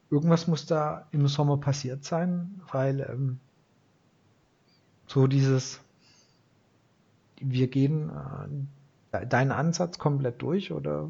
irgendwas 0.09 0.47
muss 0.47 0.65
da 0.65 1.07
im 1.11 1.27
Sommer 1.27 1.57
passiert 1.57 2.03
sein, 2.03 2.61
weil 2.71 3.01
ähm, 3.01 3.39
so 5.07 5.27
dieses, 5.27 5.79
wir 7.39 7.67
gehen 7.67 8.11
äh, 9.11 9.25
deinen 9.27 9.51
Ansatz 9.51 9.97
komplett 9.97 10.41
durch 10.41 10.71
oder 10.71 11.09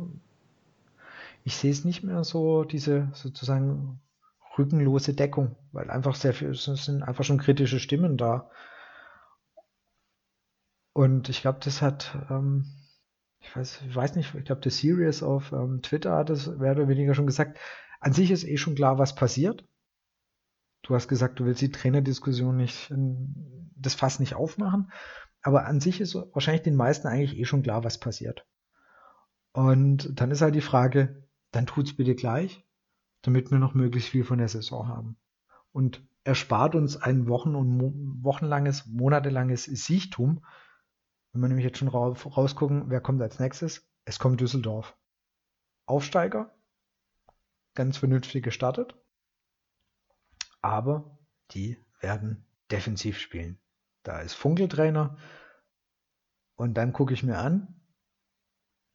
ich 1.43 1.56
sehe 1.56 1.71
es 1.71 1.86
nicht 1.86 2.03
mehr 2.03 2.23
so, 2.23 2.63
diese 2.63 3.10
sozusagen 3.13 3.99
rückenlose 4.58 5.13
Deckung, 5.13 5.56
weil 5.71 5.89
einfach 5.89 6.15
sehr 6.15 6.34
viel, 6.34 6.49
es 6.49 6.63
sind 6.65 7.03
einfach 7.03 7.23
schon 7.23 7.39
kritische 7.39 7.79
Stimmen 7.79 8.17
da. 8.17 8.49
Und 10.93 11.29
ich 11.29 11.41
glaube, 11.41 11.60
das 11.63 11.82
hat, 11.82 12.15
ähm, 12.29 12.65
ich 13.39 13.56
weiß, 13.56 13.82
ich 13.88 13.95
weiß 13.95 14.15
nicht, 14.15 14.34
ich 14.36 14.45
glaube, 14.45 14.62
der 14.62 14.71
Series 14.71 15.23
auf 15.23 15.51
ähm, 15.51 15.82
Twitter 15.82 16.15
hat 16.15 16.29
es 16.29 16.47
mehr 16.47 16.73
oder 16.73 16.88
weniger 16.88 17.15
schon 17.15 17.25
gesagt, 17.25 17.58
an 18.04 18.13
sich 18.13 18.32
ist 18.32 18.44
eh 18.44 18.58
schon 18.58 18.76
klar, 18.76 18.98
was 18.98 19.16
passiert. 19.16 19.66
Du 20.84 20.94
hast 20.96 21.08
gesagt, 21.08 21.39
du 21.39 21.46
willst 21.46 21.62
die 21.62 21.72
Trainerdiskussion 21.72 22.58
nicht, 22.58 22.94
das 23.76 23.96
Fass 23.96 24.20
nicht 24.20 24.36
aufmachen. 24.36 24.92
Aber 25.42 25.66
an 25.66 25.80
sich 25.80 26.02
ist 26.02 26.16
wahrscheinlich 26.16 26.63
den 26.63 26.76
meisten 26.76 27.08
eigentlich 27.08 27.38
eh 27.38 27.46
schon 27.46 27.63
klar, 27.63 27.84
was 27.84 28.00
passiert. 28.00 28.46
Und 29.54 30.20
dann 30.20 30.32
ist 30.32 30.42
halt 30.42 30.56
die 30.56 30.62
Frage, 30.62 31.28
dann 31.52 31.66
tut's 31.66 31.96
bitte 31.96 32.16
gleich, 32.16 32.66
damit 33.22 33.52
wir 33.52 33.60
noch 33.60 33.74
möglichst 33.74 34.10
viel 34.10 34.24
von 34.24 34.39
der 34.39 34.48
Saison 34.48 34.88
haben. 34.88 35.18
Und 35.72 36.06
erspart 36.24 36.76
uns 36.76 36.98
ein 36.98 37.28
Wochen- 37.28 37.56
und 37.56 37.70
mo 37.70 37.94
wochenlanges, 38.22 38.86
monatelanges 38.88 39.66
Siechtum. 39.66 40.46
Wenn 41.32 41.42
wir 41.42 41.48
nämlich 41.48 41.66
jetzt 41.66 41.78
schon 41.78 41.88
rausgucken, 41.88 42.89
wer 42.89 43.02
kommt 43.02 43.22
als 43.22 43.39
nächstes? 43.39 43.88
Es 44.06 44.20
kommt 44.20 44.42
Düsseldorf. 44.42 44.96
Aufsteiger, 45.86 46.54
ganz 47.75 47.97
vernünftig 47.97 48.43
gestartet. 48.43 48.95
Aber 50.62 51.17
die 51.51 51.77
werden 51.99 52.45
defensiv 52.71 53.19
spielen. 53.19 53.59
Da 54.03 54.21
ist 54.21 54.33
Funkeltrainer. 54.33 55.17
Und 56.55 56.75
dann 56.75 56.93
gucke 56.93 57.13
ich 57.13 57.23
mir 57.23 57.38
an, 57.38 57.81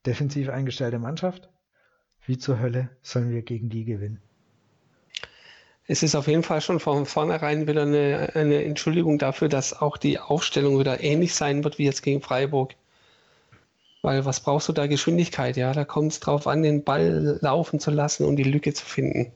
defensiv 0.06 0.48
eingestellte 0.48 0.98
Mannschaft. 0.98 1.50
Wie 2.24 2.38
zur 2.38 2.60
Hölle 2.60 2.96
sollen 3.02 3.30
wir 3.30 3.42
gegen 3.42 3.68
die 3.68 3.84
gewinnen? 3.84 4.22
Es 5.90 6.02
ist 6.02 6.14
auf 6.14 6.26
jeden 6.26 6.42
Fall 6.42 6.60
schon 6.60 6.80
von 6.80 7.06
vornherein 7.06 7.66
wieder 7.66 7.82
eine, 7.82 8.32
eine 8.34 8.62
Entschuldigung 8.64 9.18
dafür, 9.18 9.48
dass 9.48 9.72
auch 9.72 9.96
die 9.96 10.18
Aufstellung 10.18 10.78
wieder 10.78 11.00
ähnlich 11.00 11.34
sein 11.34 11.64
wird 11.64 11.78
wie 11.78 11.84
jetzt 11.84 12.02
gegen 12.02 12.20
Freiburg. 12.20 12.74
Weil 14.02 14.24
was 14.24 14.40
brauchst 14.40 14.68
du 14.68 14.72
da 14.72 14.86
Geschwindigkeit? 14.86 15.56
Ja, 15.56 15.72
da 15.72 15.84
kommt 15.84 16.12
es 16.12 16.20
drauf 16.20 16.46
an, 16.46 16.62
den 16.62 16.84
Ball 16.84 17.38
laufen 17.40 17.80
zu 17.80 17.90
lassen 17.90 18.24
und 18.24 18.36
die 18.36 18.44
Lücke 18.44 18.72
zu 18.72 18.86
finden. 18.86 19.32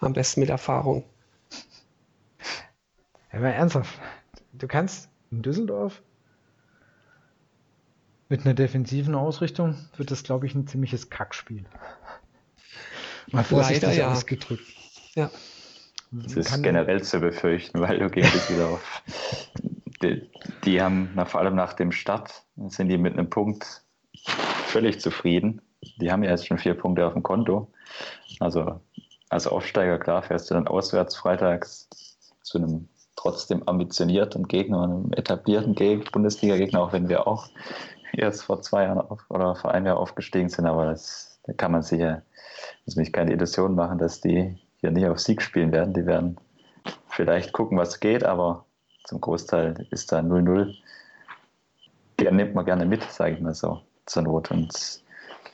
Am 0.00 0.12
besten 0.12 0.40
mit 0.40 0.50
Erfahrung. 0.50 1.04
Ja, 3.32 3.40
mal 3.40 3.50
ernsthaft. 3.50 3.98
Du 4.52 4.66
kannst 4.66 5.08
in 5.30 5.42
Düsseldorf 5.42 6.02
Mit 8.28 8.44
einer 8.44 8.54
defensiven 8.54 9.14
Ausrichtung 9.14 9.76
wird 9.96 10.10
das, 10.10 10.24
glaube 10.24 10.46
ich, 10.46 10.54
ein 10.54 10.66
ziemliches 10.66 11.10
Kackspiel. 11.10 11.64
Mal 13.30 13.44
vorsichtig 13.44 13.82
Leider, 13.82 13.96
ja. 13.96 14.12
ausgedrückt. 14.12 14.64
Ja. 15.14 15.30
Das 16.10 16.36
ist 16.36 16.62
generell 16.62 17.02
zu 17.02 17.18
befürchten, 17.18 17.80
weil 17.80 17.98
du 17.98 18.10
gehst 18.10 18.50
wieder 18.50 18.68
auf. 18.68 19.02
Die, 20.02 20.30
die 20.64 20.82
haben 20.82 21.10
na, 21.14 21.24
vor 21.24 21.40
allem 21.40 21.54
nach 21.54 21.72
dem 21.72 21.92
Start 21.92 22.44
sind 22.68 22.88
die 22.88 22.98
mit 22.98 23.14
einem 23.14 23.30
Punkt 23.30 23.82
völlig 24.66 25.00
zufrieden. 25.00 25.62
Die 26.00 26.10
haben 26.10 26.22
ja 26.22 26.30
jetzt 26.30 26.46
schon 26.46 26.58
vier 26.58 26.74
Punkte 26.74 27.06
auf 27.06 27.12
dem 27.12 27.22
Konto. 27.22 27.68
Also 28.40 28.80
als 29.28 29.46
Aufsteiger, 29.46 29.98
klar, 29.98 30.22
fährst 30.22 30.50
du 30.50 30.54
dann 30.54 30.68
auswärts 30.68 31.16
freitags 31.16 31.88
zu 32.42 32.58
einem 32.58 32.88
trotzdem 33.16 33.62
ambitionierten 33.66 34.48
Gegner, 34.48 34.82
einem 34.82 35.12
etablierten 35.12 35.74
Bundesliga-Gegner, 36.12 36.82
auch 36.82 36.92
wenn 36.92 37.08
wir 37.08 37.26
auch 37.26 37.48
erst 38.12 38.42
vor 38.42 38.62
zwei 38.62 38.84
Jahren 38.84 38.98
auf, 38.98 39.24
oder 39.28 39.54
vor 39.56 39.72
einem 39.72 39.86
Jahr 39.86 39.96
aufgestiegen 39.96 40.48
sind, 40.48 40.66
aber 40.66 40.86
das, 40.86 41.40
da 41.44 41.52
kann 41.52 41.72
man 41.72 41.82
sicher, 41.82 42.22
muss 42.84 42.96
mich 42.96 43.12
keine 43.12 43.32
Illusion 43.32 43.74
machen, 43.74 43.98
dass 43.98 44.20
die 44.20 44.56
hier 44.76 44.90
nicht 44.90 45.06
auf 45.06 45.18
Sieg 45.18 45.42
spielen 45.42 45.72
werden. 45.72 45.94
Die 45.94 46.06
werden 46.06 46.36
vielleicht 47.08 47.52
gucken, 47.52 47.78
was 47.78 48.00
geht, 48.00 48.24
aber 48.24 48.66
zum 49.04 49.20
Großteil 49.20 49.86
ist 49.90 50.10
da 50.12 50.18
0-0. 50.18 50.74
Den 52.20 52.36
nimmt 52.36 52.54
man 52.54 52.64
gerne 52.64 52.86
mit, 52.86 53.02
sage 53.04 53.34
ich 53.34 53.40
mal 53.40 53.54
so, 53.54 53.80
zur 54.06 54.22
Not. 54.22 54.50
Und 54.50 54.72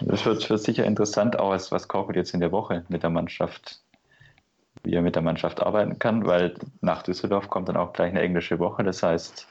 das 0.01 0.25
wird, 0.25 0.49
wird 0.49 0.61
sicher 0.61 0.85
interessant, 0.85 1.39
auch 1.39 1.51
was 1.51 1.89
Korkut 1.89 2.17
jetzt 2.17 2.33
in 2.33 2.41
der 2.41 2.53
Woche 2.53 2.85
mit 2.89 3.03
der 3.03 3.11
Mannschaft, 3.11 3.81
wie 4.83 4.95
er 4.95 5.03
mit 5.03 5.15
der 5.15 5.23
Mannschaft 5.23 5.61
arbeiten 5.61 5.99
kann, 5.99 6.27
weil 6.27 6.55
nach 6.81 7.03
Düsseldorf 7.03 7.49
kommt 7.49 7.69
dann 7.69 7.77
auch 7.77 7.93
gleich 7.93 8.11
eine 8.11 8.23
englische 8.23 8.59
Woche. 8.59 8.83
Das 8.83 9.03
heißt, 9.03 9.47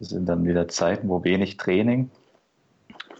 es 0.00 0.08
sind 0.08 0.26
dann 0.26 0.44
wieder 0.44 0.68
Zeiten, 0.68 1.08
wo 1.08 1.24
wenig 1.24 1.56
Training, 1.56 2.10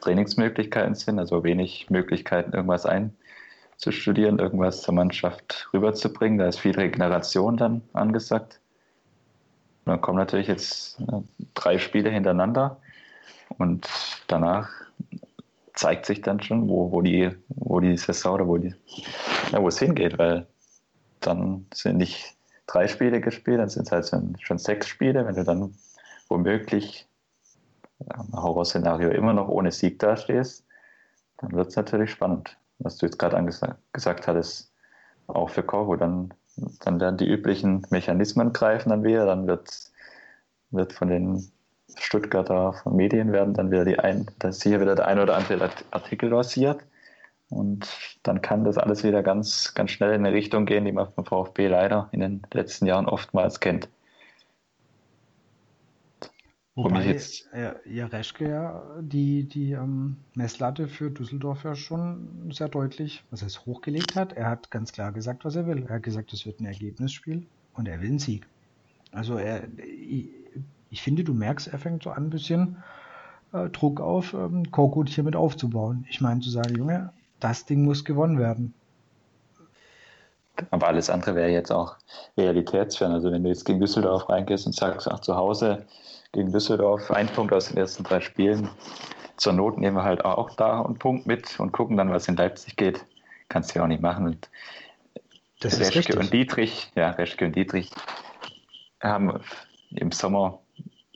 Trainingsmöglichkeiten 0.01 0.95
sind, 0.95 1.19
also 1.19 1.43
wenig 1.45 1.91
Möglichkeiten, 1.91 2.53
irgendwas 2.53 2.87
einzustudieren, 2.87 4.39
irgendwas 4.39 4.83
zur 4.83 4.95
Mannschaft 4.95 5.69
rüberzubringen. 5.73 6.39
Da 6.39 6.47
ist 6.47 6.61
viel 6.61 6.75
Regeneration 6.75 7.57
dann 7.57 7.83
angesagt. 7.93 8.61
Und 9.89 9.93
dann 9.93 10.01
kommen 10.03 10.19
natürlich 10.19 10.49
jetzt 10.49 11.01
äh, 11.01 11.23
drei 11.55 11.79
Spiele 11.79 12.11
hintereinander 12.11 12.79
und 13.57 13.89
danach 14.27 14.69
zeigt 15.73 16.05
sich 16.05 16.21
dann 16.21 16.43
schon, 16.43 16.69
wo, 16.69 16.93
wo, 16.93 17.01
die, 17.01 17.31
wo 17.49 17.81
die 17.81 17.97
Saison 17.97 18.35
oder 18.35 18.47
wo, 18.49 18.59
die, 18.59 18.75
ja, 19.51 19.63
wo 19.63 19.69
es 19.69 19.79
hingeht, 19.79 20.19
weil 20.19 20.47
dann 21.21 21.65
sind 21.73 21.97
nicht 21.97 22.37
drei 22.67 22.87
Spiele 22.87 23.23
gespielt, 23.23 23.61
dann 23.61 23.71
sind 23.71 23.91
es 23.91 24.13
halt 24.13 24.13
schon 24.43 24.59
sechs 24.59 24.89
Spiele. 24.89 25.25
Wenn 25.25 25.37
du 25.37 25.43
dann 25.43 25.75
womöglich 26.29 27.09
im 28.01 28.33
Horrorszenario 28.35 29.09
immer 29.09 29.33
noch 29.33 29.49
ohne 29.49 29.73
Sieg 29.73 30.01
dastehst, 30.01 30.67
dann 31.39 31.53
wird 31.53 31.69
es 31.69 31.77
natürlich 31.77 32.11
spannend. 32.11 32.59
Was 32.79 32.99
du 32.99 33.07
jetzt 33.07 33.19
gerade 33.19 33.43
gesagt 33.95 34.27
hattest, 34.27 34.71
auch 35.29 35.49
für 35.49 35.63
Koro, 35.63 35.97
dann, 35.97 36.35
dann 36.85 37.01
werden 37.01 37.17
die 37.17 37.29
üblichen 37.29 37.87
Mechanismen 37.91 38.53
greifen 38.53 38.91
dann 38.91 39.05
wieder, 39.05 39.27
dann 39.27 39.47
wird, 39.47 39.71
wird 40.71 40.93
von 40.93 41.09
den 41.09 41.51
Stuttgarter 41.97 42.83
Medien 42.91 43.33
werden 43.33 43.55
dann 43.55 43.71
wieder 43.71 43.85
die 43.85 43.99
ein, 43.99 44.27
dann 44.39 44.51
ist 44.51 44.63
hier 44.63 44.81
wieder 44.81 44.95
der 44.95 45.09
ein 45.09 45.19
oder 45.19 45.37
andere 45.37 45.71
Artikel 45.91 46.31
lanciert. 46.31 46.81
Und 47.51 47.89
dann 48.25 48.43
kann 48.43 48.65
das 48.65 48.77
alles 48.77 49.05
wieder 49.05 49.23
ganz, 49.23 49.73
ganz 49.75 49.91
schnell 49.91 50.13
in 50.13 50.27
eine 50.27 50.35
Richtung 50.37 50.67
gehen, 50.67 50.85
die 50.85 50.93
man 50.93 51.11
vom 51.13 51.25
VfB 51.25 51.69
leider 51.69 52.09
in 52.13 52.21
den 52.21 52.43
letzten 52.53 52.87
Jahren 52.87 53.07
oftmals 53.07 53.61
kennt. 53.61 53.89
Wobei 56.79 57.07
jetzt 57.07 57.49
ja, 57.53 57.75
Jareschke 57.85 58.49
ja 58.49 58.85
die, 59.01 59.43
die 59.49 59.73
ähm, 59.73 60.17
Messlatte 60.35 60.87
für 60.87 61.11
Düsseldorf 61.11 61.65
ja 61.65 61.75
schon 61.75 62.53
sehr 62.53 62.69
deutlich, 62.69 63.25
was 63.33 63.43
er 63.43 63.49
hochgelegt 63.67 64.15
hat. 64.15 64.35
Er 64.35 64.49
hat 64.49 64.71
ganz 64.71 64.93
klar 64.93 65.11
gesagt, 65.11 65.45
was 65.45 65.57
er 65.57 65.67
will. 65.67 65.87
Er 65.89 65.97
hat 65.97 66.05
gesagt, 66.05 66.33
es 66.33 66.47
wird 66.47 66.61
ein 66.61 66.67
Ergebnisspiel 66.67 67.45
und 67.75 67.89
er 67.89 68.01
will 68.01 68.11
einen 68.11 68.21
Sieg. 68.21 68.47
Also 69.11 69.39
er, 69.39 69.65
ich 70.89 71.03
finde, 71.03 71.25
du 71.25 71.35
merkst, 71.35 71.67
er 71.67 71.81
fängt 71.81 72.05
so 72.05 72.11
an, 72.11 72.27
ein 72.27 72.31
bisschen 72.31 72.77
äh, 73.53 73.69
Druck 73.71 74.01
auf, 74.01 74.33
ähm, 74.35 74.71
Korkut 74.71 75.09
hier 75.09 75.25
mit 75.25 75.35
aufzubauen. 75.35 76.07
Ich 76.09 76.21
meine, 76.21 76.43
zu 76.43 76.51
sagen, 76.51 76.77
Junge, 76.77 77.13
das 77.41 77.65
Ding 77.65 77.83
muss 77.83 78.05
gewonnen 78.05 78.39
werden. 78.39 78.73
Aber 80.71 80.87
alles 80.87 81.11
andere 81.11 81.35
wäre 81.35 81.51
jetzt 81.51 81.73
auch 81.73 81.97
realitätsfern. 82.37 83.11
Also 83.11 83.33
wenn 83.33 83.43
du 83.43 83.49
jetzt 83.49 83.65
gegen 83.65 83.81
Düsseldorf 83.81 84.29
reingehst 84.29 84.67
und 84.67 84.77
sagst, 84.77 85.11
ach, 85.11 85.19
zu 85.19 85.35
Hause 85.35 85.85
gegen 86.33 86.53
Düsseldorf, 86.53 87.11
ein 87.11 87.29
Punkt 87.29 87.53
aus 87.53 87.69
den 87.69 87.79
ersten 87.79 88.05
drei 88.05 88.21
Spielen, 88.21 88.69
zur 89.39 89.53
Not 89.53 89.79
nehmen 89.79 89.97
wir 89.97 90.05
halt 90.05 90.25
auch 90.25 90.51
da 90.57 90.83
einen 90.83 90.99
Punkt 90.99 91.27
mit 91.27 91.59
und 91.61 91.73
gucken 91.73 91.97
dann, 91.97 92.11
was 92.11 92.29
in 92.29 92.37
Leipzig 92.37 92.77
geht. 92.77 93.05
Kannst 93.49 93.71
du 93.71 93.79
ja 93.79 93.85
auch 93.85 93.89
nicht 93.89 94.03
machen. 94.03 94.27
Und 94.27 94.51
das 95.61 95.81
Reschke 95.81 96.19
und 96.19 96.33
Dietrich, 96.33 96.91
ja, 96.95 97.11
Reschke 97.11 97.47
und 97.47 97.57
Dietrich 97.57 97.91
haben 99.01 99.41
im 99.91 100.13
Sommer 100.13 100.59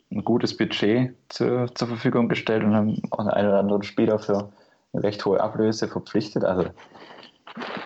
ein 0.09 0.23
gutes 0.23 0.55
Budget 0.55 1.15
zu, 1.29 1.65
zur 1.73 1.87
Verfügung 1.87 2.29
gestellt 2.29 2.63
und 2.63 2.73
haben 2.73 3.01
auch 3.11 3.19
einen 3.19 3.47
oder 3.47 3.59
anderen 3.59 3.83
Spieler 3.83 4.19
für 4.19 4.51
eine 4.93 5.03
recht 5.03 5.23
hohe 5.25 5.41
Ablöse 5.41 5.87
verpflichtet. 5.87 6.45
Also 6.45 6.69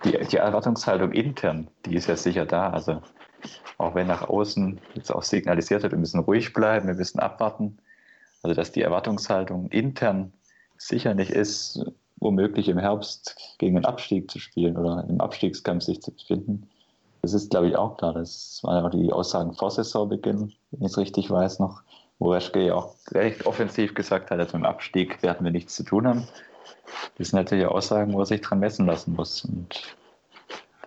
die, 0.04 0.18
die 0.28 0.38
Erwartungshaltung 0.38 1.14
intern, 1.14 1.68
die 1.86 1.96
ist 1.96 2.08
ja 2.08 2.16
sicher 2.16 2.46
da. 2.46 2.70
Also 2.70 3.02
auch 3.78 3.96
wenn 3.96 4.08
nach 4.08 4.28
außen 4.28 4.80
jetzt 4.96 5.12
auch 5.12 5.24
signalisiert 5.24 5.84
wird, 5.84 5.94
wir 5.94 6.00
müssen 6.00 6.20
ruhig 6.20 6.54
bleiben, 6.54 6.88
wir 6.88 6.96
müssen 6.96 7.20
abwarten. 7.20 7.78
Also 8.44 8.56
dass 8.56 8.72
die 8.72 8.82
Erwartungshaltung 8.82 9.68
intern 9.70 10.34
sicher 10.78 11.14
nicht 11.14 11.32
ist, 11.32 11.84
womöglich 12.18 12.70
im 12.70 12.78
Herbst 12.78 13.36
gegen 13.58 13.76
den 13.76 13.86
Abstieg 13.86 14.30
zu 14.30 14.40
spielen 14.40 14.78
oder 14.78 15.06
im 15.08 15.22
Abstiegskampf 15.22 15.84
sich 15.84 16.02
zu 16.02 16.12
befinden. 16.12 16.70
Das 17.22 17.34
ist, 17.34 17.50
glaube 17.50 17.68
ich, 17.68 17.76
auch 17.76 17.98
klar. 17.98 18.14
Das 18.14 18.62
waren 18.64 18.78
ja 18.78 18.88
auch 18.88 18.92
die 18.92 19.12
Aussagen 19.12 19.54
vor 19.54 19.72
Saisonbeginn, 19.72 20.54
wenn 20.72 20.82
ich 20.82 20.92
es 20.92 20.98
richtig 20.98 21.30
weiß, 21.30 21.60
noch 21.60 21.82
wo 22.20 22.32
Reschke 22.32 22.66
ja 22.66 22.76
auch 22.76 22.96
recht 23.12 23.46
offensiv 23.46 23.94
gesagt 23.94 24.32
hat, 24.32 24.40
dass 24.40 24.54
mit 24.54 24.64
dem 24.64 24.66
Abstieg 24.66 25.22
werden 25.22 25.44
wir 25.44 25.52
nichts 25.52 25.76
zu 25.76 25.84
tun 25.84 26.08
haben. 26.08 26.28
Das 27.18 27.30
sind 27.30 27.38
natürlich 27.38 27.66
Aussagen, 27.66 28.14
wo 28.14 28.20
er 28.20 28.26
sich 28.26 28.42
dran 28.42 28.60
messen 28.60 28.86
lassen 28.86 29.14
muss. 29.14 29.46
Und 29.46 29.96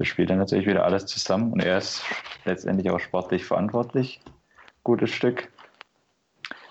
das 0.01 0.09
spielt 0.09 0.31
dann 0.31 0.39
natürlich 0.39 0.67
wieder 0.67 0.87
alles 0.87 1.05
zusammen. 1.05 1.53
Und 1.53 1.61
er 1.61 1.77
ist 1.77 2.03
letztendlich 2.47 2.89
auch 2.89 3.01
sportlich 3.01 3.45
verantwortlich. 3.45 4.23
Gutes 4.83 5.11
Stück. 5.11 5.51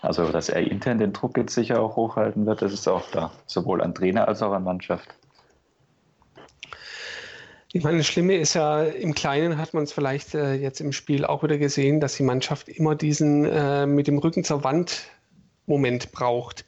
Also, 0.01 0.31
dass 0.31 0.49
er 0.49 0.61
intern 0.61 0.97
den 0.97 1.13
Druck 1.13 1.37
jetzt 1.37 1.53
sicher 1.53 1.79
auch 1.79 1.95
hochhalten 1.95 2.47
wird, 2.47 2.63
das 2.63 2.73
ist 2.73 2.87
auch 2.87 3.07
da. 3.11 3.31
Sowohl 3.45 3.83
an 3.83 3.93
Trainer 3.93 4.27
als 4.27 4.41
auch 4.41 4.51
an 4.51 4.63
Mannschaft. 4.63 5.07
Ich 7.71 7.83
meine, 7.83 7.99
das 7.99 8.07
Schlimme 8.07 8.35
ist 8.35 8.55
ja, 8.55 8.81
im 8.81 9.13
Kleinen 9.13 9.59
hat 9.59 9.75
man 9.75 9.83
es 9.83 9.93
vielleicht 9.93 10.33
äh, 10.33 10.55
jetzt 10.55 10.81
im 10.81 10.91
Spiel 10.91 11.23
auch 11.23 11.43
wieder 11.43 11.59
gesehen, 11.59 11.99
dass 11.99 12.15
die 12.15 12.23
Mannschaft 12.23 12.67
immer 12.67 12.95
diesen 12.95 13.45
äh, 13.45 13.85
mit 13.85 14.07
dem 14.07 14.17
Rücken 14.17 14.43
zur 14.43 14.63
Wand 14.63 15.03
Moment 15.67 16.11
braucht, 16.11 16.65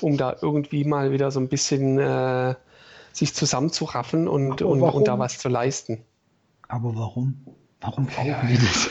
um 0.00 0.16
da 0.16 0.34
irgendwie 0.42 0.82
mal 0.82 1.12
wieder 1.12 1.30
so 1.30 1.38
ein 1.38 1.46
bisschen 1.46 2.00
äh, 2.00 2.56
sich 3.12 3.34
zusammenzuraffen 3.34 4.28
und, 4.28 4.62
und, 4.62 4.82
und, 4.82 5.08
da 5.08 5.18
was 5.18 5.38
zu 5.38 5.48
leisten. 5.48 6.04
Aber 6.68 6.94
warum? 6.96 7.44
Warum 7.80 8.06
brauchen 8.06 8.26
ja, 8.26 8.42
die 8.46 8.58
das? 8.58 8.90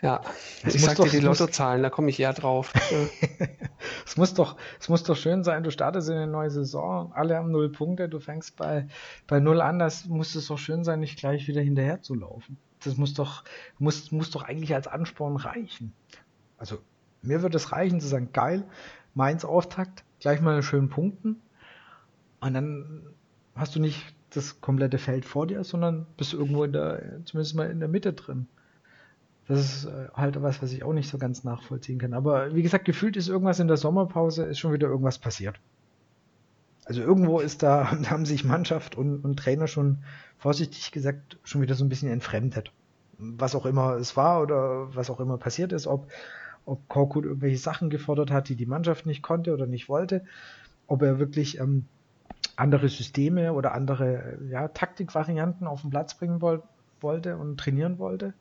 Ja, 0.00 0.20
es 0.62 0.76
ich 0.76 0.84
sag 0.84 0.96
dir 0.96 1.08
die 1.08 1.18
Lottozahlen, 1.18 1.82
da 1.82 1.90
komme 1.90 2.10
ich 2.10 2.20
eher 2.20 2.32
drauf. 2.32 2.72
es, 4.06 4.16
muss 4.16 4.32
doch, 4.32 4.56
es 4.78 4.88
muss 4.88 5.02
doch 5.02 5.16
schön 5.16 5.42
sein, 5.42 5.64
du 5.64 5.72
startest 5.72 6.08
in 6.08 6.14
eine 6.14 6.28
neue 6.28 6.50
Saison, 6.50 7.12
alle 7.12 7.36
haben 7.36 7.50
null 7.50 7.70
Punkte, 7.70 8.08
du 8.08 8.20
fängst 8.20 8.56
bei, 8.56 8.86
bei 9.26 9.40
null 9.40 9.60
an, 9.60 9.80
das 9.80 10.06
muss 10.06 10.36
es 10.36 10.46
doch 10.46 10.58
schön 10.58 10.84
sein, 10.84 11.00
nicht 11.00 11.18
gleich 11.18 11.48
wieder 11.48 11.62
hinterher 11.62 12.00
zu 12.00 12.14
laufen. 12.14 12.58
Das 12.84 12.96
muss 12.96 13.14
doch, 13.14 13.42
muss, 13.78 14.12
muss 14.12 14.30
doch 14.30 14.44
eigentlich 14.44 14.72
als 14.72 14.86
Ansporn 14.86 15.36
reichen. 15.36 15.92
Also, 16.58 16.78
mir 17.22 17.42
wird 17.42 17.56
es 17.56 17.72
reichen 17.72 18.00
zu 18.00 18.06
sagen, 18.06 18.30
geil, 18.32 18.62
Mainz 19.14 19.44
Auftakt, 19.44 20.04
gleich 20.20 20.40
mal 20.40 20.62
schön 20.62 20.90
punkten. 20.90 21.40
Und 22.40 22.54
dann 22.54 23.02
hast 23.54 23.74
du 23.74 23.80
nicht 23.80 24.14
das 24.30 24.60
komplette 24.60 24.98
Feld 24.98 25.24
vor 25.24 25.46
dir, 25.46 25.64
sondern 25.64 26.06
bist 26.16 26.34
irgendwo 26.34 26.64
in 26.64 26.72
der, 26.72 27.24
zumindest 27.24 27.54
mal 27.54 27.70
in 27.70 27.80
der 27.80 27.88
Mitte 27.88 28.12
drin. 28.12 28.46
Das 29.48 29.60
ist 29.60 29.84
äh, 29.86 30.08
halt 30.12 30.40
was, 30.42 30.62
was 30.62 30.72
ich 30.72 30.84
auch 30.84 30.92
nicht 30.92 31.08
so 31.08 31.16
ganz 31.16 31.42
nachvollziehen 31.42 31.98
kann. 31.98 32.12
Aber 32.12 32.54
wie 32.54 32.62
gesagt, 32.62 32.84
gefühlt 32.84 33.16
ist 33.16 33.28
irgendwas 33.28 33.60
in 33.60 33.68
der 33.68 33.78
Sommerpause, 33.78 34.44
ist 34.44 34.58
schon 34.58 34.74
wieder 34.74 34.88
irgendwas 34.88 35.18
passiert. 35.18 35.58
Also 36.84 37.00
irgendwo 37.00 37.40
ist 37.40 37.62
da, 37.62 37.90
haben 38.10 38.26
sich 38.26 38.44
Mannschaft 38.44 38.96
und, 38.96 39.24
und 39.24 39.38
Trainer 39.38 39.66
schon 39.66 39.98
vorsichtig 40.36 40.92
gesagt 40.92 41.38
schon 41.44 41.62
wieder 41.62 41.74
so 41.74 41.84
ein 41.84 41.88
bisschen 41.88 42.10
entfremdet. 42.10 42.72
Was 43.18 43.54
auch 43.54 43.66
immer 43.66 43.96
es 43.96 44.16
war 44.16 44.42
oder 44.42 44.94
was 44.94 45.10
auch 45.10 45.18
immer 45.18 45.38
passiert 45.38 45.72
ist, 45.72 45.86
ob, 45.86 46.10
ob 46.66 46.86
Korkut 46.88 47.24
irgendwelche 47.24 47.58
Sachen 47.58 47.88
gefordert 47.88 48.30
hat, 48.30 48.48
die 48.50 48.54
die 48.54 48.66
Mannschaft 48.66 49.06
nicht 49.06 49.22
konnte 49.22 49.54
oder 49.54 49.66
nicht 49.66 49.88
wollte, 49.88 50.24
ob 50.86 51.02
er 51.02 51.18
wirklich 51.18 51.58
ähm, 51.58 51.86
andere 52.58 52.88
Systeme 52.88 53.52
oder 53.52 53.72
andere 53.72 54.38
ja, 54.50 54.68
Taktikvarianten 54.68 55.66
auf 55.66 55.82
den 55.82 55.90
Platz 55.90 56.14
bringen 56.14 56.40
wollte 57.00 57.36
und 57.36 57.58
trainieren 57.58 57.98
wollte 57.98 58.34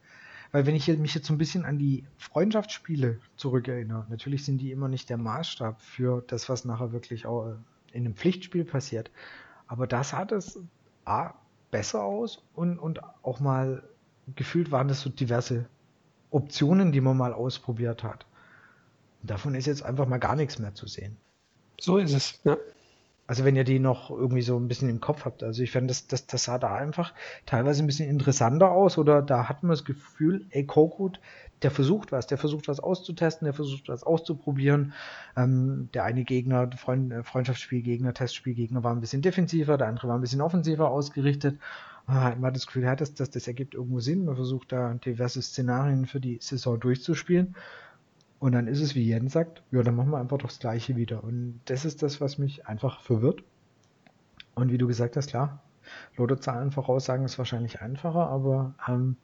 weil 0.51 0.65
wenn 0.65 0.75
ich 0.75 0.87
mich 0.87 1.13
jetzt 1.13 1.27
so 1.27 1.33
ein 1.33 1.37
bisschen 1.37 1.65
an 1.65 1.77
die 1.77 2.05
Freundschaftsspiele 2.17 3.19
zurückerinnere, 3.35 4.05
natürlich 4.09 4.45
sind 4.45 4.59
die 4.59 4.71
immer 4.71 4.87
nicht 4.87 5.09
der 5.09 5.17
Maßstab 5.17 5.81
für 5.81 6.23
das, 6.27 6.49
was 6.49 6.65
nachher 6.65 6.91
wirklich 6.91 7.25
auch 7.25 7.55
in 7.91 8.05
einem 8.05 8.15
Pflichtspiel 8.15 8.65
passiert. 8.65 9.11
Aber 9.67 9.87
das 9.87 10.13
hat 10.13 10.31
es 10.31 10.59
A, 11.05 11.33
besser 11.71 12.03
aus 12.03 12.43
und, 12.53 12.79
und 12.79 13.01
auch 13.23 13.39
mal 13.39 13.83
gefühlt 14.35 14.71
waren 14.71 14.87
das 14.87 15.01
so 15.01 15.09
diverse 15.09 15.65
Optionen, 16.31 16.91
die 16.91 17.01
man 17.01 17.17
mal 17.17 17.33
ausprobiert 17.33 18.03
hat. 18.03 18.25
Und 19.21 19.31
davon 19.31 19.55
ist 19.55 19.67
jetzt 19.67 19.83
einfach 19.83 20.07
mal 20.07 20.17
gar 20.17 20.35
nichts 20.35 20.59
mehr 20.59 20.73
zu 20.73 20.87
sehen. 20.87 21.17
So 21.79 21.97
ist 21.97 22.13
es, 22.13 22.39
ja. 22.43 22.57
Also 23.27 23.43
wenn 23.43 23.57
ihr 23.57 23.65
die 23.65 23.79
noch 23.79 24.09
irgendwie 24.09 24.41
so 24.41 24.57
ein 24.57 24.69
bisschen 24.69 24.89
im 24.89 25.01
Kopf 25.01 25.25
habt. 25.25 25.43
Also 25.43 25.61
ich 25.61 25.71
fände, 25.71 25.89
das, 25.89 26.07
das, 26.07 26.27
das 26.27 26.45
sah 26.45 26.57
da 26.57 26.73
einfach 26.75 27.13
teilweise 27.45 27.83
ein 27.83 27.87
bisschen 27.87 28.09
interessanter 28.09 28.71
aus 28.71 28.97
oder 28.97 29.21
da 29.21 29.49
hat 29.49 29.63
man 29.63 29.71
das 29.71 29.83
Gefühl, 29.83 30.45
ey, 30.51 30.65
Kokut, 30.65 31.19
der 31.61 31.71
versucht 31.71 32.11
was, 32.11 32.27
der 32.27 32.37
versucht 32.37 32.67
was 32.67 32.79
auszutesten, 32.79 33.45
der 33.45 33.53
versucht 33.53 33.89
was 33.89 34.03
auszuprobieren. 34.03 34.93
Ähm, 35.35 35.89
der 35.93 36.05
eine 36.05 36.23
Gegner, 36.23 36.69
Freund, 36.77 37.11
äh, 37.11 37.23
Freundschaftsspielgegner, 37.23 38.13
Testspielgegner 38.13 38.83
war 38.83 38.93
ein 38.93 39.01
bisschen 39.01 39.21
defensiver, 39.21 39.77
der 39.77 39.87
andere 39.87 40.07
war 40.07 40.17
ein 40.17 40.21
bisschen 40.21 40.41
offensiver 40.41 40.89
ausgerichtet. 40.89 41.59
Ah, 42.05 42.33
man 42.35 42.45
hat 42.45 42.55
das 42.55 42.67
Gefühl, 42.67 42.83
das, 42.95 43.13
das, 43.15 43.29
das 43.31 43.47
ergibt 43.47 43.73
irgendwo 43.73 43.99
Sinn. 43.99 44.23
Man 44.25 44.35
versucht 44.35 44.71
da 44.71 44.93
diverse 44.93 45.41
Szenarien 45.41 46.05
für 46.05 46.21
die 46.21 46.37
Saison 46.41 46.79
durchzuspielen. 46.79 47.55
Und 48.39 48.51
dann 48.51 48.67
ist 48.67 48.81
es, 48.81 48.93
wie 48.93 49.07
Jens 49.07 49.33
sagt, 49.33 49.63
ja, 49.71 49.81
dann 49.81 49.95
machen 49.95 50.11
wir 50.11 50.19
einfach 50.19 50.37
doch 50.37 50.49
das 50.49 50.59
Gleiche 50.59 50.95
wieder. 50.95 51.23
Und 51.23 51.59
das 51.65 51.85
ist 51.85 52.03
das, 52.03 52.21
was 52.21 52.37
mich 52.37 52.67
einfach 52.67 53.01
verwirrt. 53.01 53.43
Und 54.53 54.71
wie 54.71 54.77
du 54.77 54.87
gesagt 54.87 55.15
hast, 55.17 55.29
klar, 55.29 55.63
Lottozahlen 56.17 56.71
voraussagen 56.71 57.25
ist 57.25 57.37
wahrscheinlich 57.37 57.81
einfacher, 57.81 58.27
aber 58.27 58.75
ähm, 58.87 59.17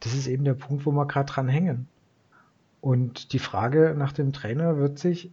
das 0.00 0.14
ist 0.14 0.26
eben 0.26 0.44
der 0.44 0.54
Punkt, 0.54 0.86
wo 0.86 0.92
wir 0.92 1.06
gerade 1.06 1.32
dran 1.32 1.48
hängen. 1.48 1.88
Und 2.80 3.32
die 3.32 3.38
Frage 3.38 3.94
nach 3.96 4.12
dem 4.12 4.32
Trainer 4.32 4.78
wird 4.78 4.98
sich 4.98 5.30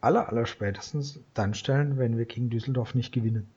aller, 0.00 0.28
aller 0.28 0.46
spätestens 0.46 1.20
dann 1.34 1.54
stellen, 1.54 1.98
wenn 1.98 2.16
wir 2.16 2.24
gegen 2.24 2.50
Düsseldorf 2.50 2.94
nicht 2.94 3.12
gewinnen. 3.12 3.48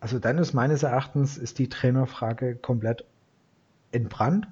Also 0.00 0.18
dann 0.18 0.38
ist 0.38 0.52
meines 0.52 0.82
Erachtens 0.82 1.38
ist 1.38 1.58
die 1.58 1.68
Trainerfrage 1.68 2.56
komplett 2.56 3.04
entbrannt 3.90 4.48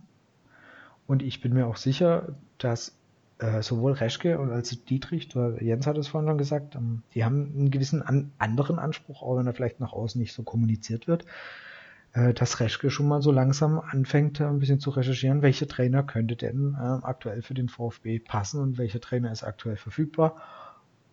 und 1.07 1.23
ich 1.23 1.41
bin 1.41 1.53
mir 1.55 1.67
auch 1.67 1.77
sicher, 1.77 2.37
dass 2.59 2.97
äh, 3.39 3.63
sowohl 3.63 3.93
Reschke 3.93 4.39
und 4.39 4.51
als 4.51 4.71
Dietrich, 4.85 5.29
Jens 5.61 5.87
hat 5.87 5.99
es 5.99 6.09
vorhin 6.09 6.29
schon 6.29 6.39
gesagt, 6.39 6.75
ähm, 6.77 7.03
die 7.15 7.25
haben 7.25 7.53
einen 7.55 7.71
gewissen 7.71 8.03
an, 8.03 8.33
anderen 8.39 8.79
Anspruch, 8.79 9.23
auch 9.23 9.37
wenn 9.37 9.47
er 9.47 9.55
vielleicht 9.55 9.81
nach 9.81 9.93
außen 9.93 10.21
nicht 10.21 10.33
so 10.33 10.43
kommuniziert 10.43 11.09
wird, 11.09 11.25
äh, 12.13 12.35
dass 12.35 12.61
Reschke 12.61 12.91
schon 12.91 13.09
mal 13.09 13.21
so 13.21 13.33
langsam 13.33 13.81
anfängt, 13.81 14.41
äh, 14.41 14.45
ein 14.45 14.61
bisschen 14.61 14.81
zu 14.81 14.91
recherchieren, 14.91 15.43
welcher 15.43 15.67
Trainer 15.67 16.03
könnte 16.03 16.37
denn 16.37 16.75
äh, 16.75 16.79
aktuell 16.79 17.43
für 17.43 17.55
den 17.55 17.69
VfB 17.69 18.21
passen 18.21 18.61
und 18.61 18.79
welcher 18.79 19.01
Trainer 19.01 19.33
ist 19.33 19.43
aktuell 19.43 19.77
verfügbar 19.77 20.37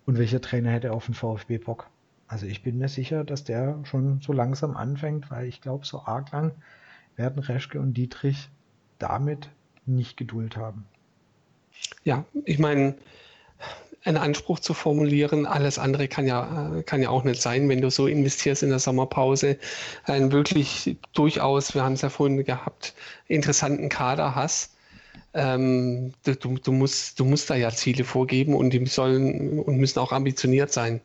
und 0.05 0.17
welcher 0.17 0.41
Trainer 0.41 0.71
hätte 0.71 0.91
auf 0.93 1.05
den 1.05 1.15
VfB 1.15 1.57
Bock. 1.57 1.87
Also 2.27 2.45
ich 2.45 2.61
bin 2.61 2.77
mir 2.77 2.89
sicher, 2.89 3.23
dass 3.23 3.43
der 3.43 3.79
schon 3.85 4.21
so 4.21 4.33
langsam 4.33 4.77
anfängt, 4.77 5.31
weil 5.31 5.47
ich 5.47 5.61
glaube, 5.61 5.85
so 5.85 6.03
arg 6.03 6.31
lang 6.31 6.51
werden 7.15 7.39
Reschke 7.39 7.79
und 7.79 7.93
Dietrich 7.93 8.51
damit 8.99 9.49
nicht 9.95 10.17
Geduld 10.17 10.57
haben. 10.57 10.85
Ja, 12.03 12.25
ich 12.45 12.59
meine, 12.59 12.95
einen 14.03 14.17
Anspruch 14.17 14.59
zu 14.59 14.73
formulieren, 14.73 15.45
alles 15.45 15.77
andere 15.77 16.07
kann 16.07 16.25
ja, 16.25 16.81
kann 16.85 17.01
ja 17.01 17.09
auch 17.09 17.23
nicht 17.23 17.41
sein, 17.41 17.67
wenn 17.67 17.81
du 17.81 17.91
so 17.91 18.07
investierst 18.07 18.63
in 18.63 18.69
der 18.69 18.79
Sommerpause, 18.79 19.57
einen 20.05 20.31
wirklich 20.31 20.97
durchaus, 21.13 21.75
wir 21.75 21.83
haben 21.83 21.93
es 21.93 22.01
ja 22.01 22.09
vorhin 22.09 22.43
gehabt, 22.43 22.93
interessanten 23.27 23.89
Kader 23.89 24.35
hast. 24.35 24.75
Ähm, 25.33 26.13
du, 26.23 26.57
du, 26.57 26.71
musst, 26.71 27.19
du 27.19 27.25
musst 27.25 27.49
da 27.49 27.55
ja 27.55 27.69
Ziele 27.71 28.03
vorgeben 28.03 28.55
und 28.55 28.71
die 28.71 28.83
sollen 28.85 29.59
und 29.59 29.77
müssen 29.77 29.99
auch 29.99 30.11
ambitioniert 30.11 30.71
sein. 30.71 31.01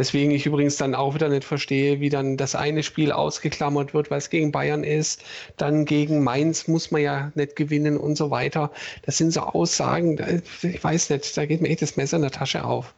Weswegen 0.00 0.30
ich 0.30 0.46
übrigens 0.46 0.78
dann 0.78 0.94
auch 0.94 1.14
wieder 1.14 1.28
nicht 1.28 1.44
verstehe, 1.44 2.00
wie 2.00 2.08
dann 2.08 2.38
das 2.38 2.54
eine 2.54 2.82
Spiel 2.82 3.12
ausgeklammert 3.12 3.92
wird, 3.92 4.10
weil 4.10 4.16
es 4.16 4.30
gegen 4.30 4.50
Bayern 4.50 4.82
ist. 4.82 5.22
Dann 5.58 5.84
gegen 5.84 6.24
Mainz 6.24 6.68
muss 6.68 6.90
man 6.90 7.02
ja 7.02 7.32
nicht 7.34 7.54
gewinnen 7.54 7.98
und 7.98 8.16
so 8.16 8.30
weiter. 8.30 8.70
Das 9.02 9.18
sind 9.18 9.30
so 9.30 9.42
Aussagen, 9.42 10.16
ich 10.62 10.82
weiß 10.82 11.10
nicht, 11.10 11.36
da 11.36 11.44
geht 11.44 11.60
mir 11.60 11.68
echt 11.68 11.82
das 11.82 11.98
Messer 11.98 12.16
in 12.16 12.22
der 12.22 12.30
Tasche 12.30 12.64
auf. 12.64 12.94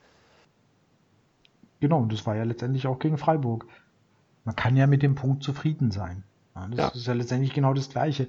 Genau, 1.80 1.98
und 1.98 2.12
das 2.12 2.24
war 2.24 2.36
ja 2.36 2.44
letztendlich 2.44 2.86
auch 2.86 3.00
gegen 3.00 3.18
Freiburg. 3.18 3.66
Man 4.44 4.54
kann 4.54 4.76
ja 4.76 4.86
mit 4.86 5.02
dem 5.02 5.16
Punkt 5.16 5.42
zufrieden 5.42 5.90
sein. 5.90 6.22
Ja, 6.54 6.68
das 6.68 6.78
ja. 6.78 6.88
ist 6.90 7.06
ja 7.08 7.14
letztendlich 7.14 7.52
genau 7.52 7.74
das 7.74 7.90
Gleiche. 7.90 8.28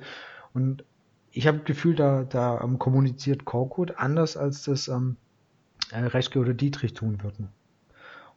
Und 0.56 0.84
ich 1.32 1.46
habe 1.46 1.60
das 1.60 1.68
Gefühl, 1.68 1.94
da, 1.94 2.24
da 2.24 2.56
um, 2.56 2.72
ähm, 2.72 2.80
kommuniziert 2.80 3.46
Korkut 3.46 4.00
anders, 4.00 4.36
als 4.36 4.64
das 4.64 4.88
ähm, 4.88 5.18
äh, 5.92 6.00
Reschke 6.00 6.40
oder 6.40 6.56
Dietrich 6.56 6.96
tun 6.96 7.22
würden. 7.22 7.50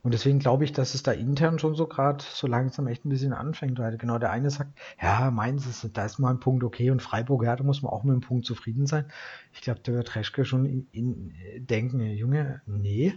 Und 0.07 0.14
deswegen 0.14 0.38
glaube 0.38 0.62
ich, 0.62 0.72
dass 0.72 0.94
es 0.94 1.02
da 1.02 1.11
intern 1.11 1.59
schon 1.59 1.74
so 1.74 1.88
gerade 1.88 2.22
so 2.22 2.46
langsam 2.46 2.86
echt 2.86 3.04
ein 3.04 3.09
bisschen 3.09 3.32
anfängt, 3.32 3.80
weil 3.80 3.98
genau 3.98 4.20
der 4.20 4.30
eine 4.30 4.50
sagt, 4.50 4.78
ja, 5.02 5.32
Mainz 5.32 5.66
ist, 5.66 5.90
da 5.94 6.04
ist 6.04 6.20
mal 6.20 6.30
ein 6.30 6.38
Punkt 6.38 6.62
okay 6.62 6.92
und 6.92 7.02
Freiburg, 7.02 7.42
ja, 7.42 7.57
da 7.57 7.64
muss 7.64 7.82
man 7.82 7.90
auch 7.90 8.04
mit 8.04 8.12
einem 8.12 8.20
Punkt 8.20 8.46
zufrieden 8.46 8.86
sein. 8.86 9.07
Ich 9.52 9.62
glaube, 9.62 9.80
da 9.82 9.90
wird 9.90 10.14
Reschke 10.14 10.44
schon 10.44 10.64
in, 10.64 10.86
in, 10.92 11.34
denken, 11.57 11.98
Junge, 12.02 12.62
nee, 12.66 13.14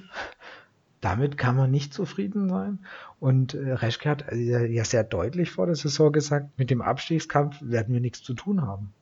damit 1.00 1.38
kann 1.38 1.56
man 1.56 1.70
nicht 1.70 1.94
zufrieden 1.94 2.50
sein. 2.50 2.80
Und 3.20 3.54
äh, 3.54 3.74
Reschke 3.74 4.10
hat 4.10 4.32
äh, 4.32 4.66
ja 4.66 4.84
sehr 4.84 5.04
deutlich 5.04 5.52
vor 5.52 5.68
der 5.68 5.76
Saison 5.76 6.12
gesagt, 6.12 6.58
mit 6.58 6.72
dem 6.72 6.82
Abstiegskampf 6.82 7.58
werden 7.62 7.94
wir 7.94 8.02
nichts 8.02 8.24
zu 8.24 8.34
tun 8.34 8.64
haben. 8.64 8.94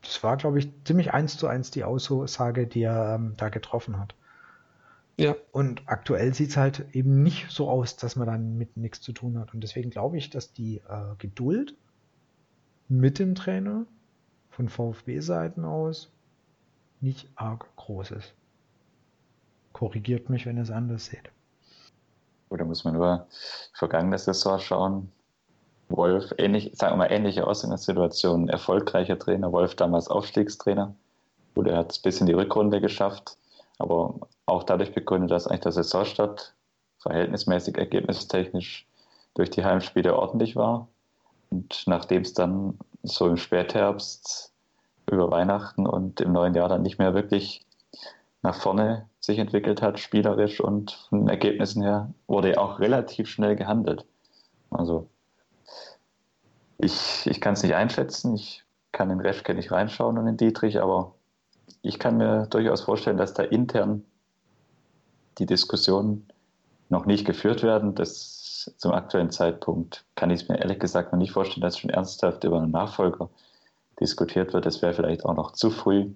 Das 0.00 0.22
war, 0.22 0.38
glaube 0.38 0.58
ich, 0.58 0.70
ziemlich 0.84 1.12
eins 1.12 1.36
zu 1.36 1.48
eins 1.48 1.70
die 1.70 1.84
Aussage, 1.84 2.66
die 2.66 2.84
er 2.84 3.16
ähm, 3.16 3.34
da 3.36 3.50
getroffen 3.50 3.98
hat. 4.00 4.14
Ja. 5.18 5.34
Und 5.50 5.82
aktuell 5.86 6.32
sieht 6.32 6.50
es 6.50 6.56
halt 6.56 6.86
eben 6.92 7.22
nicht 7.22 7.50
so 7.50 7.68
aus, 7.68 7.96
dass 7.96 8.14
man 8.14 8.28
dann 8.28 8.56
mit 8.56 8.76
nichts 8.76 9.00
zu 9.00 9.12
tun 9.12 9.38
hat. 9.38 9.52
Und 9.52 9.62
deswegen 9.62 9.90
glaube 9.90 10.16
ich, 10.16 10.30
dass 10.30 10.52
die 10.52 10.76
äh, 10.88 11.16
Geduld 11.18 11.74
mit 12.88 13.18
dem 13.18 13.34
Trainer 13.34 13.84
von 14.50 14.68
VfB-Seiten 14.68 15.64
aus 15.64 16.10
nicht 17.00 17.28
arg 17.34 17.66
groß 17.76 18.12
ist. 18.12 18.34
Korrigiert 19.72 20.30
mich, 20.30 20.46
wenn 20.46 20.56
ihr 20.56 20.62
es 20.62 20.70
anders 20.70 21.06
seht. 21.06 21.30
Oder 22.48 22.64
muss 22.64 22.84
man 22.84 22.94
nur 22.94 23.26
vergangene 23.74 24.18
Saison 24.18 24.58
schauen. 24.58 25.12
Wolf, 25.88 26.32
ähnlich, 26.38 26.72
sagen 26.74 26.94
wir 26.94 26.98
mal, 26.98 27.12
ähnliche 27.12 27.46
Ausgangssituation, 27.46 28.48
erfolgreicher 28.48 29.18
Trainer, 29.18 29.52
Wolf 29.52 29.74
damals 29.74 30.08
Aufstiegstrainer. 30.08 30.94
Gut, 31.54 31.66
er 31.66 31.78
hat 31.78 31.92
es 31.92 31.98
bis 31.98 32.20
in 32.20 32.26
die 32.26 32.34
Rückrunde 32.34 32.80
geschafft, 32.80 33.38
aber 33.78 34.14
auch 34.46 34.64
dadurch 34.64 34.92
begründet, 34.92 35.30
dass 35.30 35.46
eigentlich 35.46 35.60
der 35.60 35.72
Saisonstart 35.72 36.54
verhältnismäßig 36.98 37.78
ergebnistechnisch 37.78 38.86
durch 39.34 39.50
die 39.50 39.64
Heimspiele 39.64 40.16
ordentlich 40.16 40.56
war. 40.56 40.88
Und 41.50 41.84
nachdem 41.86 42.22
es 42.22 42.34
dann 42.34 42.78
so 43.02 43.28
im 43.28 43.36
Spätherbst 43.36 44.52
über 45.10 45.30
Weihnachten 45.30 45.86
und 45.86 46.20
im 46.20 46.32
neuen 46.32 46.54
Jahr 46.54 46.68
dann 46.68 46.82
nicht 46.82 46.98
mehr 46.98 47.14
wirklich 47.14 47.64
nach 48.42 48.56
vorne 48.56 49.08
sich 49.20 49.38
entwickelt 49.38 49.82
hat, 49.82 49.98
spielerisch 49.98 50.60
und 50.60 50.92
von 51.08 51.20
den 51.20 51.28
Ergebnissen 51.28 51.82
her, 51.82 52.12
wurde 52.26 52.58
auch 52.60 52.80
relativ 52.80 53.28
schnell 53.28 53.56
gehandelt. 53.56 54.04
Also 54.70 55.08
ich, 56.78 57.26
ich 57.26 57.40
kann 57.40 57.54
es 57.54 57.62
nicht 57.62 57.74
einschätzen, 57.74 58.34
ich 58.34 58.64
kann 58.92 59.10
in 59.10 59.20
Reschke 59.20 59.54
nicht 59.54 59.72
reinschauen 59.72 60.18
und 60.18 60.26
in 60.26 60.36
Dietrich, 60.36 60.80
aber 60.80 61.14
ich 61.82 61.98
kann 61.98 62.16
mir 62.16 62.46
durchaus 62.46 62.82
vorstellen, 62.82 63.16
dass 63.16 63.34
da 63.34 63.42
intern 63.42 64.04
die 65.38 65.46
Diskussionen 65.46 66.26
noch 66.88 67.06
nicht 67.06 67.24
geführt 67.24 67.62
werden. 67.62 67.94
Das 67.94 68.72
zum 68.76 68.92
aktuellen 68.92 69.30
Zeitpunkt 69.30 70.04
kann 70.14 70.30
ich 70.30 70.48
mir 70.48 70.58
ehrlich 70.58 70.78
gesagt 70.78 71.12
noch 71.12 71.18
nicht 71.18 71.32
vorstellen, 71.32 71.62
dass 71.62 71.78
schon 71.78 71.90
ernsthaft 71.90 72.44
über 72.44 72.60
einen 72.60 72.70
Nachfolger 72.70 73.30
diskutiert 74.00 74.52
wird. 74.52 74.66
Das 74.66 74.82
wäre 74.82 74.94
vielleicht 74.94 75.24
auch 75.24 75.34
noch 75.34 75.52
zu 75.52 75.70
früh. 75.70 76.10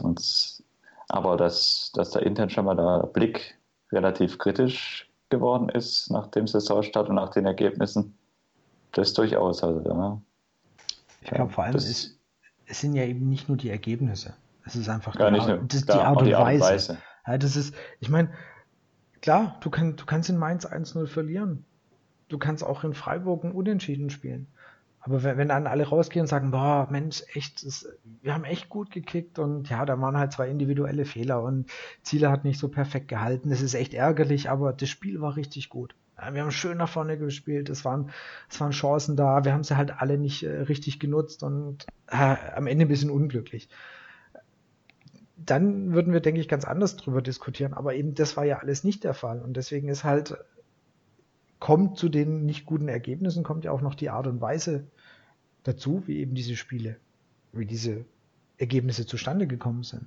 Und, 0.00 0.62
aber 1.08 1.36
dass, 1.36 1.92
dass 1.94 2.10
da 2.10 2.20
intern 2.20 2.50
schon 2.50 2.64
mal 2.64 2.76
der 2.76 3.06
Blick 3.06 3.58
relativ 3.90 4.38
kritisch 4.38 5.10
geworden 5.28 5.68
ist 5.68 6.10
nach 6.10 6.28
dem 6.28 6.46
Saisonstart 6.46 7.08
und 7.08 7.14
nach 7.16 7.30
den 7.30 7.46
Ergebnissen, 7.46 8.16
das 8.92 9.12
durchaus. 9.14 9.62
Also, 9.62 9.80
ja. 9.88 10.20
Ich 11.22 11.30
glaube, 11.30 11.52
vor 11.52 11.64
allem 11.64 11.76
ist, 11.76 12.18
es 12.66 12.80
sind 12.80 12.94
ja 12.94 13.04
eben 13.04 13.28
nicht 13.28 13.48
nur 13.48 13.56
die 13.56 13.70
Ergebnisse. 13.70 14.34
Es 14.64 14.76
ist 14.76 14.88
einfach 14.88 15.16
die, 15.16 15.22
Art, 15.22 15.72
das, 15.72 15.84
die, 15.84 15.92
Art, 15.92 16.26
die 16.26 16.34
Art 16.34 16.52
und 16.54 16.60
Weise. 16.60 16.98
Ja, 17.26 17.38
das 17.38 17.56
ist, 17.56 17.74
ich 18.00 18.08
meine, 18.08 18.30
klar, 19.20 19.56
du, 19.60 19.70
kann, 19.70 19.96
du 19.96 20.04
kannst 20.04 20.28
in 20.28 20.36
Mainz 20.36 20.66
1-0 20.66 21.06
verlieren. 21.06 21.64
Du 22.28 22.38
kannst 22.38 22.64
auch 22.64 22.84
in 22.84 22.94
Freiburg 22.94 23.44
ein 23.44 23.52
Unentschieden 23.52 24.10
spielen. 24.10 24.46
Aber 25.00 25.24
wenn, 25.24 25.36
wenn 25.36 25.48
dann 25.48 25.66
alle 25.66 25.84
rausgehen 25.84 26.22
und 26.22 26.28
sagen, 26.28 26.52
boah, 26.52 26.86
Mensch, 26.90 27.24
echt, 27.34 27.66
das, 27.66 27.88
wir 28.22 28.34
haben 28.34 28.44
echt 28.44 28.68
gut 28.68 28.92
gekickt 28.92 29.38
und 29.38 29.68
ja, 29.68 29.84
da 29.84 30.00
waren 30.00 30.16
halt 30.16 30.32
zwei 30.32 30.48
individuelle 30.48 31.04
Fehler 31.04 31.42
und 31.42 31.70
Ziele 32.02 32.30
hat 32.30 32.44
nicht 32.44 32.60
so 32.60 32.68
perfekt 32.68 33.08
gehalten. 33.08 33.50
Das 33.50 33.62
ist 33.62 33.74
echt 33.74 33.94
ärgerlich, 33.94 34.48
aber 34.48 34.72
das 34.72 34.88
Spiel 34.88 35.20
war 35.20 35.34
richtig 35.36 35.68
gut. 35.70 35.96
Wir 36.30 36.42
haben 36.42 36.52
schön 36.52 36.78
nach 36.78 36.88
vorne 36.88 37.18
gespielt, 37.18 37.68
es 37.68 37.84
waren, 37.84 38.10
es 38.48 38.60
waren 38.60 38.70
Chancen 38.70 39.16
da, 39.16 39.44
wir 39.44 39.52
haben 39.52 39.64
sie 39.64 39.76
halt 39.76 40.00
alle 40.00 40.18
nicht 40.18 40.44
äh, 40.44 40.60
richtig 40.60 41.00
genutzt 41.00 41.42
und 41.42 41.84
äh, 42.06 42.36
am 42.54 42.68
Ende 42.68 42.84
ein 42.84 42.88
bisschen 42.88 43.10
unglücklich. 43.10 43.68
Dann 45.36 45.92
würden 45.92 46.12
wir, 46.12 46.20
denke 46.20 46.40
ich, 46.40 46.48
ganz 46.48 46.64
anders 46.64 46.96
drüber 46.96 47.22
diskutieren, 47.22 47.72
aber 47.72 47.94
eben 47.94 48.14
das 48.14 48.36
war 48.36 48.44
ja 48.44 48.58
alles 48.58 48.84
nicht 48.84 49.04
der 49.04 49.14
Fall 49.14 49.40
und 49.40 49.56
deswegen 49.56 49.88
ist 49.88 50.04
halt, 50.04 50.36
kommt 51.58 51.96
zu 51.96 52.08
den 52.08 52.44
nicht 52.44 52.66
guten 52.66 52.88
Ergebnissen, 52.88 53.42
kommt 53.42 53.64
ja 53.64 53.72
auch 53.72 53.80
noch 53.80 53.94
die 53.94 54.10
Art 54.10 54.26
und 54.26 54.40
Weise 54.40 54.84
dazu, 55.62 56.02
wie 56.06 56.18
eben 56.18 56.34
diese 56.34 56.56
Spiele, 56.56 56.96
wie 57.52 57.66
diese 57.66 58.04
Ergebnisse 58.58 59.06
zustande 59.06 59.46
gekommen 59.46 59.82
sind. 59.82 60.06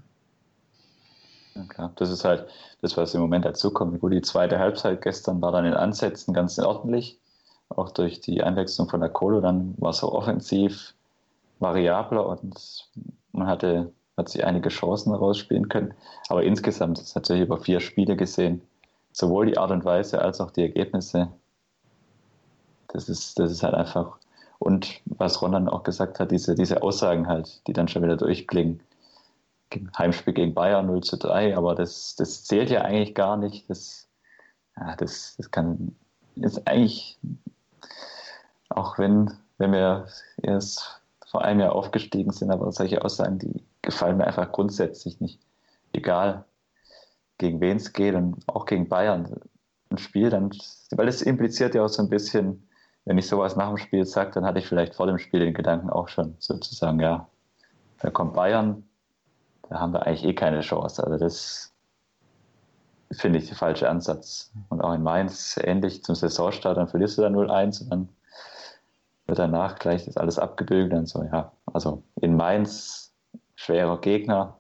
Ja, 1.55 1.63
klar. 1.63 1.93
Das 1.95 2.09
ist 2.09 2.26
halt 2.26 2.47
das, 2.82 2.97
was 2.97 3.13
im 3.13 3.21
Moment 3.21 3.45
dazu 3.45 3.71
kommt. 3.71 3.99
Gut, 4.01 4.11
die 4.11 4.21
zweite 4.21 4.59
Halbzeit 4.59 5.01
gestern 5.01 5.41
war 5.41 5.51
dann 5.51 5.65
in 5.65 5.73
Ansätzen 5.73 6.34
ganz 6.34 6.59
ordentlich, 6.59 7.17
auch 7.69 7.91
durch 7.91 8.19
die 8.19 8.43
Einwechslung 8.43 8.89
von 8.89 8.99
der 8.99 9.09
Kohle. 9.09 9.41
Dann 9.41 9.73
war 9.78 9.91
es 9.91 9.97
so 9.97 10.11
offensiv 10.11 10.93
variabler 11.59 12.28
und 12.28 12.89
man 13.32 13.47
hatte, 13.47 13.93
hat 14.18 14.30
sich 14.30 14.45
einige 14.45 14.70
Chancen 14.70 15.11
herausspielen 15.11 15.70
können. 15.70 15.93
Aber 16.30 16.43
insgesamt, 16.43 16.99
das 16.99 17.16
hat 17.16 17.28
ja 17.30 17.38
über 17.38 17.57
vier 17.57 17.80
Spiele 17.80 18.16
gesehen, 18.16 18.61
sowohl 19.11 19.47
die 19.47 19.57
Art 19.57 19.72
und 19.72 19.86
Weise 19.86 20.22
als 20.22 20.41
auch 20.41 20.51
die 20.51 20.61
Ergebnisse, 20.61 21.30
das 22.88 23.09
ist, 23.09 23.39
das 23.39 23.51
ist 23.51 23.63
halt 23.63 23.74
einfach. 23.74 24.18
Und 24.59 25.01
was 25.05 25.41
Ron 25.41 25.51
dann 25.51 25.70
auch 25.70 25.84
gesagt 25.84 26.20
hat, 26.20 26.32
diese, 26.32 26.55
diese 26.55 26.82
Aussagen 26.82 27.28
halt, 27.28 27.66
die 27.68 27.74
dann 27.74 27.88
schon 27.88 28.03
wieder 28.03 28.18
durchklingen 28.18 28.82
Heimspiel 29.97 30.34
gegen 30.34 30.53
Bayern 30.53 30.86
0 30.86 31.01
zu 31.01 31.18
3, 31.18 31.57
aber 31.57 31.76
das, 31.76 32.16
das 32.16 32.45
zählt 32.45 32.70
ja 32.70 32.82
eigentlich 32.82 33.13
gar 33.16 33.36
nicht. 33.36 33.70
Das, 33.70 34.07
ja, 34.78 34.95
das, 34.95 35.36
das 35.38 35.51
kann 35.51 35.95
ist 36.36 36.68
eigentlich, 36.68 37.18
auch 38.70 38.97
wenn, 38.97 39.32
wenn 39.57 39.72
wir 39.72 40.07
erst 40.41 41.01
vor 41.28 41.43
einem 41.43 41.61
Jahr 41.61 41.74
aufgestiegen 41.74 42.32
sind, 42.32 42.51
aber 42.51 42.72
solche 42.72 43.03
Aussagen, 43.03 43.39
die 43.39 43.63
gefallen 43.86 44.17
mir 44.17 44.27
einfach 44.27 44.51
grundsätzlich 44.51 45.21
nicht. 45.21 45.39
Egal, 45.93 46.45
gegen 47.38 47.61
wen 47.61 47.77
es 47.77 47.93
geht 47.93 48.15
und 48.15 48.43
auch 48.47 48.65
gegen 48.65 48.89
Bayern. 48.89 49.39
Ein 49.89 49.97
Spiel, 49.97 50.29
dann, 50.29 50.49
weil 50.91 51.07
es 51.07 51.21
impliziert 51.21 51.75
ja 51.75 51.83
auch 51.83 51.89
so 51.89 52.01
ein 52.01 52.09
bisschen, 52.09 52.67
wenn 53.05 53.17
ich 53.17 53.27
sowas 53.27 53.55
nach 53.55 53.69
dem 53.69 53.77
Spiel 53.77 54.05
sage, 54.05 54.31
dann 54.31 54.45
hatte 54.45 54.59
ich 54.59 54.67
vielleicht 54.67 54.95
vor 54.95 55.07
dem 55.07 55.19
Spiel 55.19 55.39
den 55.39 55.53
Gedanken 55.53 55.89
auch 55.89 56.07
schon 56.07 56.36
sozusagen, 56.39 56.99
ja, 56.99 57.27
da 57.99 58.09
kommt 58.09 58.33
Bayern, 58.33 58.83
da 59.69 59.79
haben 59.79 59.93
wir 59.93 60.05
eigentlich 60.05 60.25
eh 60.25 60.33
keine 60.33 60.61
Chance. 60.61 61.03
Also 61.03 61.17
das 61.17 61.73
finde 63.11 63.39
ich 63.39 63.47
der 63.47 63.57
falsche 63.57 63.89
Ansatz. 63.89 64.51
Und 64.69 64.81
auch 64.81 64.93
in 64.93 65.03
Mainz 65.03 65.57
ähnlich 65.61 66.03
zum 66.03 66.15
Saisonstart, 66.15 66.77
dann 66.77 66.88
verlierst 66.88 67.17
du 67.17 67.21
da 67.21 67.27
0-1 67.27 67.83
und 67.83 67.89
dann 67.89 68.09
wird 69.27 69.39
danach 69.39 69.79
gleich 69.79 70.05
das 70.05 70.17
alles 70.17 70.39
abgebügelt 70.39 70.93
und 70.93 71.07
so, 71.07 71.23
ja. 71.23 71.51
Also 71.73 72.03
in 72.21 72.36
Mainz, 72.36 73.05
schwerer 73.56 73.99
Gegner, 74.01 74.58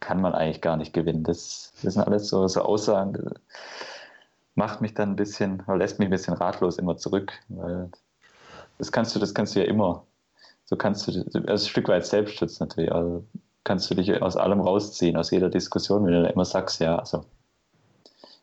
kann 0.00 0.20
man 0.20 0.34
eigentlich 0.34 0.60
gar 0.60 0.76
nicht 0.76 0.92
gewinnen. 0.92 1.24
Das, 1.24 1.72
das 1.82 1.94
sind 1.94 2.02
alles 2.02 2.28
so, 2.28 2.46
so 2.48 2.62
Aussagen, 2.62 3.34
macht 4.54 4.80
mich 4.80 4.94
dann 4.94 5.10
ein 5.10 5.16
bisschen, 5.16 5.62
lässt 5.66 5.98
mich 5.98 6.08
ein 6.08 6.10
bisschen 6.10 6.34
ratlos 6.34 6.78
immer 6.78 6.96
zurück, 6.96 7.32
weil 7.48 7.90
das 8.78 8.92
kannst 8.92 9.14
du, 9.14 9.18
das 9.20 9.34
kannst 9.34 9.54
du 9.54 9.60
ja 9.60 9.66
immer, 9.66 10.04
so 10.64 10.76
kannst 10.76 11.06
du, 11.06 11.24
also 11.46 11.66
ein 11.66 11.70
Stück 11.70 11.88
weit 11.88 12.06
Selbstschutz 12.06 12.60
natürlich, 12.60 12.92
also 12.92 13.24
kannst 13.64 13.90
du 13.90 13.94
dich 13.94 14.22
aus 14.22 14.36
allem 14.36 14.60
rausziehen, 14.60 15.16
aus 15.16 15.30
jeder 15.30 15.50
Diskussion, 15.50 16.04
wenn 16.06 16.12
du 16.12 16.28
immer 16.28 16.44
sagst, 16.44 16.80
ja, 16.80 16.98
also 16.98 17.24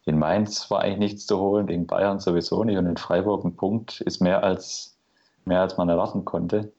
in 0.07 0.17
Mainz 0.17 0.71
war 0.71 0.79
eigentlich 0.81 0.99
nichts 0.99 1.25
zu 1.25 1.37
holen, 1.37 1.67
gegen 1.67 1.85
Bayern 1.85 2.19
sowieso 2.19 2.63
nicht. 2.63 2.77
Und 2.77 2.85
in 2.85 2.95
Freiburg 2.95 3.43
ein 3.43 3.57
Punkt 3.57 3.99
ist 4.01 4.21
mehr 4.21 4.41
als, 4.41 4.97
mehr 5.43 5.59
als 5.59 5.75
man 5.75 5.89
erwarten 5.89 6.23
konnte. 6.23 6.71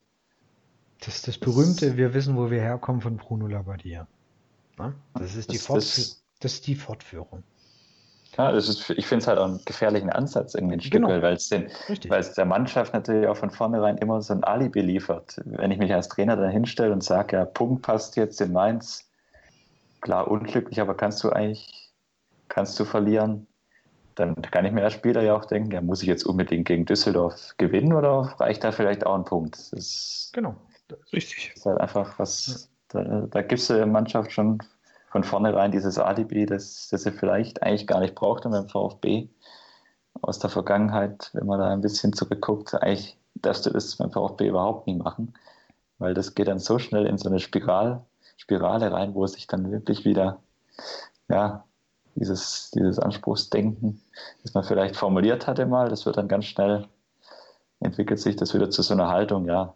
Das 1.05 1.23
das 1.23 1.39
berühmte, 1.39 1.97
wir 1.97 2.13
wissen, 2.15 2.37
wo 2.37 2.51
wir 2.51 2.61
herkommen 2.61 3.01
von 3.01 3.17
Bruno 3.17 3.47
Labbadia. 3.47 4.07
Das 5.15 5.35
ist 5.35 5.53
die, 5.53 5.59
das, 5.59 5.67
das, 5.67 6.25
das 6.41 6.53
ist 6.55 6.67
die 6.67 6.75
Fortführung. 6.75 7.43
Ja, 8.37 8.53
das 8.53 8.69
ist, 8.69 8.91
ich 8.91 9.07
finde 9.07 9.23
es 9.23 9.27
halt 9.27 9.39
auch 9.39 9.47
einen 9.47 9.65
gefährlichen 9.65 10.11
Ansatz 10.11 10.55
irgendwie 10.55 10.75
ein 10.75 10.81
Stück, 10.81 11.03
genau. 11.03 11.09
weil 11.09 11.33
es 11.35 12.35
der 12.35 12.45
Mannschaft 12.45 12.95
natürlich 12.95 13.27
auch 13.27 13.37
von 13.37 13.51
vornherein 13.51 13.99
immer 13.99 14.23
so 14.23 14.33
ein 14.35 14.45
Alibi 14.45 14.81
liefert. 14.81 15.41
Wenn 15.45 15.73
ich 15.73 15.79
mich 15.79 15.93
als 15.93 16.09
Trainer 16.09 16.37
dann 16.37 16.51
hinstelle 16.51 16.93
und 16.93 17.03
sage, 17.03 17.37
ja, 17.37 17.45
Punkt 17.45 17.83
passt 17.83 18.17
jetzt 18.17 18.41
in 18.41 18.53
Mainz, 18.53 19.11
klar 20.01 20.29
unglücklich, 20.29 20.81
aber 20.81 20.95
kannst 20.95 21.25
du 21.25 21.31
eigentlich, 21.31 21.93
kannst 22.49 22.79
du 22.79 22.85
verlieren, 22.85 23.49
dann 24.15 24.37
kann 24.43 24.65
ich 24.65 24.73
mir 24.73 24.85
als 24.85 24.95
Spieler 24.95 25.23
ja 25.23 25.35
auch 25.35 25.45
denken, 25.45 25.73
ja, 25.73 25.81
muss 25.81 26.03
ich 26.03 26.09
jetzt 26.09 26.25
unbedingt 26.25 26.67
gegen 26.67 26.85
Düsseldorf 26.85 27.55
gewinnen 27.57 27.93
oder 27.93 28.35
reicht 28.39 28.63
da 28.63 28.73
vielleicht 28.73 29.05
auch 29.07 29.15
ein 29.15 29.25
Punkt? 29.25 29.73
Das 29.73 30.31
genau, 30.33 30.55
richtig. 31.13 31.51
Das 31.51 31.59
ist 31.59 31.67
halt 31.67 31.81
einfach 31.81 32.19
was, 32.19 32.71
da, 32.89 33.27
da 33.31 33.43
gibst 33.43 33.71
du 33.71 33.75
der 33.75 33.87
Mannschaft 33.87 34.33
schon 34.33 34.59
von 35.11 35.25
vornherein 35.25 35.73
dieses 35.73 35.99
Alibi, 35.99 36.47
das, 36.47 36.89
das 36.91 37.07
er 37.07 37.13
vielleicht 37.13 37.63
eigentlich 37.63 37.87
gar 37.87 38.01
nicht 38.01 38.15
braucht 38.15 38.45
und 38.45 38.53
beim 38.53 38.69
VfB 38.69 39.29
aus 40.21 40.39
der 40.39 40.51
Vergangenheit, 40.51 41.31
wenn 41.33 41.47
man 41.47 41.61
da 41.61 41.71
ein 41.71 41.81
bisschen 41.81 42.13
zurückguckt, 42.13 42.75
eigentlich 42.75 43.17
darfst 43.35 43.67
du 43.67 43.71
das 43.71 43.97
beim 43.97 44.11
VfB 44.11 44.49
überhaupt 44.49 44.87
nie 44.87 44.97
machen, 44.97 45.35
weil 45.99 46.15
das 46.15 46.35
geht 46.35 46.49
dann 46.49 46.59
so 46.59 46.79
schnell 46.79 47.07
in 47.07 47.19
so 47.19 47.29
eine 47.29 47.39
Spiral, 47.39 48.05
Spirale 48.37 48.93
rein, 48.93 49.15
wo 49.15 49.25
es 49.25 49.33
sich 49.33 49.47
dann 49.47 49.71
wirklich 49.71 50.05
wieder, 50.05 50.41
ja, 51.29 51.65
dieses, 52.15 52.71
dieses 52.73 52.99
Anspruchsdenken, 52.99 54.01
das 54.43 54.55
man 54.55 54.65
vielleicht 54.65 54.97
formuliert 54.97 55.47
hatte 55.47 55.67
mal, 55.67 55.89
das 55.89 56.05
wird 56.05 56.17
dann 56.17 56.29
ganz 56.29 56.47
schnell, 56.47 56.89
entwickelt 57.81 58.19
sich 58.19 58.37
das 58.37 58.55
wieder 58.55 58.71
zu 58.71 58.83
so 58.83 58.95
einer 58.95 59.09
Haltung, 59.09 59.47
ja, 59.47 59.75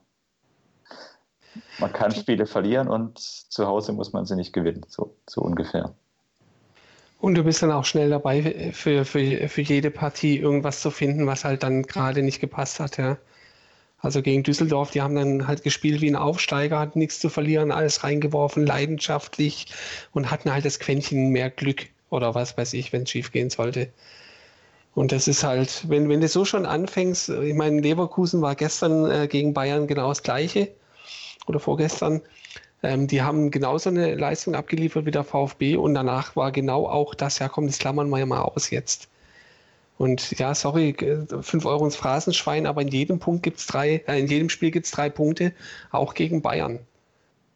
man 1.78 1.92
kann 1.92 2.12
Spiele 2.12 2.46
verlieren 2.46 2.88
und 2.88 3.18
zu 3.18 3.66
Hause 3.66 3.92
muss 3.92 4.12
man 4.12 4.26
sie 4.26 4.36
nicht 4.36 4.52
gewinnen, 4.52 4.84
so, 4.88 5.14
so 5.28 5.42
ungefähr. 5.42 5.94
Und 7.20 7.34
du 7.34 7.44
bist 7.44 7.62
dann 7.62 7.70
auch 7.70 7.84
schnell 7.84 8.10
dabei, 8.10 8.72
für, 8.72 9.04
für, 9.04 9.48
für 9.48 9.60
jede 9.60 9.90
Partie 9.90 10.38
irgendwas 10.38 10.80
zu 10.80 10.90
finden, 10.90 11.26
was 11.26 11.44
halt 11.44 11.62
dann 11.62 11.82
gerade 11.84 12.22
nicht 12.22 12.40
gepasst 12.40 12.80
hat, 12.80 12.98
ja. 12.98 13.16
Also 14.00 14.20
gegen 14.20 14.42
Düsseldorf, 14.42 14.90
die 14.90 15.00
haben 15.00 15.14
dann 15.14 15.46
halt 15.46 15.62
gespielt 15.62 16.00
wie 16.00 16.10
ein 16.10 16.16
Aufsteiger, 16.16 16.80
hatten 16.80 16.98
nichts 16.98 17.20
zu 17.20 17.28
verlieren, 17.28 17.70
alles 17.70 18.02
reingeworfen, 18.02 18.66
leidenschaftlich 18.66 19.72
und 20.10 20.32
hatten 20.32 20.52
halt 20.52 20.64
das 20.64 20.80
Quäntchen 20.80 21.28
mehr 21.28 21.50
Glück 21.50 21.86
oder 22.10 22.34
was 22.34 22.58
weiß 22.58 22.72
ich, 22.72 22.92
wenn 22.92 23.04
es 23.04 23.10
schief 23.10 23.30
gehen 23.30 23.50
sollte. 23.50 23.92
Und 24.96 25.12
das 25.12 25.28
ist 25.28 25.44
halt, 25.44 25.88
wenn, 25.88 26.08
wenn 26.08 26.20
du 26.20 26.26
so 26.26 26.44
schon 26.44 26.66
anfängst, 26.66 27.28
ich 27.28 27.54
meine, 27.54 27.80
Leverkusen 27.80 28.42
war 28.42 28.56
gestern 28.56 29.08
äh, 29.08 29.28
gegen 29.28 29.54
Bayern 29.54 29.86
genau 29.86 30.08
das 30.08 30.24
Gleiche 30.24 30.72
oder 31.46 31.60
vorgestern. 31.60 32.20
Ähm, 32.82 33.06
die 33.06 33.22
haben 33.22 33.50
genauso 33.50 33.90
eine 33.90 34.14
Leistung 34.14 34.54
abgeliefert 34.54 35.06
wie 35.06 35.10
der 35.10 35.24
VfB 35.24 35.76
und 35.76 35.94
danach 35.94 36.34
war 36.36 36.52
genau 36.52 36.86
auch 36.86 37.14
das, 37.14 37.38
ja 37.38 37.48
komm, 37.48 37.66
das 37.66 37.78
klammern 37.78 38.08
wir 38.08 38.18
ja 38.18 38.26
mal 38.26 38.42
aus 38.42 38.70
jetzt. 38.70 39.08
Und 39.98 40.32
ja, 40.38 40.54
sorry, 40.54 40.96
5 40.96 41.64
Euro 41.64 41.84
ins 41.84 41.94
Phrasenschwein, 41.94 42.66
aber 42.66 42.82
in 42.82 42.88
jedem 42.88 43.20
Punkt 43.20 43.44
gibt's 43.44 43.66
drei, 43.66 44.02
äh, 44.08 44.18
in 44.18 44.26
jedem 44.26 44.48
Spiel 44.48 44.72
gibt 44.72 44.86
es 44.86 44.92
drei 44.92 45.08
Punkte, 45.10 45.52
auch 45.92 46.14
gegen 46.14 46.42
Bayern. 46.42 46.80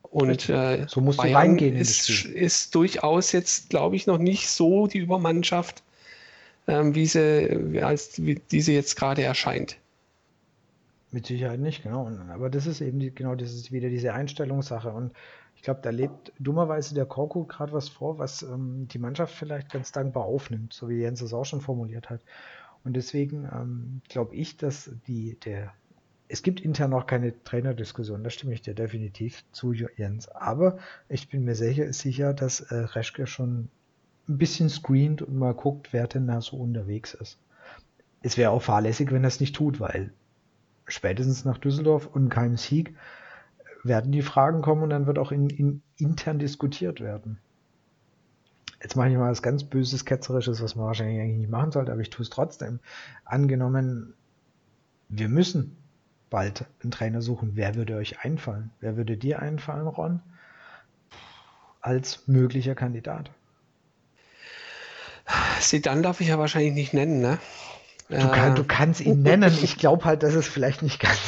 Und 0.02 0.48
äh, 0.48 0.86
so 0.88 1.00
musst 1.00 1.18
Bayern 1.18 1.32
du 1.32 1.38
reingehen 1.38 1.76
ist, 1.76 2.08
ist 2.08 2.74
durchaus 2.74 3.32
jetzt, 3.32 3.70
glaube 3.70 3.96
ich, 3.96 4.06
noch 4.06 4.18
nicht 4.18 4.48
so 4.48 4.86
die 4.86 4.98
Übermannschaft, 4.98 5.82
ähm, 6.68 6.94
wie, 6.94 7.06
sie, 7.06 7.80
als, 7.82 8.24
wie 8.24 8.36
diese 8.50 8.72
jetzt 8.72 8.94
gerade 8.96 9.22
erscheint. 9.22 9.76
Mit 11.12 11.26
Sicherheit 11.26 11.60
nicht, 11.60 11.82
genau. 11.82 12.10
Aber 12.30 12.50
das 12.50 12.66
ist 12.66 12.80
eben 12.80 12.98
die, 12.98 13.14
genau, 13.14 13.34
das 13.34 13.52
ist 13.52 13.70
wieder 13.70 13.88
diese 13.88 14.12
Einstellungssache. 14.12 14.90
Und 14.90 15.12
ich 15.54 15.62
glaube, 15.62 15.80
da 15.82 15.90
lebt 15.90 16.32
dummerweise 16.38 16.94
der 16.94 17.06
Korku 17.06 17.44
gerade 17.44 17.72
was 17.72 17.88
vor, 17.88 18.18
was 18.18 18.42
ähm, 18.42 18.88
die 18.88 18.98
Mannschaft 18.98 19.34
vielleicht 19.34 19.70
ganz 19.70 19.92
dankbar 19.92 20.24
aufnimmt, 20.24 20.72
so 20.72 20.88
wie 20.88 21.00
Jens 21.00 21.20
es 21.20 21.32
auch 21.32 21.44
schon 21.44 21.60
formuliert 21.60 22.10
hat. 22.10 22.20
Und 22.84 22.94
deswegen 22.94 23.48
ähm, 23.52 24.00
glaube 24.08 24.34
ich, 24.34 24.56
dass 24.56 24.90
die, 25.06 25.38
der, 25.40 25.72
es 26.28 26.42
gibt 26.42 26.60
intern 26.60 26.90
noch 26.90 27.06
keine 27.06 27.42
Trainerdiskussion, 27.44 28.22
da 28.22 28.30
stimme 28.30 28.52
ich 28.52 28.62
dir 28.62 28.74
definitiv 28.74 29.44
zu, 29.52 29.72
Jens. 29.72 30.28
Aber 30.28 30.78
ich 31.08 31.28
bin 31.28 31.44
mir 31.44 31.54
sicher, 31.54 31.92
sicher 31.92 32.34
dass 32.34 32.60
äh, 32.60 32.74
Reschke 32.74 33.26
schon 33.26 33.68
ein 34.28 34.38
bisschen 34.38 34.68
screent 34.68 35.22
und 35.22 35.36
mal 35.36 35.54
guckt, 35.54 35.92
wer 35.92 36.06
denn 36.08 36.26
da 36.26 36.40
so 36.40 36.56
unterwegs 36.56 37.14
ist. 37.14 37.38
Es 38.22 38.36
wäre 38.36 38.50
auch 38.50 38.62
fahrlässig, 38.62 39.12
wenn 39.12 39.24
er 39.24 39.28
es 39.28 39.40
nicht 39.40 39.54
tut, 39.54 39.78
weil 39.78 40.12
spätestens 40.86 41.44
nach 41.44 41.58
Düsseldorf 41.58 42.06
und 42.06 42.28
keinem 42.28 42.56
Sieg 42.56 42.94
werden 43.84 44.12
die 44.12 44.22
Fragen 44.22 44.62
kommen 44.62 44.82
und 44.82 44.90
dann 44.90 45.06
wird 45.06 45.18
auch 45.18 45.32
in, 45.32 45.48
in 45.50 45.82
intern 45.96 46.38
diskutiert 46.38 47.00
werden. 47.00 47.38
Jetzt 48.82 48.96
mache 48.96 49.08
ich 49.08 49.16
mal 49.16 49.30
was 49.30 49.42
ganz 49.42 49.64
Böses, 49.64 50.04
Ketzerisches, 50.04 50.62
was 50.62 50.76
man 50.76 50.86
wahrscheinlich 50.86 51.20
eigentlich 51.20 51.38
nicht 51.38 51.50
machen 51.50 51.72
sollte, 51.72 51.92
aber 51.92 52.00
ich 52.02 52.10
tue 52.10 52.22
es 52.22 52.30
trotzdem. 52.30 52.80
Angenommen, 53.24 54.14
wir 55.08 55.28
müssen 55.28 55.76
bald 56.30 56.66
einen 56.82 56.90
Trainer 56.90 57.22
suchen. 57.22 57.52
Wer 57.54 57.74
würde 57.74 57.96
euch 57.96 58.24
einfallen? 58.24 58.70
Wer 58.80 58.96
würde 58.96 59.16
dir 59.16 59.40
einfallen, 59.40 59.86
Ron? 59.86 60.20
Als 61.80 62.26
möglicher 62.26 62.74
Kandidat. 62.74 63.30
Sie 65.60 65.80
dann 65.80 66.02
darf 66.02 66.20
ich 66.20 66.28
ja 66.28 66.38
wahrscheinlich 66.38 66.74
nicht 66.74 66.94
nennen, 66.94 67.20
ne? 67.20 67.38
Du, 68.08 68.30
kann, 68.30 68.54
du 68.54 68.64
kannst 68.64 69.00
ihn 69.00 69.22
nennen. 69.22 69.52
Ich 69.62 69.78
glaube 69.78 70.04
halt, 70.04 70.22
dass 70.22 70.34
es 70.34 70.46
vielleicht 70.46 70.82
nicht 70.82 71.00
ganz 71.00 71.18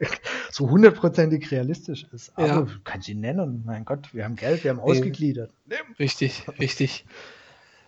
so 0.50 0.68
hundertprozentig 0.68 1.50
realistisch 1.50 2.06
ist. 2.12 2.32
Aber 2.36 2.46
ja. 2.46 2.60
du 2.62 2.70
kannst 2.84 3.08
ihn 3.08 3.20
nennen. 3.20 3.62
Mein 3.64 3.84
Gott, 3.84 4.12
wir 4.12 4.24
haben 4.24 4.36
Geld, 4.36 4.64
wir 4.64 4.70
haben 4.70 4.80
ausgegliedert. 4.80 5.50
Richtig, 5.98 6.46
richtig. 6.58 7.06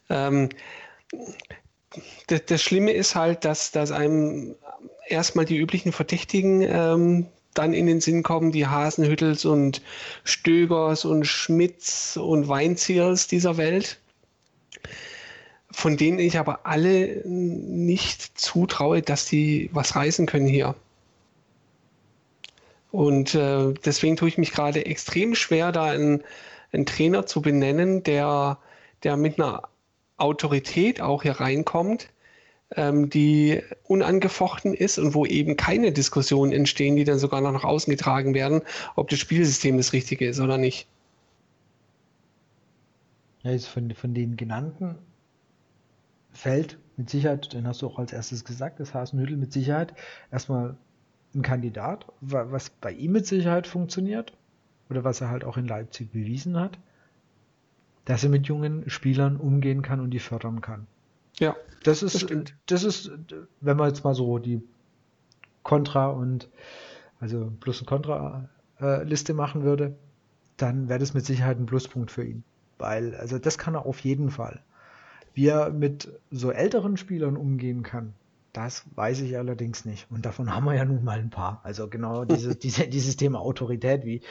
Ähm, 0.08 0.48
das, 2.26 2.44
das, 2.46 2.62
Schlimme 2.62 2.92
ist 2.92 3.14
halt, 3.14 3.44
dass, 3.44 3.70
dass 3.70 3.92
einem 3.92 4.54
erstmal 5.08 5.44
die 5.44 5.56
üblichen 5.56 5.92
Verdächtigen 5.92 6.62
ähm, 6.62 7.26
dann 7.54 7.72
in 7.72 7.86
den 7.86 8.00
Sinn 8.00 8.22
kommen, 8.22 8.52
die 8.52 8.66
Hasenhüttels 8.66 9.44
und 9.44 9.82
Stögers 10.24 11.04
und 11.04 11.26
Schmitz 11.26 12.16
und 12.16 12.48
Weinziers 12.48 13.26
dieser 13.28 13.56
Welt, 13.56 13.98
von 15.70 15.96
denen 15.96 16.18
ich 16.18 16.38
aber 16.38 16.60
alle 16.64 17.22
nicht 17.26 18.38
zutraue, 18.38 19.02
dass 19.02 19.26
die 19.26 19.70
was 19.72 19.96
reißen 19.96 20.26
können 20.26 20.46
hier. 20.46 20.74
Und 22.92 23.34
äh, 23.34 23.74
deswegen 23.84 24.16
tue 24.16 24.28
ich 24.28 24.38
mich 24.38 24.52
gerade 24.52 24.86
extrem 24.86 25.34
schwer, 25.34 25.72
da 25.72 25.84
einen, 25.84 26.22
einen 26.72 26.86
Trainer 26.86 27.26
zu 27.26 27.42
benennen, 27.42 28.02
der, 28.04 28.58
der 29.02 29.16
mit 29.16 29.38
einer 29.38 29.64
Autorität 30.16 31.00
auch 31.00 31.22
hier 31.22 31.32
reinkommt, 31.32 32.08
ähm, 32.74 33.10
die 33.10 33.60
unangefochten 33.84 34.72
ist 34.72 34.98
und 34.98 35.14
wo 35.14 35.26
eben 35.26 35.56
keine 35.56 35.92
Diskussionen 35.92 36.52
entstehen, 36.52 36.96
die 36.96 37.04
dann 37.04 37.18
sogar 37.18 37.40
noch 37.40 37.52
nach 37.52 37.64
außen 37.64 37.90
getragen 37.90 38.34
werden, 38.34 38.62
ob 38.94 39.08
das 39.10 39.18
Spielsystem 39.18 39.76
das 39.76 39.92
richtige 39.92 40.26
ist 40.26 40.40
oder 40.40 40.56
nicht. 40.56 40.86
Ja, 43.42 43.52
jetzt 43.52 43.68
von, 43.68 43.94
von 43.94 44.14
den 44.14 44.36
genannten 44.36 44.96
fällt 46.36 46.78
mit 46.96 47.10
Sicherheit, 47.10 47.52
den 47.52 47.66
hast 47.66 47.82
du 47.82 47.86
auch 47.86 47.98
als 47.98 48.12
erstes 48.12 48.44
gesagt, 48.44 48.80
das 48.80 48.94
Hasenhüttel 48.94 49.36
mit 49.36 49.52
Sicherheit 49.52 49.94
erstmal 50.30 50.76
ein 51.34 51.42
Kandidat, 51.42 52.06
was 52.20 52.70
bei 52.70 52.92
ihm 52.92 53.12
mit 53.12 53.26
Sicherheit 53.26 53.66
funktioniert 53.66 54.32
oder 54.88 55.04
was 55.04 55.20
er 55.20 55.30
halt 55.30 55.44
auch 55.44 55.56
in 55.56 55.66
Leipzig 55.66 56.12
bewiesen 56.12 56.58
hat, 56.58 56.78
dass 58.04 58.22
er 58.22 58.30
mit 58.30 58.46
jungen 58.46 58.88
Spielern 58.88 59.36
umgehen 59.36 59.82
kann 59.82 60.00
und 60.00 60.10
die 60.10 60.20
fördern 60.20 60.60
kann. 60.60 60.86
Ja, 61.38 61.54
das 61.82 62.02
ist, 62.02 62.30
das, 62.30 62.52
das 62.66 62.84
ist, 62.84 63.10
wenn 63.60 63.76
man 63.76 63.88
jetzt 63.88 64.04
mal 64.04 64.14
so 64.14 64.38
die 64.38 64.62
Kontra 65.62 66.08
und 66.08 66.48
also 67.20 67.52
Plus- 67.60 67.80
und 67.80 67.86
Kontra-Liste 67.86 69.34
machen 69.34 69.64
würde, 69.64 69.96
dann 70.56 70.88
wäre 70.88 70.98
das 70.98 71.12
mit 71.12 71.26
Sicherheit 71.26 71.58
ein 71.58 71.66
Pluspunkt 71.66 72.10
für 72.10 72.24
ihn. 72.24 72.44
Weil, 72.78 73.14
also 73.16 73.38
das 73.38 73.58
kann 73.58 73.74
er 73.74 73.86
auf 73.86 74.00
jeden 74.00 74.30
Fall. 74.30 74.62
Wie 75.36 75.48
er 75.48 75.70
mit 75.70 76.10
so 76.30 76.50
älteren 76.50 76.96
Spielern 76.96 77.36
umgehen 77.36 77.82
kann, 77.82 78.14
das 78.54 78.86
weiß 78.94 79.20
ich 79.20 79.36
allerdings 79.36 79.84
nicht. 79.84 80.10
Und 80.10 80.24
davon 80.24 80.54
haben 80.54 80.64
wir 80.64 80.72
ja 80.74 80.86
nun 80.86 81.04
mal 81.04 81.18
ein 81.18 81.28
paar. 81.28 81.60
Also 81.62 81.88
genau 81.88 82.24
diese, 82.24 82.56
diese, 82.56 82.88
dieses 82.88 83.18
Thema 83.18 83.40
Autorität, 83.40 84.06
wie, 84.06 84.22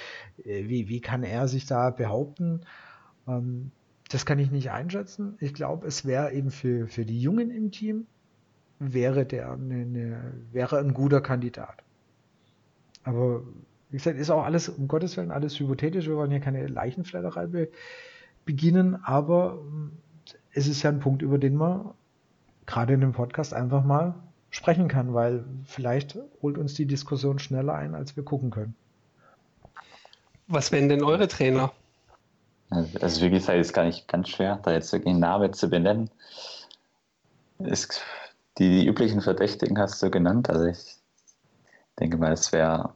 äh, 0.43 0.67
wie, 0.67 0.89
wie 0.89 1.01
kann 1.01 1.21
er 1.21 1.47
sich 1.47 1.67
da 1.67 1.91
behaupten? 1.91 2.61
Ähm, 3.27 3.69
das 4.09 4.25
kann 4.25 4.39
ich 4.39 4.49
nicht 4.49 4.71
einschätzen. 4.71 5.37
Ich 5.39 5.53
glaube, 5.53 5.85
es 5.85 6.05
wäre 6.05 6.33
eben 6.33 6.49
für, 6.49 6.87
für 6.87 7.05
die 7.05 7.21
Jungen 7.21 7.51
im 7.51 7.69
Team, 7.69 8.07
wäre 8.79 9.27
der 9.27 9.51
eine, 9.51 9.75
eine, 9.75 10.33
wäre 10.51 10.79
ein 10.79 10.95
guter 10.95 11.21
Kandidat. 11.21 11.83
Aber 13.03 13.43
wie 13.91 13.97
gesagt, 13.97 14.17
ist 14.17 14.31
auch 14.31 14.43
alles, 14.43 14.69
um 14.69 14.87
Gottes 14.87 15.17
Willen, 15.17 15.29
alles 15.29 15.59
hypothetisch. 15.59 16.07
Wir 16.07 16.15
wollen 16.15 16.31
hier 16.31 16.39
keine 16.39 16.65
Leichenflatterei 16.65 17.45
be 17.45 17.69
beginnen, 18.43 18.95
aber 19.03 19.59
ähm, 19.61 19.91
es 20.55 20.67
ist 20.67 20.81
ja 20.83 20.89
ein 20.89 20.99
Punkt, 20.99 21.21
über 21.21 21.37
den 21.37 21.55
man 21.55 21.91
gerade 22.65 22.93
in 22.93 23.01
dem 23.01 23.11
Podcast 23.11 23.53
einfach 23.53 23.83
mal 23.83 24.15
sprechen 24.49 24.87
kann, 24.87 25.13
weil 25.13 25.43
vielleicht 25.65 26.17
holt 26.41 26.57
uns 26.57 26.73
die 26.73 26.85
Diskussion 26.85 27.39
schneller 27.39 27.75
ein, 27.75 27.93
als 27.93 28.15
wir 28.15 28.23
gucken 28.23 28.51
können. 28.51 28.73
Was 30.47 30.71
wären 30.71 30.89
denn 30.89 31.03
eure 31.03 31.27
Trainer? 31.27 31.71
Also 32.69 33.21
wie 33.21 33.29
gesagt, 33.29 33.59
ist 33.59 33.73
gar 33.73 33.85
nicht 33.85 34.07
ganz 34.07 34.29
schwer, 34.29 34.59
da 34.63 34.71
jetzt 34.71 34.93
einen 34.93 35.19
Namen 35.19 35.53
zu 35.53 35.69
benennen. 35.69 36.09
Ist, 37.59 38.01
die, 38.57 38.79
die 38.79 38.87
üblichen 38.87 39.21
Verdächtigen 39.21 39.77
hast 39.77 40.01
du 40.01 40.09
genannt. 40.09 40.49
Also 40.49 40.65
ich 40.65 40.97
denke 41.99 42.17
mal, 42.17 42.31
es 42.31 42.51
wäre, 42.51 42.91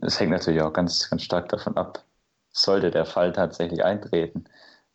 es 0.00 0.18
hängt 0.18 0.32
natürlich 0.32 0.62
auch 0.62 0.72
ganz, 0.72 1.08
ganz 1.08 1.22
stark 1.22 1.48
davon 1.48 1.76
ab, 1.76 2.02
sollte 2.50 2.90
der 2.90 3.06
Fall 3.06 3.32
tatsächlich 3.32 3.84
eintreten, 3.84 4.44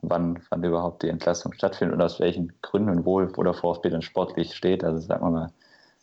wann, 0.01 0.39
wann 0.49 0.63
überhaupt 0.63 1.03
die 1.03 1.09
Entlassung 1.09 1.53
stattfindet 1.53 1.95
und 1.95 2.01
aus 2.01 2.19
welchen 2.19 2.53
Gründen 2.61 3.05
wohl, 3.05 3.35
wo 3.35 3.43
der 3.43 3.53
VfB 3.53 3.89
dann 3.89 4.01
sportlich 4.01 4.55
steht. 4.55 4.83
Also 4.83 4.99
sagen 4.99 5.25
wir 5.25 5.31
mal, 5.31 5.53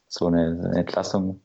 so 0.09 0.27
eine, 0.27 0.47
eine 0.47 0.79
Entlassung 0.79 1.41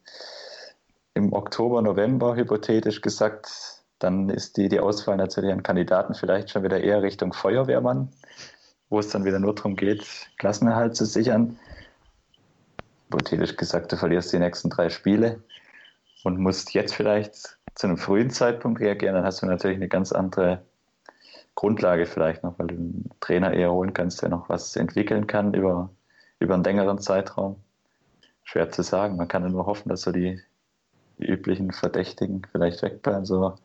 im 1.13 1.33
Oktober, 1.33 1.81
November, 1.81 2.35
hypothetisch 2.35 3.01
gesagt, 3.01 3.83
dann 3.99 4.29
ist 4.29 4.57
die, 4.57 4.69
die 4.69 4.79
Auswahl 4.79 5.17
natürlich 5.17 5.51
an 5.51 5.63
Kandidaten 5.63 6.13
vielleicht 6.13 6.49
schon 6.49 6.63
wieder 6.63 6.81
eher 6.81 7.01
Richtung 7.01 7.33
Feuerwehrmann, 7.33 8.09
wo 8.89 8.99
es 8.99 9.09
dann 9.09 9.25
wieder 9.25 9.39
nur 9.39 9.53
darum 9.53 9.75
geht, 9.75 10.03
Klassenerhalt 10.37 10.95
zu 10.95 11.05
sichern. 11.05 11.59
Hypothetisch 13.05 13.57
gesagt, 13.57 13.91
du 13.91 13.97
verlierst 13.97 14.31
die 14.33 14.39
nächsten 14.39 14.69
drei 14.69 14.89
Spiele 14.89 15.43
und 16.23 16.39
musst 16.39 16.73
jetzt 16.73 16.95
vielleicht 16.95 17.57
zu 17.75 17.87
einem 17.87 17.97
frühen 17.97 18.29
Zeitpunkt 18.29 18.79
reagieren, 18.79 19.15
dann 19.15 19.25
hast 19.25 19.41
du 19.41 19.45
natürlich 19.45 19.77
eine 19.77 19.87
ganz 19.87 20.11
andere 20.11 20.61
Grundlage 21.55 22.05
vielleicht 22.05 22.43
noch, 22.43 22.57
weil 22.59 22.67
du 22.67 22.75
einen 22.75 23.09
Trainer 23.19 23.53
eher 23.53 23.71
holen 23.71 23.93
kannst, 23.93 24.21
der 24.21 24.29
noch 24.29 24.49
was 24.49 24.75
entwickeln 24.75 25.27
kann 25.27 25.53
über, 25.53 25.89
über 26.39 26.53
einen 26.53 26.63
längeren 26.63 26.99
Zeitraum. 26.99 27.57
Schwer 28.43 28.69
zu 28.69 28.83
sagen. 28.83 29.17
Man 29.17 29.27
kann 29.27 29.49
nur 29.49 29.65
hoffen, 29.65 29.89
dass 29.89 30.01
so 30.01 30.11
die, 30.11 30.39
die 31.19 31.27
üblichen 31.27 31.71
Verdächtigen 31.71 32.41
vielleicht 32.51 32.81
wegbleiben, 32.81 33.25
so 33.25 33.55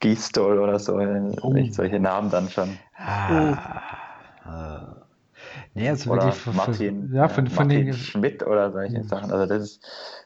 Gießdoll 0.00 0.58
oder 0.58 0.78
so, 0.78 0.96
oh. 0.96 1.54
solche 1.70 2.00
Namen 2.00 2.30
dann 2.30 2.48
schon. 2.48 2.78
Ah. 2.96 3.52
Uh. 4.46 5.00
Nee, 5.74 5.88
also 5.88 6.10
oder 6.10 6.26
wirklich 6.26 6.54
Martin, 6.54 7.14
ja, 7.14 7.28
von, 7.28 7.46
von 7.46 7.66
Martin 7.66 7.86
den... 7.86 7.94
Schmidt 7.94 8.42
oder 8.46 8.72
solche 8.72 9.04
Sachen. 9.04 9.30
Also 9.30 9.46
das, 9.46 9.62
ist, 9.62 9.82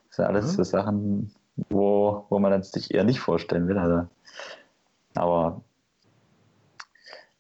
das 0.08 0.16
sind 0.16 0.24
alles 0.24 0.46
mhm. 0.46 0.50
so 0.50 0.62
Sachen, 0.62 1.34
wo, 1.68 2.26
wo 2.28 2.38
man 2.38 2.62
sich 2.62 2.92
eher 2.94 3.04
nicht 3.04 3.20
vorstellen 3.20 3.68
will. 3.68 3.78
Also, 3.78 4.08
aber 5.14 5.60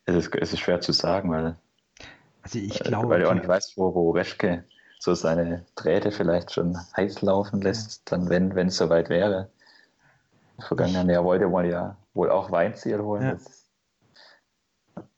es 0.06 0.14
ist, 0.14 0.34
es 0.34 0.52
ist 0.52 0.60
schwer 0.60 0.80
zu 0.80 0.92
sagen, 0.92 1.30
weil, 1.30 1.56
also 2.42 2.58
ich 2.58 2.80
äh, 2.80 2.84
glaube, 2.84 3.08
weil 3.08 3.20
du 3.20 3.30
auch 3.30 3.34
nicht 3.34 3.48
weißt, 3.48 3.76
wo, 3.76 3.94
wo 3.94 4.10
Reschke 4.10 4.64
so 4.98 5.14
seine 5.14 5.66
Drähte 5.74 6.10
vielleicht 6.10 6.52
schon 6.52 6.76
heiß 6.96 7.22
laufen 7.22 7.60
lässt, 7.60 8.10
dann 8.10 8.28
wenn 8.28 8.54
wenn 8.54 8.68
es 8.68 8.76
soweit 8.76 9.08
wäre. 9.08 9.50
Im 10.58 10.64
vergangenen 10.64 11.10
Jahr 11.10 11.24
wollte 11.24 11.48
man 11.48 11.68
ja 11.68 11.96
wohl 12.14 12.30
auch 12.30 12.50
Weinziel 12.50 13.00
holen. 13.00 13.22
Ja. 13.22 13.36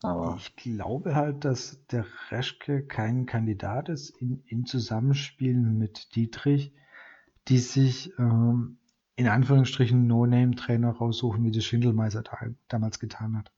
Aber 0.03 0.37
ich 0.39 0.57
glaube 0.57 1.15
halt, 1.15 1.45
dass 1.45 1.85
der 1.89 2.07
Reschke 2.31 2.83
kein 2.83 3.27
Kandidat 3.27 3.89
ist 3.89 4.11
in, 4.11 4.43
im 4.47 4.65
Zusammenspiel 4.65 5.57
mit 5.57 6.15
Dietrich, 6.17 6.73
die 7.49 7.59
sich 7.59 8.13
ähm, 8.19 8.79
in 9.17 9.29
Anführungsstrichen 9.29 10.07
No-Name-Trainer 10.07 10.93
raussuchen, 10.93 11.45
wie 11.45 11.51
das 11.51 11.65
Schindelmeister 11.65 12.25
damals 12.69 12.99
getan 12.99 13.37
hat 13.37 13.53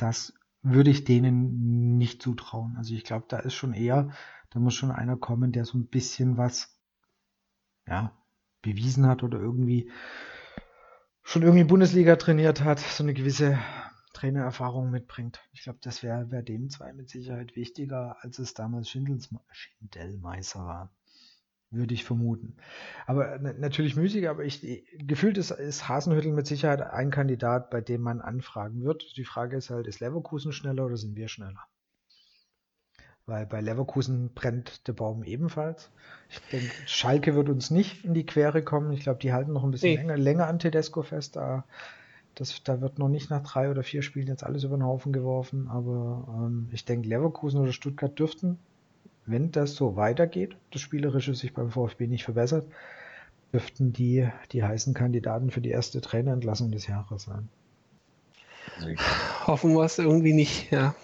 das 0.00 0.32
würde 0.62 0.90
ich 0.90 1.04
denen 1.04 1.96
nicht 1.96 2.22
zutrauen. 2.22 2.76
Also 2.76 2.94
ich 2.94 3.04
glaube, 3.04 3.26
da 3.28 3.38
ist 3.38 3.54
schon 3.54 3.72
eher, 3.72 4.10
da 4.50 4.60
muss 4.60 4.74
schon 4.74 4.90
einer 4.90 5.16
kommen, 5.16 5.52
der 5.52 5.64
so 5.64 5.78
ein 5.78 5.86
bisschen 5.86 6.36
was, 6.36 6.78
ja, 7.86 8.16
bewiesen 8.62 9.06
hat 9.06 9.22
oder 9.22 9.38
irgendwie 9.40 9.90
schon 11.22 11.42
irgendwie 11.42 11.64
Bundesliga 11.64 12.16
trainiert 12.16 12.62
hat, 12.62 12.78
so 12.78 13.02
eine 13.02 13.14
gewisse 13.14 13.58
Trainererfahrung 14.12 14.90
mitbringt. 14.90 15.40
Ich 15.52 15.62
glaube, 15.62 15.78
das 15.82 16.02
wäre 16.02 16.30
wär 16.30 16.42
dem 16.42 16.68
zwei 16.68 16.92
mit 16.92 17.08
Sicherheit 17.08 17.56
wichtiger, 17.56 18.16
als 18.20 18.38
es 18.38 18.52
damals 18.54 18.90
Schindelmeister 18.90 20.60
war 20.60 20.92
würde 21.70 21.94
ich 21.94 22.04
vermuten. 22.04 22.56
Aber 23.06 23.38
natürlich 23.38 23.96
müßig, 23.96 24.28
aber 24.28 24.44
ich, 24.44 24.84
gefühlt 24.98 25.38
ist, 25.38 25.52
ist 25.52 25.88
Hasenhüttel 25.88 26.32
mit 26.32 26.46
Sicherheit 26.46 26.82
ein 26.82 27.10
Kandidat, 27.10 27.70
bei 27.70 27.80
dem 27.80 28.02
man 28.02 28.20
anfragen 28.20 28.82
wird. 28.82 29.16
Die 29.16 29.24
Frage 29.24 29.56
ist 29.56 29.70
halt, 29.70 29.86
ist 29.86 30.00
Leverkusen 30.00 30.52
schneller 30.52 30.86
oder 30.86 30.96
sind 30.96 31.16
wir 31.16 31.28
schneller? 31.28 31.64
Weil 33.26 33.46
bei 33.46 33.60
Leverkusen 33.60 34.30
brennt 34.34 34.88
der 34.88 34.94
Baum 34.94 35.22
ebenfalls. 35.22 35.90
Ich 36.28 36.40
denke, 36.50 36.72
Schalke 36.86 37.36
wird 37.36 37.48
uns 37.48 37.70
nicht 37.70 38.04
in 38.04 38.14
die 38.14 38.26
Quere 38.26 38.62
kommen. 38.62 38.92
Ich 38.92 39.00
glaube, 39.00 39.20
die 39.20 39.32
halten 39.32 39.52
noch 39.52 39.62
ein 39.62 39.70
bisschen 39.70 39.90
nee. 39.90 39.96
länger, 39.96 40.16
länger 40.16 40.46
an 40.48 40.58
Tedesco 40.58 41.02
fest. 41.02 41.36
Da, 41.36 41.64
das, 42.34 42.64
da 42.64 42.80
wird 42.80 42.98
noch 42.98 43.08
nicht 43.08 43.30
nach 43.30 43.44
drei 43.44 43.70
oder 43.70 43.84
vier 43.84 44.02
Spielen 44.02 44.26
jetzt 44.26 44.42
alles 44.42 44.64
über 44.64 44.76
den 44.76 44.84
Haufen 44.84 45.12
geworfen. 45.12 45.68
Aber 45.68 46.26
ähm, 46.28 46.68
ich 46.72 46.84
denke, 46.84 47.08
Leverkusen 47.08 47.60
oder 47.60 47.72
Stuttgart 47.72 48.18
dürften 48.18 48.58
wenn 49.26 49.52
das 49.52 49.74
so 49.74 49.96
weitergeht, 49.96 50.56
das 50.72 50.80
Spielerische 50.80 51.34
sich 51.34 51.54
beim 51.54 51.70
VfB 51.70 52.06
nicht 52.06 52.24
verbessert, 52.24 52.66
dürften 53.52 53.92
die 53.92 54.28
die 54.52 54.64
heißen 54.64 54.94
Kandidaten 54.94 55.50
für 55.50 55.60
die 55.60 55.70
erste 55.70 56.00
Trainerentlassung 56.00 56.70
des 56.70 56.86
Jahres 56.86 57.24
sein. 57.24 57.48
Hoffen 59.46 59.74
wir 59.74 59.84
es 59.84 59.98
irgendwie 59.98 60.32
nicht, 60.32 60.70
ja. 60.70 60.94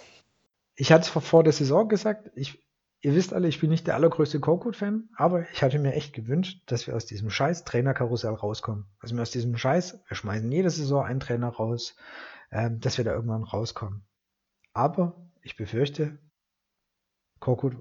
Ich 0.75 0.93
hatte 0.93 1.03
es 1.03 1.09
vor 1.09 1.43
der 1.43 1.53
Saison 1.53 1.89
gesagt, 1.89 2.31
ich, 2.35 2.63
ihr 3.01 3.15
wisst 3.15 3.33
alle, 3.33 3.49
ich 3.49 3.61
bin 3.61 3.71
nicht 3.71 3.87
der 3.87 3.95
allergrößte 3.95 4.41
Korkut-Fan, 4.41 5.09
aber 5.17 5.51
ich 5.51 5.63
hatte 5.63 5.79
mir 5.79 5.95
echt 5.95 6.13
gewünscht, 6.13 6.63
dass 6.67 6.87
wir 6.87 6.95
aus 6.95 7.07
diesem 7.07 7.31
scheiß 7.31 7.65
Trainerkarussell 7.65 8.35
rauskommen. 8.35 8.87
Also 9.01 9.15
wir 9.15 9.23
aus 9.23 9.31
diesem 9.31 9.57
scheiß, 9.57 10.01
wir 10.07 10.17
schmeißen 10.17 10.51
jede 10.53 10.71
Saison 10.71 11.05
einen 11.05 11.21
Trainer 11.21 11.49
raus, 11.49 11.97
ähm, 12.51 12.79
dass 12.81 12.99
wir 12.99 13.05
da 13.05 13.13
irgendwann 13.13 13.43
rauskommen. 13.43 14.05
Aber 14.75 15.17
ich 15.43 15.57
befürchte, 15.57 16.19
Korkut 17.41 17.77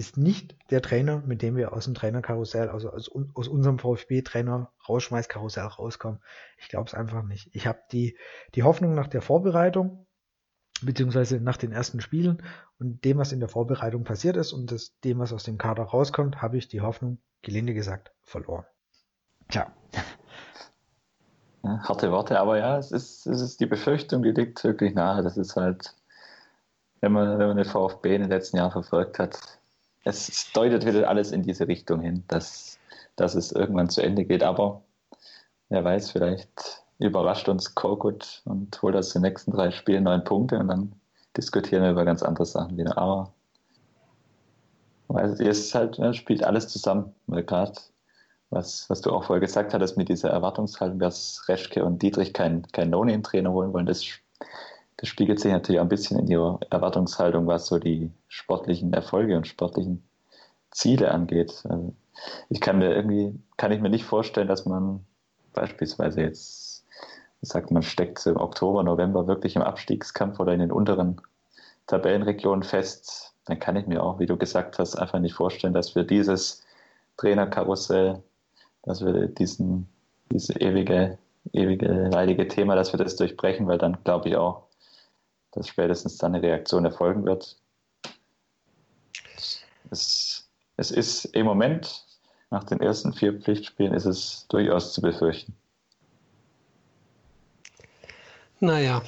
ist 0.00 0.16
nicht 0.16 0.56
der 0.70 0.80
Trainer, 0.80 1.22
mit 1.26 1.42
dem 1.42 1.56
wir 1.56 1.74
aus 1.74 1.84
dem 1.84 1.92
Trainerkarussell, 1.92 2.70
also 2.70 2.90
aus, 2.90 3.10
aus 3.34 3.48
unserem 3.48 3.78
VfB-Trainer 3.78 4.72
Rausschmeißkarussell 4.88 5.66
rauskommen. 5.66 6.20
Ich 6.56 6.68
glaube 6.68 6.88
es 6.88 6.94
einfach 6.94 7.22
nicht. 7.22 7.50
Ich 7.52 7.66
habe 7.66 7.80
die, 7.92 8.16
die 8.54 8.62
Hoffnung 8.62 8.94
nach 8.94 9.08
der 9.08 9.20
Vorbereitung, 9.20 10.06
beziehungsweise 10.80 11.38
nach 11.38 11.58
den 11.58 11.70
ersten 11.70 12.00
Spielen 12.00 12.42
und 12.78 13.04
dem, 13.04 13.18
was 13.18 13.32
in 13.32 13.40
der 13.40 13.50
Vorbereitung 13.50 14.04
passiert 14.04 14.38
ist 14.38 14.54
und 14.54 14.72
das, 14.72 14.98
dem, 15.00 15.18
was 15.18 15.34
aus 15.34 15.44
dem 15.44 15.58
Kader 15.58 15.82
rauskommt, 15.82 16.40
habe 16.40 16.56
ich 16.56 16.66
die 16.66 16.80
Hoffnung, 16.80 17.18
gelinde 17.42 17.74
gesagt, 17.74 18.10
verloren. 18.22 18.64
Tja. 19.50 19.70
Ja, 21.62 21.78
harte 21.86 22.10
Worte, 22.10 22.40
aber 22.40 22.58
ja, 22.58 22.78
es 22.78 22.90
ist, 22.90 23.26
es 23.26 23.42
ist 23.42 23.60
die 23.60 23.66
Befürchtung, 23.66 24.22
die 24.22 24.30
liegt 24.30 24.64
wirklich 24.64 24.94
nahe. 24.94 25.22
Das 25.22 25.36
ist 25.36 25.56
halt, 25.56 25.94
wenn 27.02 27.12
man, 27.12 27.38
wenn 27.38 27.48
man 27.48 27.58
den 27.58 27.66
VfB 27.66 28.14
in 28.14 28.22
den 28.22 28.30
letzten 28.30 28.56
Jahren 28.56 28.72
verfolgt 28.72 29.18
hat, 29.18 29.59
es 30.04 30.52
deutet 30.52 30.86
wieder 30.86 31.08
alles 31.08 31.32
in 31.32 31.42
diese 31.42 31.68
Richtung 31.68 32.00
hin, 32.00 32.24
dass, 32.28 32.78
dass 33.16 33.34
es 33.34 33.52
irgendwann 33.52 33.88
zu 33.88 34.02
Ende 34.02 34.24
geht. 34.24 34.42
Aber 34.42 34.82
wer 35.68 35.84
weiß, 35.84 36.10
vielleicht 36.10 36.82
überrascht 36.98 37.48
uns 37.48 37.74
Korkut 37.74 38.42
und 38.44 38.80
holt 38.82 38.96
aus 38.96 39.12
den 39.12 39.22
nächsten 39.22 39.52
drei 39.52 39.70
Spielen 39.70 40.04
neun 40.04 40.24
Punkte 40.24 40.58
und 40.58 40.68
dann 40.68 40.92
diskutieren 41.36 41.82
wir 41.82 41.90
über 41.90 42.04
ganz 42.04 42.22
andere 42.22 42.46
Sachen 42.46 42.76
wieder. 42.76 42.96
Aber 42.98 43.32
weil 45.08 45.30
es 45.40 45.74
halt, 45.74 45.96
ja, 45.98 46.12
spielt 46.12 46.44
alles 46.44 46.68
zusammen, 46.68 47.14
weil 47.26 47.42
gerade 47.42 47.72
was, 48.50 48.88
was 48.90 49.00
du 49.00 49.10
auch 49.10 49.24
vorher 49.24 49.40
gesagt 49.40 49.74
hattest 49.74 49.96
mit 49.96 50.08
dieser 50.08 50.30
Erwartungshaltung, 50.30 50.98
dass 50.98 51.44
Reschke 51.48 51.84
und 51.84 52.02
Dietrich 52.02 52.32
kein, 52.32 52.66
kein 52.72 52.90
No-Name-Trainer 52.90 53.52
holen 53.52 53.72
wollen, 53.72 53.86
das, 53.86 54.04
das 55.00 55.08
spiegelt 55.08 55.40
sich 55.40 55.50
natürlich 55.50 55.80
auch 55.80 55.84
ein 55.84 55.88
bisschen 55.88 56.18
in 56.18 56.28
ihrer 56.28 56.60
Erwartungshaltung, 56.68 57.46
was 57.46 57.66
so 57.66 57.78
die 57.78 58.10
sportlichen 58.28 58.92
Erfolge 58.92 59.34
und 59.34 59.46
sportlichen 59.46 60.04
Ziele 60.70 61.10
angeht. 61.10 61.64
Also 61.66 61.94
ich 62.50 62.60
kann 62.60 62.78
mir 62.78 62.94
irgendwie, 62.94 63.34
kann 63.56 63.72
ich 63.72 63.80
mir 63.80 63.88
nicht 63.88 64.04
vorstellen, 64.04 64.46
dass 64.46 64.66
man 64.66 65.06
beispielsweise 65.54 66.20
jetzt 66.20 66.84
sagt, 67.40 67.70
man 67.70 67.82
steckt 67.82 68.26
im 68.26 68.36
Oktober, 68.36 68.82
November 68.82 69.26
wirklich 69.26 69.56
im 69.56 69.62
Abstiegskampf 69.62 70.38
oder 70.38 70.52
in 70.52 70.60
den 70.60 70.70
unteren 70.70 71.18
Tabellenregionen 71.86 72.62
fest, 72.62 73.34
dann 73.46 73.58
kann 73.58 73.76
ich 73.76 73.86
mir 73.86 74.02
auch, 74.02 74.18
wie 74.18 74.26
du 74.26 74.36
gesagt 74.36 74.78
hast, 74.78 74.96
einfach 74.96 75.18
nicht 75.18 75.34
vorstellen, 75.34 75.72
dass 75.72 75.94
wir 75.94 76.04
dieses 76.04 76.62
Trainerkarussell, 77.16 78.22
dass 78.82 79.02
wir 79.02 79.28
diesen, 79.28 79.88
dieses 80.30 80.54
ewige, 80.56 81.16
ewige, 81.54 81.86
leidige 82.12 82.48
Thema, 82.48 82.76
dass 82.76 82.92
wir 82.92 82.98
das 83.02 83.16
durchbrechen, 83.16 83.66
weil 83.66 83.78
dann 83.78 83.96
glaube 84.04 84.28
ich 84.28 84.36
auch, 84.36 84.69
dass 85.52 85.68
spätestens 85.68 86.18
dann 86.18 86.34
eine 86.34 86.42
Reaktion 86.42 86.84
erfolgen 86.84 87.24
wird. 87.24 87.56
Es, 89.90 90.48
es 90.76 90.90
ist 90.90 91.24
im 91.26 91.46
Moment, 91.46 92.04
nach 92.50 92.64
den 92.64 92.80
ersten 92.80 93.12
vier 93.12 93.40
Pflichtspielen, 93.40 93.94
ist 93.94 94.06
es 94.06 94.46
durchaus 94.48 94.92
zu 94.92 95.00
befürchten. 95.00 95.54
Naja, 98.60 99.02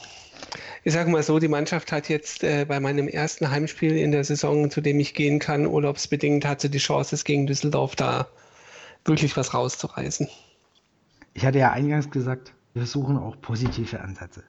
ich 0.84 0.92
sage 0.92 1.10
mal 1.10 1.22
so, 1.22 1.38
die 1.38 1.48
Mannschaft 1.48 1.92
hat 1.92 2.08
jetzt 2.08 2.42
äh, 2.42 2.64
bei 2.66 2.80
meinem 2.80 3.06
ersten 3.06 3.50
Heimspiel 3.50 3.96
in 3.96 4.10
der 4.10 4.24
Saison, 4.24 4.70
zu 4.70 4.80
dem 4.80 4.98
ich 4.98 5.14
gehen 5.14 5.38
kann, 5.38 5.66
urlaubsbedingt, 5.66 6.44
hat 6.44 6.60
sie 6.60 6.70
die 6.70 6.78
Chance, 6.78 7.14
es 7.14 7.24
gegen 7.24 7.46
Düsseldorf 7.46 7.94
da 7.94 8.26
wirklich 9.04 9.36
was 9.36 9.54
rauszureißen. 9.54 10.28
Ich 11.34 11.44
hatte 11.44 11.58
ja 11.58 11.70
eingangs 11.70 12.10
gesagt, 12.10 12.52
wir 12.74 12.86
suchen 12.86 13.16
auch 13.16 13.40
positive 13.40 14.00
Ansätze. 14.00 14.42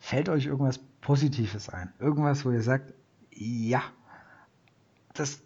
Fällt 0.00 0.28
euch 0.28 0.46
irgendwas 0.46 0.78
Positives 0.78 1.68
ein? 1.68 1.92
Irgendwas, 2.00 2.44
wo 2.44 2.50
ihr 2.50 2.62
sagt, 2.62 2.94
ja, 3.30 3.82
das 5.12 5.42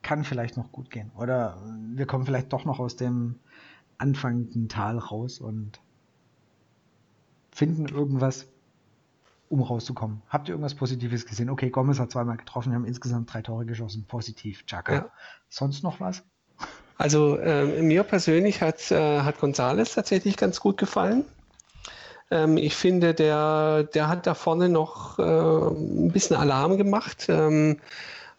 kann 0.00 0.24
vielleicht 0.24 0.56
noch 0.56 0.72
gut 0.72 0.90
gehen. 0.90 1.10
Oder 1.16 1.60
wir 1.94 2.06
kommen 2.06 2.24
vielleicht 2.24 2.52
doch 2.52 2.64
noch 2.64 2.78
aus 2.78 2.96
dem 2.96 3.38
anfangenden 3.98 4.68
Tal 4.68 4.98
raus 4.98 5.38
und 5.38 5.80
finden 7.50 7.86
irgendwas, 7.86 8.46
um 9.48 9.60
rauszukommen. 9.60 10.22
Habt 10.28 10.48
ihr 10.48 10.52
irgendwas 10.54 10.74
Positives 10.74 11.26
gesehen? 11.26 11.50
Okay, 11.50 11.70
Gomez 11.70 11.98
hat 11.98 12.10
zweimal 12.10 12.36
getroffen, 12.36 12.70
wir 12.70 12.76
haben 12.76 12.84
insgesamt 12.84 13.32
drei 13.32 13.42
Tore 13.42 13.66
geschossen. 13.66 14.04
Positiv, 14.06 14.64
Chaka. 14.66 14.94
Ja. 14.94 15.10
Sonst 15.48 15.82
noch 15.82 16.00
was? 16.00 16.24
Also 16.96 17.36
äh, 17.38 17.82
mir 17.82 18.04
persönlich 18.04 18.62
hat, 18.62 18.90
äh, 18.90 19.20
hat 19.20 19.40
Gonzales 19.40 19.94
tatsächlich 19.94 20.36
ganz 20.36 20.60
gut 20.60 20.78
gefallen. 20.78 21.24
Ähm, 22.32 22.56
ich 22.56 22.74
finde, 22.74 23.12
der, 23.14 23.84
der 23.84 24.08
hat 24.08 24.26
da 24.26 24.34
vorne 24.34 24.68
noch 24.70 25.18
äh, 25.18 25.22
ein 25.22 26.10
bisschen 26.10 26.36
Alarm 26.36 26.78
gemacht. 26.78 27.26
Ähm, 27.28 27.78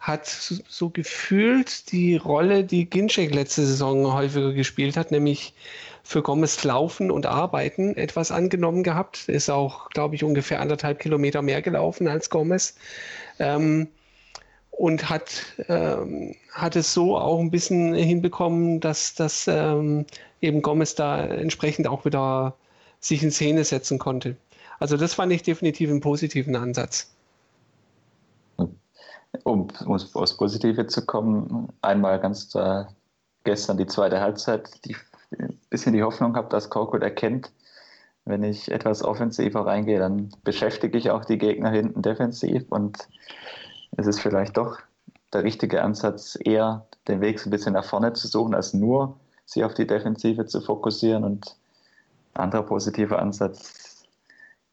hat 0.00 0.26
so, 0.26 0.56
so, 0.68 0.90
gefühlt 0.90 1.90
die 1.92 2.16
Rolle, 2.16 2.64
die 2.64 2.90
Ginczek 2.90 3.34
letzte 3.34 3.64
Saison 3.64 4.12
häufiger 4.12 4.52
gespielt 4.52 4.96
hat, 4.96 5.12
nämlich 5.12 5.54
für 6.02 6.22
Gomez 6.22 6.62
Laufen 6.64 7.10
und 7.10 7.24
Arbeiten 7.24 7.96
etwas 7.96 8.30
angenommen 8.30 8.82
gehabt. 8.82 9.28
Ist 9.28 9.48
auch, 9.48 9.88
glaube 9.90 10.16
ich, 10.16 10.24
ungefähr 10.24 10.60
anderthalb 10.60 10.98
Kilometer 10.98 11.40
mehr 11.40 11.62
gelaufen 11.62 12.08
als 12.08 12.28
Gomez. 12.30 12.74
Ähm, 13.38 13.88
und 14.72 15.08
hat, 15.08 15.46
ähm, 15.68 16.34
hat 16.52 16.74
es 16.74 16.92
so 16.92 17.16
auch 17.16 17.38
ein 17.38 17.52
bisschen 17.52 17.94
hinbekommen, 17.94 18.80
dass, 18.80 19.14
dass 19.14 19.46
ähm, 19.46 20.04
eben 20.40 20.62
Gomez 20.62 20.96
da 20.96 21.24
entsprechend 21.24 21.86
auch 21.86 22.04
wieder 22.04 22.56
sich 23.04 23.22
in 23.22 23.30
Szene 23.30 23.64
setzen 23.64 23.98
konnte. 23.98 24.36
Also 24.80 24.96
das 24.96 25.14
fand 25.14 25.32
ich 25.32 25.42
definitiv 25.42 25.90
einen 25.90 26.00
positiven 26.00 26.56
Ansatz. 26.56 27.10
Um, 29.42 29.68
um 29.84 30.00
aufs 30.14 30.36
Positive 30.36 30.86
zu 30.86 31.04
kommen, 31.04 31.68
einmal 31.82 32.20
ganz 32.20 32.54
äh, 32.54 32.84
gestern 33.42 33.76
die 33.76 33.86
zweite 33.86 34.20
Halbzeit, 34.20 34.70
die 34.84 34.96
ein 35.38 35.58
bisschen 35.70 35.92
die 35.92 36.02
Hoffnung 36.02 36.36
habe, 36.36 36.48
dass 36.48 36.70
Korkut 36.70 37.02
erkennt, 37.02 37.50
wenn 38.24 38.42
ich 38.42 38.70
etwas 38.70 39.02
offensiver 39.02 39.66
reingehe, 39.66 39.98
dann 39.98 40.30
beschäftige 40.44 40.96
ich 40.96 41.10
auch 41.10 41.24
die 41.24 41.36
Gegner 41.36 41.70
hinten 41.70 42.00
defensiv 42.00 42.64
und 42.70 43.08
es 43.96 44.06
ist 44.06 44.20
vielleicht 44.20 44.56
doch 44.56 44.78
der 45.32 45.42
richtige 45.42 45.82
Ansatz, 45.82 46.38
eher 46.40 46.86
den 47.08 47.20
Weg 47.20 47.40
so 47.40 47.48
ein 47.48 47.50
bisschen 47.50 47.74
nach 47.74 47.84
vorne 47.84 48.12
zu 48.12 48.28
suchen, 48.28 48.54
als 48.54 48.72
nur 48.72 49.18
sich 49.44 49.64
auf 49.64 49.74
die 49.74 49.86
Defensive 49.86 50.46
zu 50.46 50.60
fokussieren. 50.60 51.24
Und 51.24 51.56
anderer 52.34 52.62
positiver 52.62 53.20
Ansatz 53.20 54.04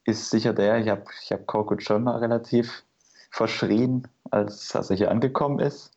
ist 0.03 0.29
sicher 0.29 0.53
der, 0.53 0.79
ich 0.79 0.89
habe 0.89 1.03
ich 1.23 1.31
hab 1.31 1.47
Korkut 1.47 1.83
schon 1.83 2.03
mal 2.03 2.17
relativ 2.17 2.83
verschrien, 3.29 4.07
als, 4.29 4.75
als 4.75 4.89
er 4.89 4.97
hier 4.97 5.11
angekommen 5.11 5.59
ist. 5.59 5.91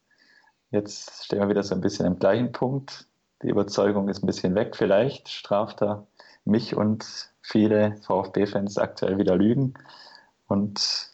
Jetzt 0.71 1.25
stehen 1.25 1.41
wir 1.41 1.49
wieder 1.49 1.63
so 1.63 1.75
ein 1.75 1.81
bisschen 1.81 2.07
am 2.07 2.19
gleichen 2.19 2.53
Punkt 2.53 3.07
die 3.45 3.51
Überzeugung 3.51 4.09
ist 4.09 4.23
ein 4.23 4.27
bisschen 4.27 4.55
weg. 4.55 4.75
Vielleicht 4.75 5.29
straft 5.29 5.83
er 5.83 6.07
mich 6.47 6.75
und 6.75 7.31
viele 7.43 7.97
VfB-Fans 8.03 8.79
aktuell 8.79 9.19
wieder 9.19 9.37
Lügen. 9.37 9.75
Und 10.47 11.13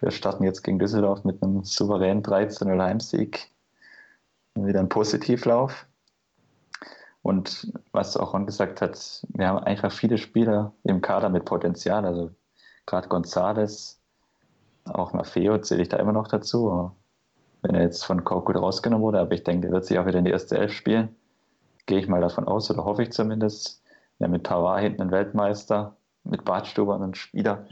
wir 0.00 0.12
starten 0.12 0.44
jetzt 0.44 0.62
gegen 0.62 0.78
Düsseldorf 0.78 1.24
mit 1.24 1.42
einem 1.42 1.64
souveränen 1.64 2.22
13-0 2.22 2.80
Heimsieg. 2.80 3.50
Wieder 4.54 4.78
ein 4.78 4.88
Positivlauf. 4.88 5.86
Und 7.22 7.72
was 7.92 8.16
auch 8.16 8.32
Ron 8.32 8.46
gesagt 8.46 8.80
hat, 8.80 9.26
wir 9.28 9.48
haben 9.48 9.58
einfach 9.58 9.92
viele 9.92 10.18
Spieler 10.18 10.72
im 10.84 11.00
Kader 11.00 11.28
mit 11.28 11.44
Potenzial. 11.44 12.04
Also 12.06 12.30
gerade 12.86 13.08
González, 13.08 13.98
auch 14.84 15.12
Maffeo 15.12 15.58
zähle 15.58 15.82
ich 15.82 15.88
da 15.88 15.98
immer 15.98 16.12
noch 16.12 16.28
dazu. 16.28 16.92
Wenn 17.62 17.74
er 17.74 17.82
jetzt 17.82 18.04
von 18.04 18.24
Korkut 18.24 18.56
rausgenommen 18.56 19.04
wurde, 19.04 19.20
aber 19.20 19.32
ich 19.32 19.44
denke, 19.44 19.66
der 19.66 19.72
wird 19.72 19.84
sich 19.84 19.98
auch 19.98 20.06
wieder 20.06 20.18
in 20.18 20.24
die 20.24 20.30
erste 20.30 20.56
Elf 20.56 20.72
spielen 20.72 21.14
gehe 21.90 21.98
ich 21.98 22.08
mal 22.08 22.20
davon 22.20 22.46
aus, 22.46 22.70
oder 22.70 22.84
hoffe 22.84 23.02
ich 23.02 23.10
zumindest. 23.10 23.82
Ja, 24.20 24.28
mit 24.28 24.44
Pavard 24.44 24.80
hinten 24.80 25.02
ein 25.02 25.10
Weltmeister, 25.10 25.96
mit 26.22 26.44
Bartstuber 26.44 26.94
einen 26.94 27.14
Spieler, 27.14 27.66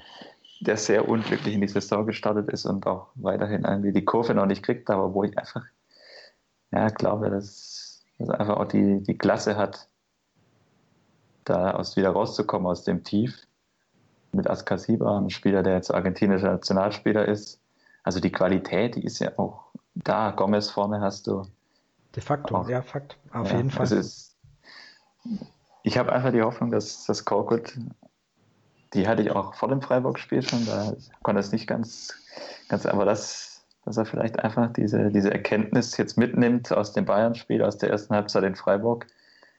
der 0.61 0.77
sehr 0.77 1.09
unglücklich 1.09 1.55
in 1.55 1.61
die 1.61 1.69
Saison 1.69 2.05
gestartet 2.05 2.49
ist 2.51 2.67
und 2.67 2.87
auch 2.87 3.09
weiterhin 3.15 3.65
irgendwie 3.65 3.93
die 3.93 4.05
Kurve 4.05 4.35
noch 4.35 4.47
nicht 4.47 4.65
kriegt, 4.65 4.91
aber 4.91 5.15
wo 5.15 5.23
ich 5.23 5.39
einfach 5.39 5.65
ja, 6.73 6.89
glaube, 6.89 7.31
dass, 7.31 7.88
dass 8.19 8.31
einfach 8.31 8.57
auch 8.57 8.69
die, 8.69 9.03
die 9.03 9.17
Klasse 9.17 9.57
hat, 9.57 9.89
da 11.45 11.73
aus, 11.73 11.97
wieder 11.97 12.11
rauszukommen 12.11 12.67
aus 12.67 12.85
dem 12.85 13.05
Tief. 13.05 13.47
Mit 14.33 14.49
Askasiba, 14.49 15.19
ein 15.19 15.31
Spieler, 15.31 15.63
der 15.63 15.75
jetzt 15.75 15.93
argentinischer 15.93 16.51
Nationalspieler 16.53 17.27
ist. 17.27 17.61
Also 18.03 18.21
die 18.21 18.31
Qualität, 18.31 18.97
die 18.97 19.05
ist 19.05 19.19
ja 19.21 19.39
auch 19.39 19.73
da. 19.95 20.33
Gomez 20.33 20.71
vorne 20.71 21.01
hast 21.01 21.27
du, 21.27 21.47
De 22.15 22.23
facto, 22.23 22.57
auch, 22.57 22.69
ja, 22.69 22.83
Fakt. 22.83 23.17
Auf 23.33 23.51
ja, 23.51 23.59
jeden 23.59 23.71
Fall. 23.71 23.91
Ist, 23.93 24.37
ich 25.83 25.99
habe 25.99 26.13
einfach 26.13 26.33
die 26.33 26.43
Hoffnung, 26.43 26.71
dass 26.71 27.05
das 27.05 27.25
Korkut, 27.25 27.79
die 28.95 29.07
hatte 29.07 29.23
ich 29.23 29.31
auch 29.31 29.55
vor 29.55 29.69
dem 29.69 29.83
Freiburg-Spiel 29.83 30.43
schon, 30.43 30.65
da 30.67 30.95
konnte 31.23 31.41
es 31.41 31.53
nicht 31.53 31.67
ganz, 31.67 32.15
ganz, 32.69 32.87
aber 32.87 33.05
das, 33.05 33.58
dass 33.89 33.97
er 33.97 34.05
vielleicht 34.05 34.39
einfach 34.41 34.71
diese, 34.75 35.09
diese 35.09 35.33
Erkenntnis 35.33 35.97
jetzt 35.97 36.19
mitnimmt 36.19 36.71
aus 36.73 36.93
dem 36.93 37.07
Bayern-Spiel, 37.07 37.63
aus 37.63 37.79
der 37.79 37.89
ersten 37.89 38.15
Halbzeit 38.15 38.45
in 38.45 38.55
Freiburg, 38.55 39.07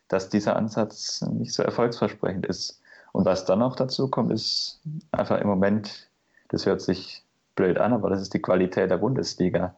dass 0.08 0.30
dieser 0.30 0.56
Ansatz 0.56 1.24
nicht 1.24 1.52
so 1.52 1.64
erfolgsversprechend 1.64 2.46
ist. 2.46 2.80
Und 3.12 3.26
was 3.26 3.46
dann 3.46 3.58
noch 3.58 3.76
dazu 3.76 4.08
kommt, 4.08 4.32
ist 4.32 4.82
einfach 5.12 5.42
im 5.42 5.48
Moment, 5.48 6.12
das 6.50 6.68
hört 6.68 6.80
sich 6.80 7.26
blöd 7.56 7.80
an, 7.80 7.92
aber 7.92 8.12
das 8.12 8.22
ist 8.22 8.36
die 8.36 8.42
Qualität 8.42 8.92
der 8.92 8.98
Bundesliga, 8.98 9.74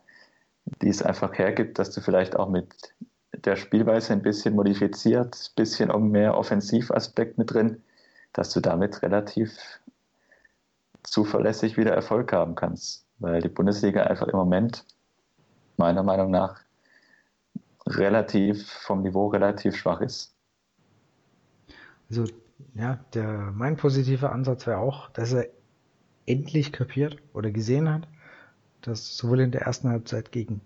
die 0.82 0.89
es 0.89 1.02
einfach 1.02 1.38
hergibt, 1.38 1.80
dass 1.80 1.91
du 1.91 2.02
vielleicht 2.02 2.36
auch 2.36 2.49
mit 2.49 2.68
der 3.32 3.56
Spielweise 3.56 4.12
ein 4.12 4.22
bisschen 4.22 4.56
modifiziert, 4.56 5.34
ein 5.34 5.56
bisschen 5.56 5.89
um 5.89 6.12
mehr 6.12 6.38
Offensivaspekt 6.38 7.38
mit 7.38 7.54
drin, 7.54 7.82
dass 8.34 8.52
du 8.52 8.60
damit 8.60 9.02
relativ 9.02 9.54
zuverlässig 11.04 11.78
wieder 11.78 11.93
Erfolg 11.93 12.34
haben 12.34 12.56
kannst 12.56 13.06
weil 13.22 13.42
die 13.42 13.50
Bundesliga 13.50 14.04
einfach 14.04 14.28
im 14.28 14.38
Moment 14.38 14.86
meiner 15.78 16.04
Meinung 16.04 16.32
nach 16.32 16.60
relativ 17.88 18.68
vom 18.68 19.02
Niveau 19.04 19.28
relativ 19.28 19.76
schwach 19.76 20.02
ist. 20.02 20.36
Also 22.10 22.26
ja, 22.74 23.00
der, 23.14 23.52
mein 23.54 23.78
positiver 23.78 24.32
Ansatz 24.32 24.68
wäre 24.68 24.80
auch, 24.80 25.10
dass 25.12 25.34
er 25.34 25.48
endlich 26.26 26.72
kapiert 26.72 27.18
oder 27.34 27.52
gesehen 27.52 27.90
hat, 27.90 28.08
dass 28.82 29.18
sowohl 29.18 29.42
in 29.42 29.52
der 29.52 29.62
ersten 29.62 29.90
Halbzeit 29.90 30.32
gegen 30.32 30.62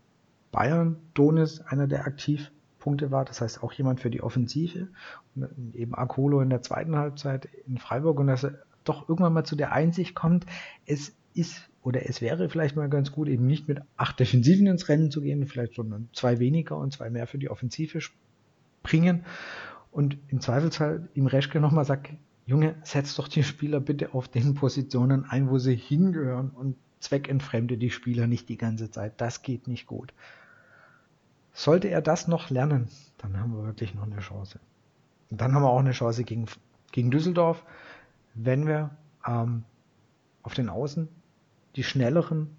Bayern 0.51 0.97
Donis 1.13 1.61
einer 1.61 1.87
der 1.87 2.05
Aktivpunkte 2.05 3.11
war, 3.11 3.25
das 3.25 3.41
heißt 3.41 3.63
auch 3.63 3.73
jemand 3.73 3.99
für 3.99 4.09
die 4.09 4.21
Offensive 4.21 4.87
und 5.35 5.75
eben 5.75 5.95
Akolo 5.95 6.41
in 6.41 6.49
der 6.49 6.61
zweiten 6.61 6.95
Halbzeit 6.95 7.45
in 7.67 7.77
Freiburg 7.77 8.19
und 8.19 8.27
dass 8.27 8.43
er 8.43 8.59
doch 8.83 9.09
irgendwann 9.09 9.33
mal 9.33 9.45
zu 9.45 9.55
der 9.55 9.71
Einsicht 9.71 10.15
kommt, 10.15 10.45
es 10.85 11.15
ist 11.35 11.69
oder 11.85 12.09
es 12.09 12.19
wäre 12.19 12.49
vielleicht 12.49 12.75
mal 12.75 12.89
ganz 12.89 13.11
gut, 13.11 13.27
eben 13.27 13.45
nicht 13.45 13.67
mit 13.67 13.79
acht 13.95 14.19
Defensiven 14.19 14.65
ins 14.65 14.89
Rennen 14.89 15.11
zu 15.11 15.21
gehen, 15.21 15.45
vielleicht 15.45 15.75
sondern 15.75 16.09
zwei 16.13 16.39
weniger 16.39 16.77
und 16.77 16.91
zwei 16.91 17.11
mehr 17.11 17.27
für 17.27 17.37
die 17.37 17.49
Offensive 17.49 18.01
springen. 18.01 19.23
Und 19.91 20.17
im 20.29 20.41
Zweifelsfall 20.41 21.07
ihm 21.13 21.27
Reschke 21.27 21.59
nochmal 21.59 21.85
sagt, 21.85 22.09
Junge, 22.47 22.75
setz 22.83 23.15
doch 23.15 23.27
die 23.27 23.43
Spieler 23.43 23.79
bitte 23.79 24.13
auf 24.13 24.27
den 24.27 24.55
Positionen 24.55 25.25
ein, 25.25 25.49
wo 25.49 25.59
sie 25.59 25.75
hingehören 25.75 26.49
und 26.49 26.75
zweckentfremde 26.99 27.77
die 27.77 27.91
Spieler 27.91 28.25
nicht 28.25 28.49
die 28.49 28.57
ganze 28.57 28.89
Zeit. 28.89 29.21
Das 29.21 29.43
geht 29.43 29.67
nicht 29.67 29.85
gut. 29.85 30.11
Sollte 31.53 31.87
er 31.89 32.01
das 32.01 32.27
noch 32.27 32.49
lernen, 32.49 32.89
dann 33.19 33.39
haben 33.39 33.55
wir 33.55 33.63
wirklich 33.63 33.93
noch 33.93 34.03
eine 34.03 34.19
Chance. 34.19 34.59
Und 35.29 35.39
dann 35.39 35.53
haben 35.53 35.61
wir 35.61 35.69
auch 35.69 35.79
eine 35.79 35.91
Chance 35.91 36.23
gegen, 36.23 36.47
gegen 36.91 37.11
Düsseldorf, 37.11 37.63
wenn 38.33 38.67
wir 38.67 38.89
ähm, 39.25 39.63
auf 40.43 40.53
den 40.53 40.69
Außen 40.69 41.07
die 41.75 41.83
schnelleren, 41.83 42.55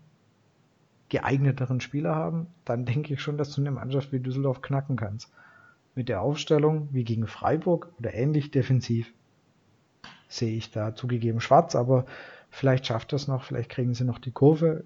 geeigneteren 1.09 1.81
Spieler 1.81 2.15
haben, 2.15 2.49
dann 2.65 2.85
denke 2.85 3.15
ich 3.15 3.21
schon, 3.21 3.39
dass 3.39 3.53
du 3.53 3.61
eine 3.61 3.71
Mannschaft 3.71 4.13
wie 4.13 4.21
Düsseldorf 4.21 4.61
knacken 4.61 4.97
kannst. 4.97 5.33
Mit 5.95 6.09
der 6.09 6.21
Aufstellung 6.21 6.89
wie 6.93 7.05
gegen 7.05 7.27
Freiburg 7.27 7.93
oder 7.99 8.13
ähnlich 8.13 8.51
defensiv 8.51 9.13
sehe 10.29 10.57
ich 10.57 10.71
da 10.71 10.95
zugegeben 10.95 11.41
schwarz, 11.41 11.75
aber 11.77 12.05
vielleicht 12.51 12.87
schafft 12.87 13.13
das 13.13 13.29
noch, 13.29 13.45
vielleicht 13.45 13.71
kriegen 13.71 13.95
sie 13.95 14.05
noch 14.05 14.19
die 14.19 14.33
Kurve, 14.33 14.85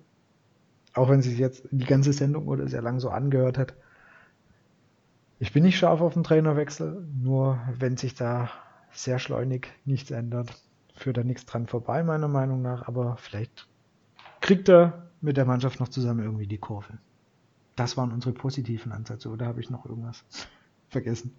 auch 0.95 1.09
wenn 1.09 1.23
sich 1.23 1.39
jetzt 1.39 1.67
die 1.71 1.87
ganze 1.87 2.13
Sendung 2.13 2.49
oder 2.49 2.69
sehr 2.69 2.83
lang 2.83 3.01
so 3.01 3.11
angehört 3.11 3.59
hat. 3.59 3.75
Ich 5.39 5.53
bin 5.53 5.63
nicht 5.63 5.79
scharf 5.79 6.03
auf 6.03 6.13
den 6.13 6.23
Trainerwechsel, 6.25 7.07
nur 7.23 7.59
wenn 7.79 7.97
sich 7.97 8.15
da 8.15 8.51
sehr 8.93 9.19
schleunig 9.19 9.69
nichts 9.87 10.11
ändert, 10.11 10.53
führt 10.95 11.17
da 11.17 11.25
nichts 11.25 11.47
dran 11.47 11.67
vorbei, 11.67 12.03
meiner 12.03 12.29
Meinung 12.29 12.61
nach, 12.61 12.87
aber 12.87 13.17
vielleicht 13.17 13.70
kriegt 14.51 14.69
er 14.69 15.09
mit 15.21 15.37
der 15.37 15.45
Mannschaft 15.45 15.79
noch 15.79 15.87
zusammen 15.87 16.25
irgendwie 16.25 16.49
die 16.49 16.59
Kurve. 16.59 16.99
Das 17.77 17.97
waren 17.97 18.11
unsere 18.11 18.35
positiven 18.35 18.91
Ansätze, 18.91 19.29
oder 19.29 19.47
habe 19.47 19.61
ich 19.61 19.71
noch 19.71 19.87
irgendwas 19.87 20.25
vergessen? 20.89 21.33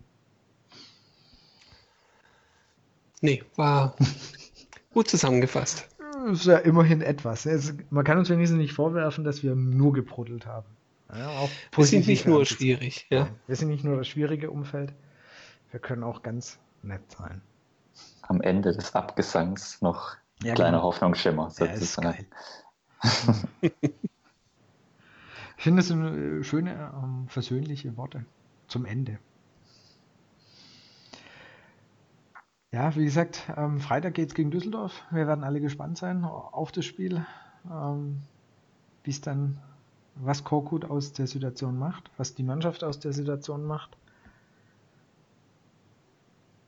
Nee, 3.20 3.44
war 3.58 3.98
gut 4.94 5.10
zusammengefasst. 5.10 5.90
Das 6.26 6.40
ist 6.40 6.46
ja 6.46 6.60
immerhin 6.60 7.02
etwas. 7.02 7.46
man 7.90 8.06
kann 8.06 8.18
uns 8.18 8.30
wenigstens 8.30 8.60
nicht 8.60 8.72
vorwerfen, 8.72 9.26
dass 9.26 9.44
wir 9.44 9.56
nur 9.56 9.92
gebruddelt 9.92 10.46
haben. 10.46 10.70
Ja, 11.14 11.50
wir 11.76 11.86
sind 11.86 12.08
nicht 12.08 12.26
nur 12.26 12.40
Ansätze. 12.40 12.56
schwierig. 12.56 13.08
Ja. 13.10 13.28
Wir 13.48 13.58
sind 13.58 13.68
nicht 13.68 13.84
nur 13.84 13.98
das 13.98 14.08
schwierige 14.08 14.52
Umfeld, 14.52 14.94
wir 15.72 15.82
können 15.82 16.06
auch 16.06 16.24
ganz 16.24 16.60
nett 16.82 17.02
sein. 17.12 17.42
Am 18.22 18.40
Ende 18.40 18.72
des 18.72 18.96
Abgesangs 18.96 19.82
noch 19.82 20.16
ja, 20.42 20.54
kleiner 20.54 20.78
genau. 20.78 20.84
Hoffnungsschimmer. 20.84 21.52
Ja, 21.60 21.66
ich 23.62 23.72
finde, 25.58 25.80
das 25.80 25.88
sind 25.88 26.04
äh, 26.04 26.44
schöne, 26.44 26.92
ähm, 26.94 27.28
versöhnliche 27.28 27.98
Worte 27.98 28.26
zum 28.68 28.86
Ende. 28.86 29.20
Ja, 32.74 32.96
wie 32.96 33.04
gesagt, 33.04 33.52
ähm, 33.58 33.82
Freitag 33.82 34.14
geht 34.14 34.30
es 34.30 34.36
gegen 34.36 34.50
Düsseldorf. 34.50 35.04
Wir 35.12 35.28
werden 35.28 35.44
alle 35.44 35.60
gespannt 35.60 35.98
sein 35.98 36.24
auf 36.24 36.72
das 36.72 36.86
Spiel, 36.86 37.26
ähm, 37.70 38.22
wie 39.04 39.10
es 39.10 39.20
dann, 39.20 39.60
was 40.16 40.46
Korkut 40.46 40.86
aus 40.86 41.12
der 41.12 41.28
Situation 41.28 41.78
macht, 41.78 42.12
was 42.16 42.34
die 42.34 42.44
Mannschaft 42.44 42.84
aus 42.84 43.00
der 43.00 43.12
Situation 43.12 43.66
macht. 43.66 43.98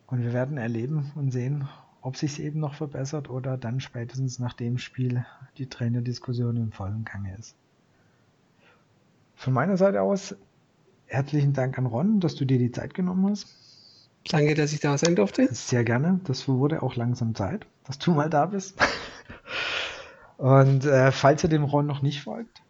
Und 0.08 0.22
wir 0.24 0.34
werden 0.34 0.58
erleben 0.58 1.12
und 1.16 1.32
sehen, 1.32 1.70
ob 2.04 2.18
sich 2.18 2.34
es 2.34 2.40
eben 2.40 2.60
noch 2.60 2.76
verbessert 2.76 3.30
oder 3.30 3.58
dann 3.58 3.80
spätestens 3.80 4.38
nach 4.38 4.54
dem 4.54 4.78
Spiel 4.78 5.26
die 5.58 5.68
Trainerdiskussion 5.68 6.58
im 6.58 6.72
vollen 6.74 7.06
Gange 7.06 7.36
ist. 7.38 7.56
Von 9.36 9.54
meiner 9.54 9.78
Seite 9.78 10.02
aus 10.02 10.36
herzlichen 11.06 11.54
Dank 11.54 11.78
an 11.78 11.86
Ron, 11.86 12.20
dass 12.20 12.36
du 12.36 12.44
dir 12.44 12.60
die 12.60 12.72
Zeit 12.72 12.94
genommen 12.94 13.30
hast. 13.30 13.48
Danke, 14.30 14.54
dass 14.54 14.74
ich 14.74 14.82
da 14.82 14.98
sein 14.98 15.16
durfte. 15.16 15.48
Sehr 15.54 15.86
gerne. 15.86 16.20
Das 16.26 16.48
wurde 16.48 16.84
auch 16.84 16.96
langsam 16.96 17.36
Zeit, 17.36 17.66
dass 17.86 18.00
du 18.00 18.12
mal 18.12 18.30
da 18.30 18.48
bist. 18.48 18.78
Und 20.38 20.86
äh, 20.86 21.12
falls 21.12 21.44
ihr 21.44 21.50
dem 21.50 21.64
Ron 21.64 21.86
noch 21.86 22.02
nicht 22.02 22.22
folgt, 22.22 22.64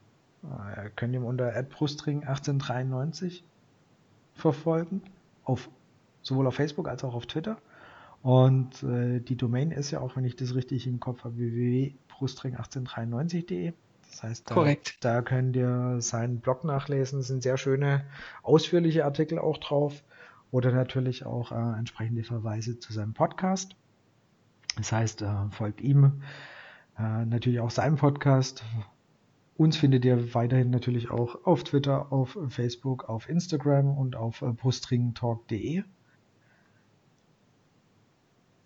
äh, 0.43 0.89
könnt 0.95 1.13
ihr 1.13 1.21
ihn 1.21 1.25
unter 1.25 1.49
@brustring1893 1.49 3.41
verfolgen. 4.35 5.01
Auf, 5.43 5.69
sowohl 6.21 6.45
auf 6.45 6.55
Facebook 6.55 6.87
als 6.87 7.03
auch 7.03 7.15
auf 7.15 7.25
Twitter. 7.25 7.57
Und 8.23 8.81
äh, 8.83 9.19
die 9.19 9.35
Domain 9.35 9.71
ist 9.71 9.91
ja 9.91 9.99
auch, 9.99 10.15
wenn 10.15 10.23
ich 10.23 10.37
das 10.37 10.55
richtig 10.55 10.87
im 10.87 11.01
Kopf 11.01 11.25
habe, 11.25 11.35
www.brustring1893.de. 11.37 13.73
Das 14.09 14.23
heißt, 14.23 14.49
da, 14.49 14.73
da, 15.01 15.21
könnt 15.21 15.57
ihr 15.57 15.97
seinen 15.99 16.39
Blog 16.39 16.63
nachlesen. 16.63 17.19
Es 17.19 17.27
sind 17.27 17.43
sehr 17.43 17.57
schöne, 17.57 18.05
ausführliche 18.41 19.03
Artikel 19.03 19.39
auch 19.39 19.57
drauf. 19.57 20.05
Oder 20.51 20.71
natürlich 20.71 21.25
auch 21.25 21.51
äh, 21.51 21.77
entsprechende 21.77 22.23
Verweise 22.23 22.79
zu 22.79 22.93
seinem 22.93 23.13
Podcast. 23.13 23.75
Das 24.77 24.93
heißt, 24.93 25.21
äh, 25.23 25.49
folgt 25.49 25.81
ihm 25.81 26.23
äh, 26.97 27.25
natürlich 27.25 27.59
auch 27.59 27.71
seinem 27.71 27.97
Podcast. 27.97 28.63
Uns 29.57 29.75
findet 29.75 30.05
ihr 30.05 30.33
weiterhin 30.33 30.69
natürlich 30.69 31.11
auch 31.11 31.43
auf 31.43 31.65
Twitter, 31.65 32.13
auf 32.13 32.37
Facebook, 32.47 33.09
auf 33.09 33.27
Instagram 33.27 33.97
und 33.97 34.15
auf 34.15 34.41
äh, 34.41 34.53
brustringtalk.de. 34.53 35.83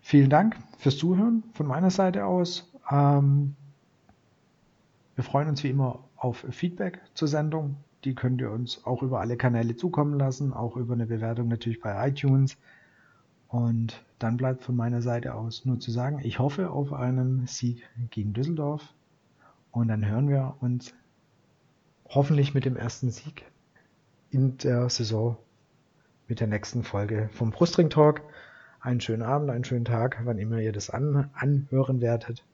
Vielen 0.08 0.30
Dank 0.30 0.56
fürs 0.78 0.96
Zuhören 0.96 1.44
von 1.52 1.66
meiner 1.66 1.90
Seite 1.90 2.24
aus. 2.24 2.72
Ähm, 2.90 3.56
wir 5.16 5.22
freuen 5.22 5.50
uns 5.50 5.62
wie 5.62 5.68
immer 5.68 6.02
auf 6.16 6.46
Feedback 6.48 7.02
zur 7.12 7.28
Sendung. 7.28 7.76
Die 8.04 8.14
könnt 8.14 8.40
ihr 8.40 8.50
uns 8.50 8.86
auch 8.86 9.02
über 9.02 9.20
alle 9.20 9.36
Kanäle 9.36 9.76
zukommen 9.76 10.18
lassen, 10.18 10.54
auch 10.54 10.78
über 10.78 10.94
eine 10.94 11.04
Bewertung 11.04 11.48
natürlich 11.48 11.82
bei 11.82 12.08
iTunes. 12.08 12.56
Und 13.48 14.02
dann 14.18 14.38
bleibt 14.38 14.64
von 14.64 14.76
meiner 14.76 15.02
Seite 15.02 15.34
aus 15.34 15.66
nur 15.66 15.78
zu 15.78 15.90
sagen, 15.90 16.20
ich 16.22 16.38
hoffe 16.38 16.70
auf 16.70 16.94
einen 16.94 17.46
Sieg 17.46 17.82
gegen 18.08 18.32
Düsseldorf. 18.32 18.94
Und 19.72 19.88
dann 19.88 20.06
hören 20.06 20.30
wir 20.30 20.54
uns 20.60 20.94
hoffentlich 22.08 22.54
mit 22.54 22.64
dem 22.64 22.78
ersten 22.78 23.10
Sieg 23.10 23.44
in 24.30 24.56
der 24.56 24.88
Saison 24.88 25.36
mit 26.28 26.40
der 26.40 26.46
nächsten 26.46 26.82
Folge 26.82 27.28
vom 27.34 27.50
Brustring 27.50 27.90
Talk 27.90 28.22
einen 28.80 29.00
schönen 29.00 29.22
Abend, 29.22 29.50
einen 29.50 29.64
schönen 29.64 29.84
Tag, 29.84 30.20
wann 30.24 30.38
immer 30.38 30.58
ihr 30.58 30.72
das 30.72 30.90
an, 30.90 31.30
anhören 31.34 32.00
werdet. 32.00 32.44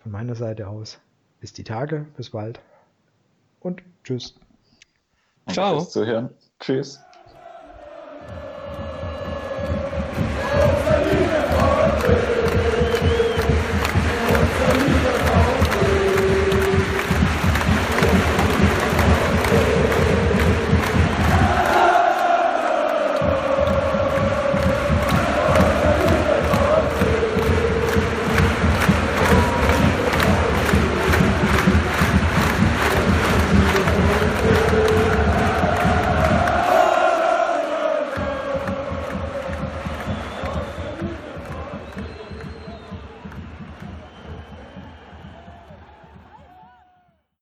Von 0.00 0.12
meiner 0.12 0.34
Seite 0.34 0.68
aus 0.68 1.00
bis 1.40 1.52
die 1.52 1.64
Tage, 1.64 2.06
bis 2.16 2.30
bald 2.30 2.60
und 3.60 3.82
tschüss. 4.04 4.34
Ciao. 5.48 5.78
Fürs 5.78 5.90
Zuhören. 5.90 6.30
Tschüss. 6.58 7.00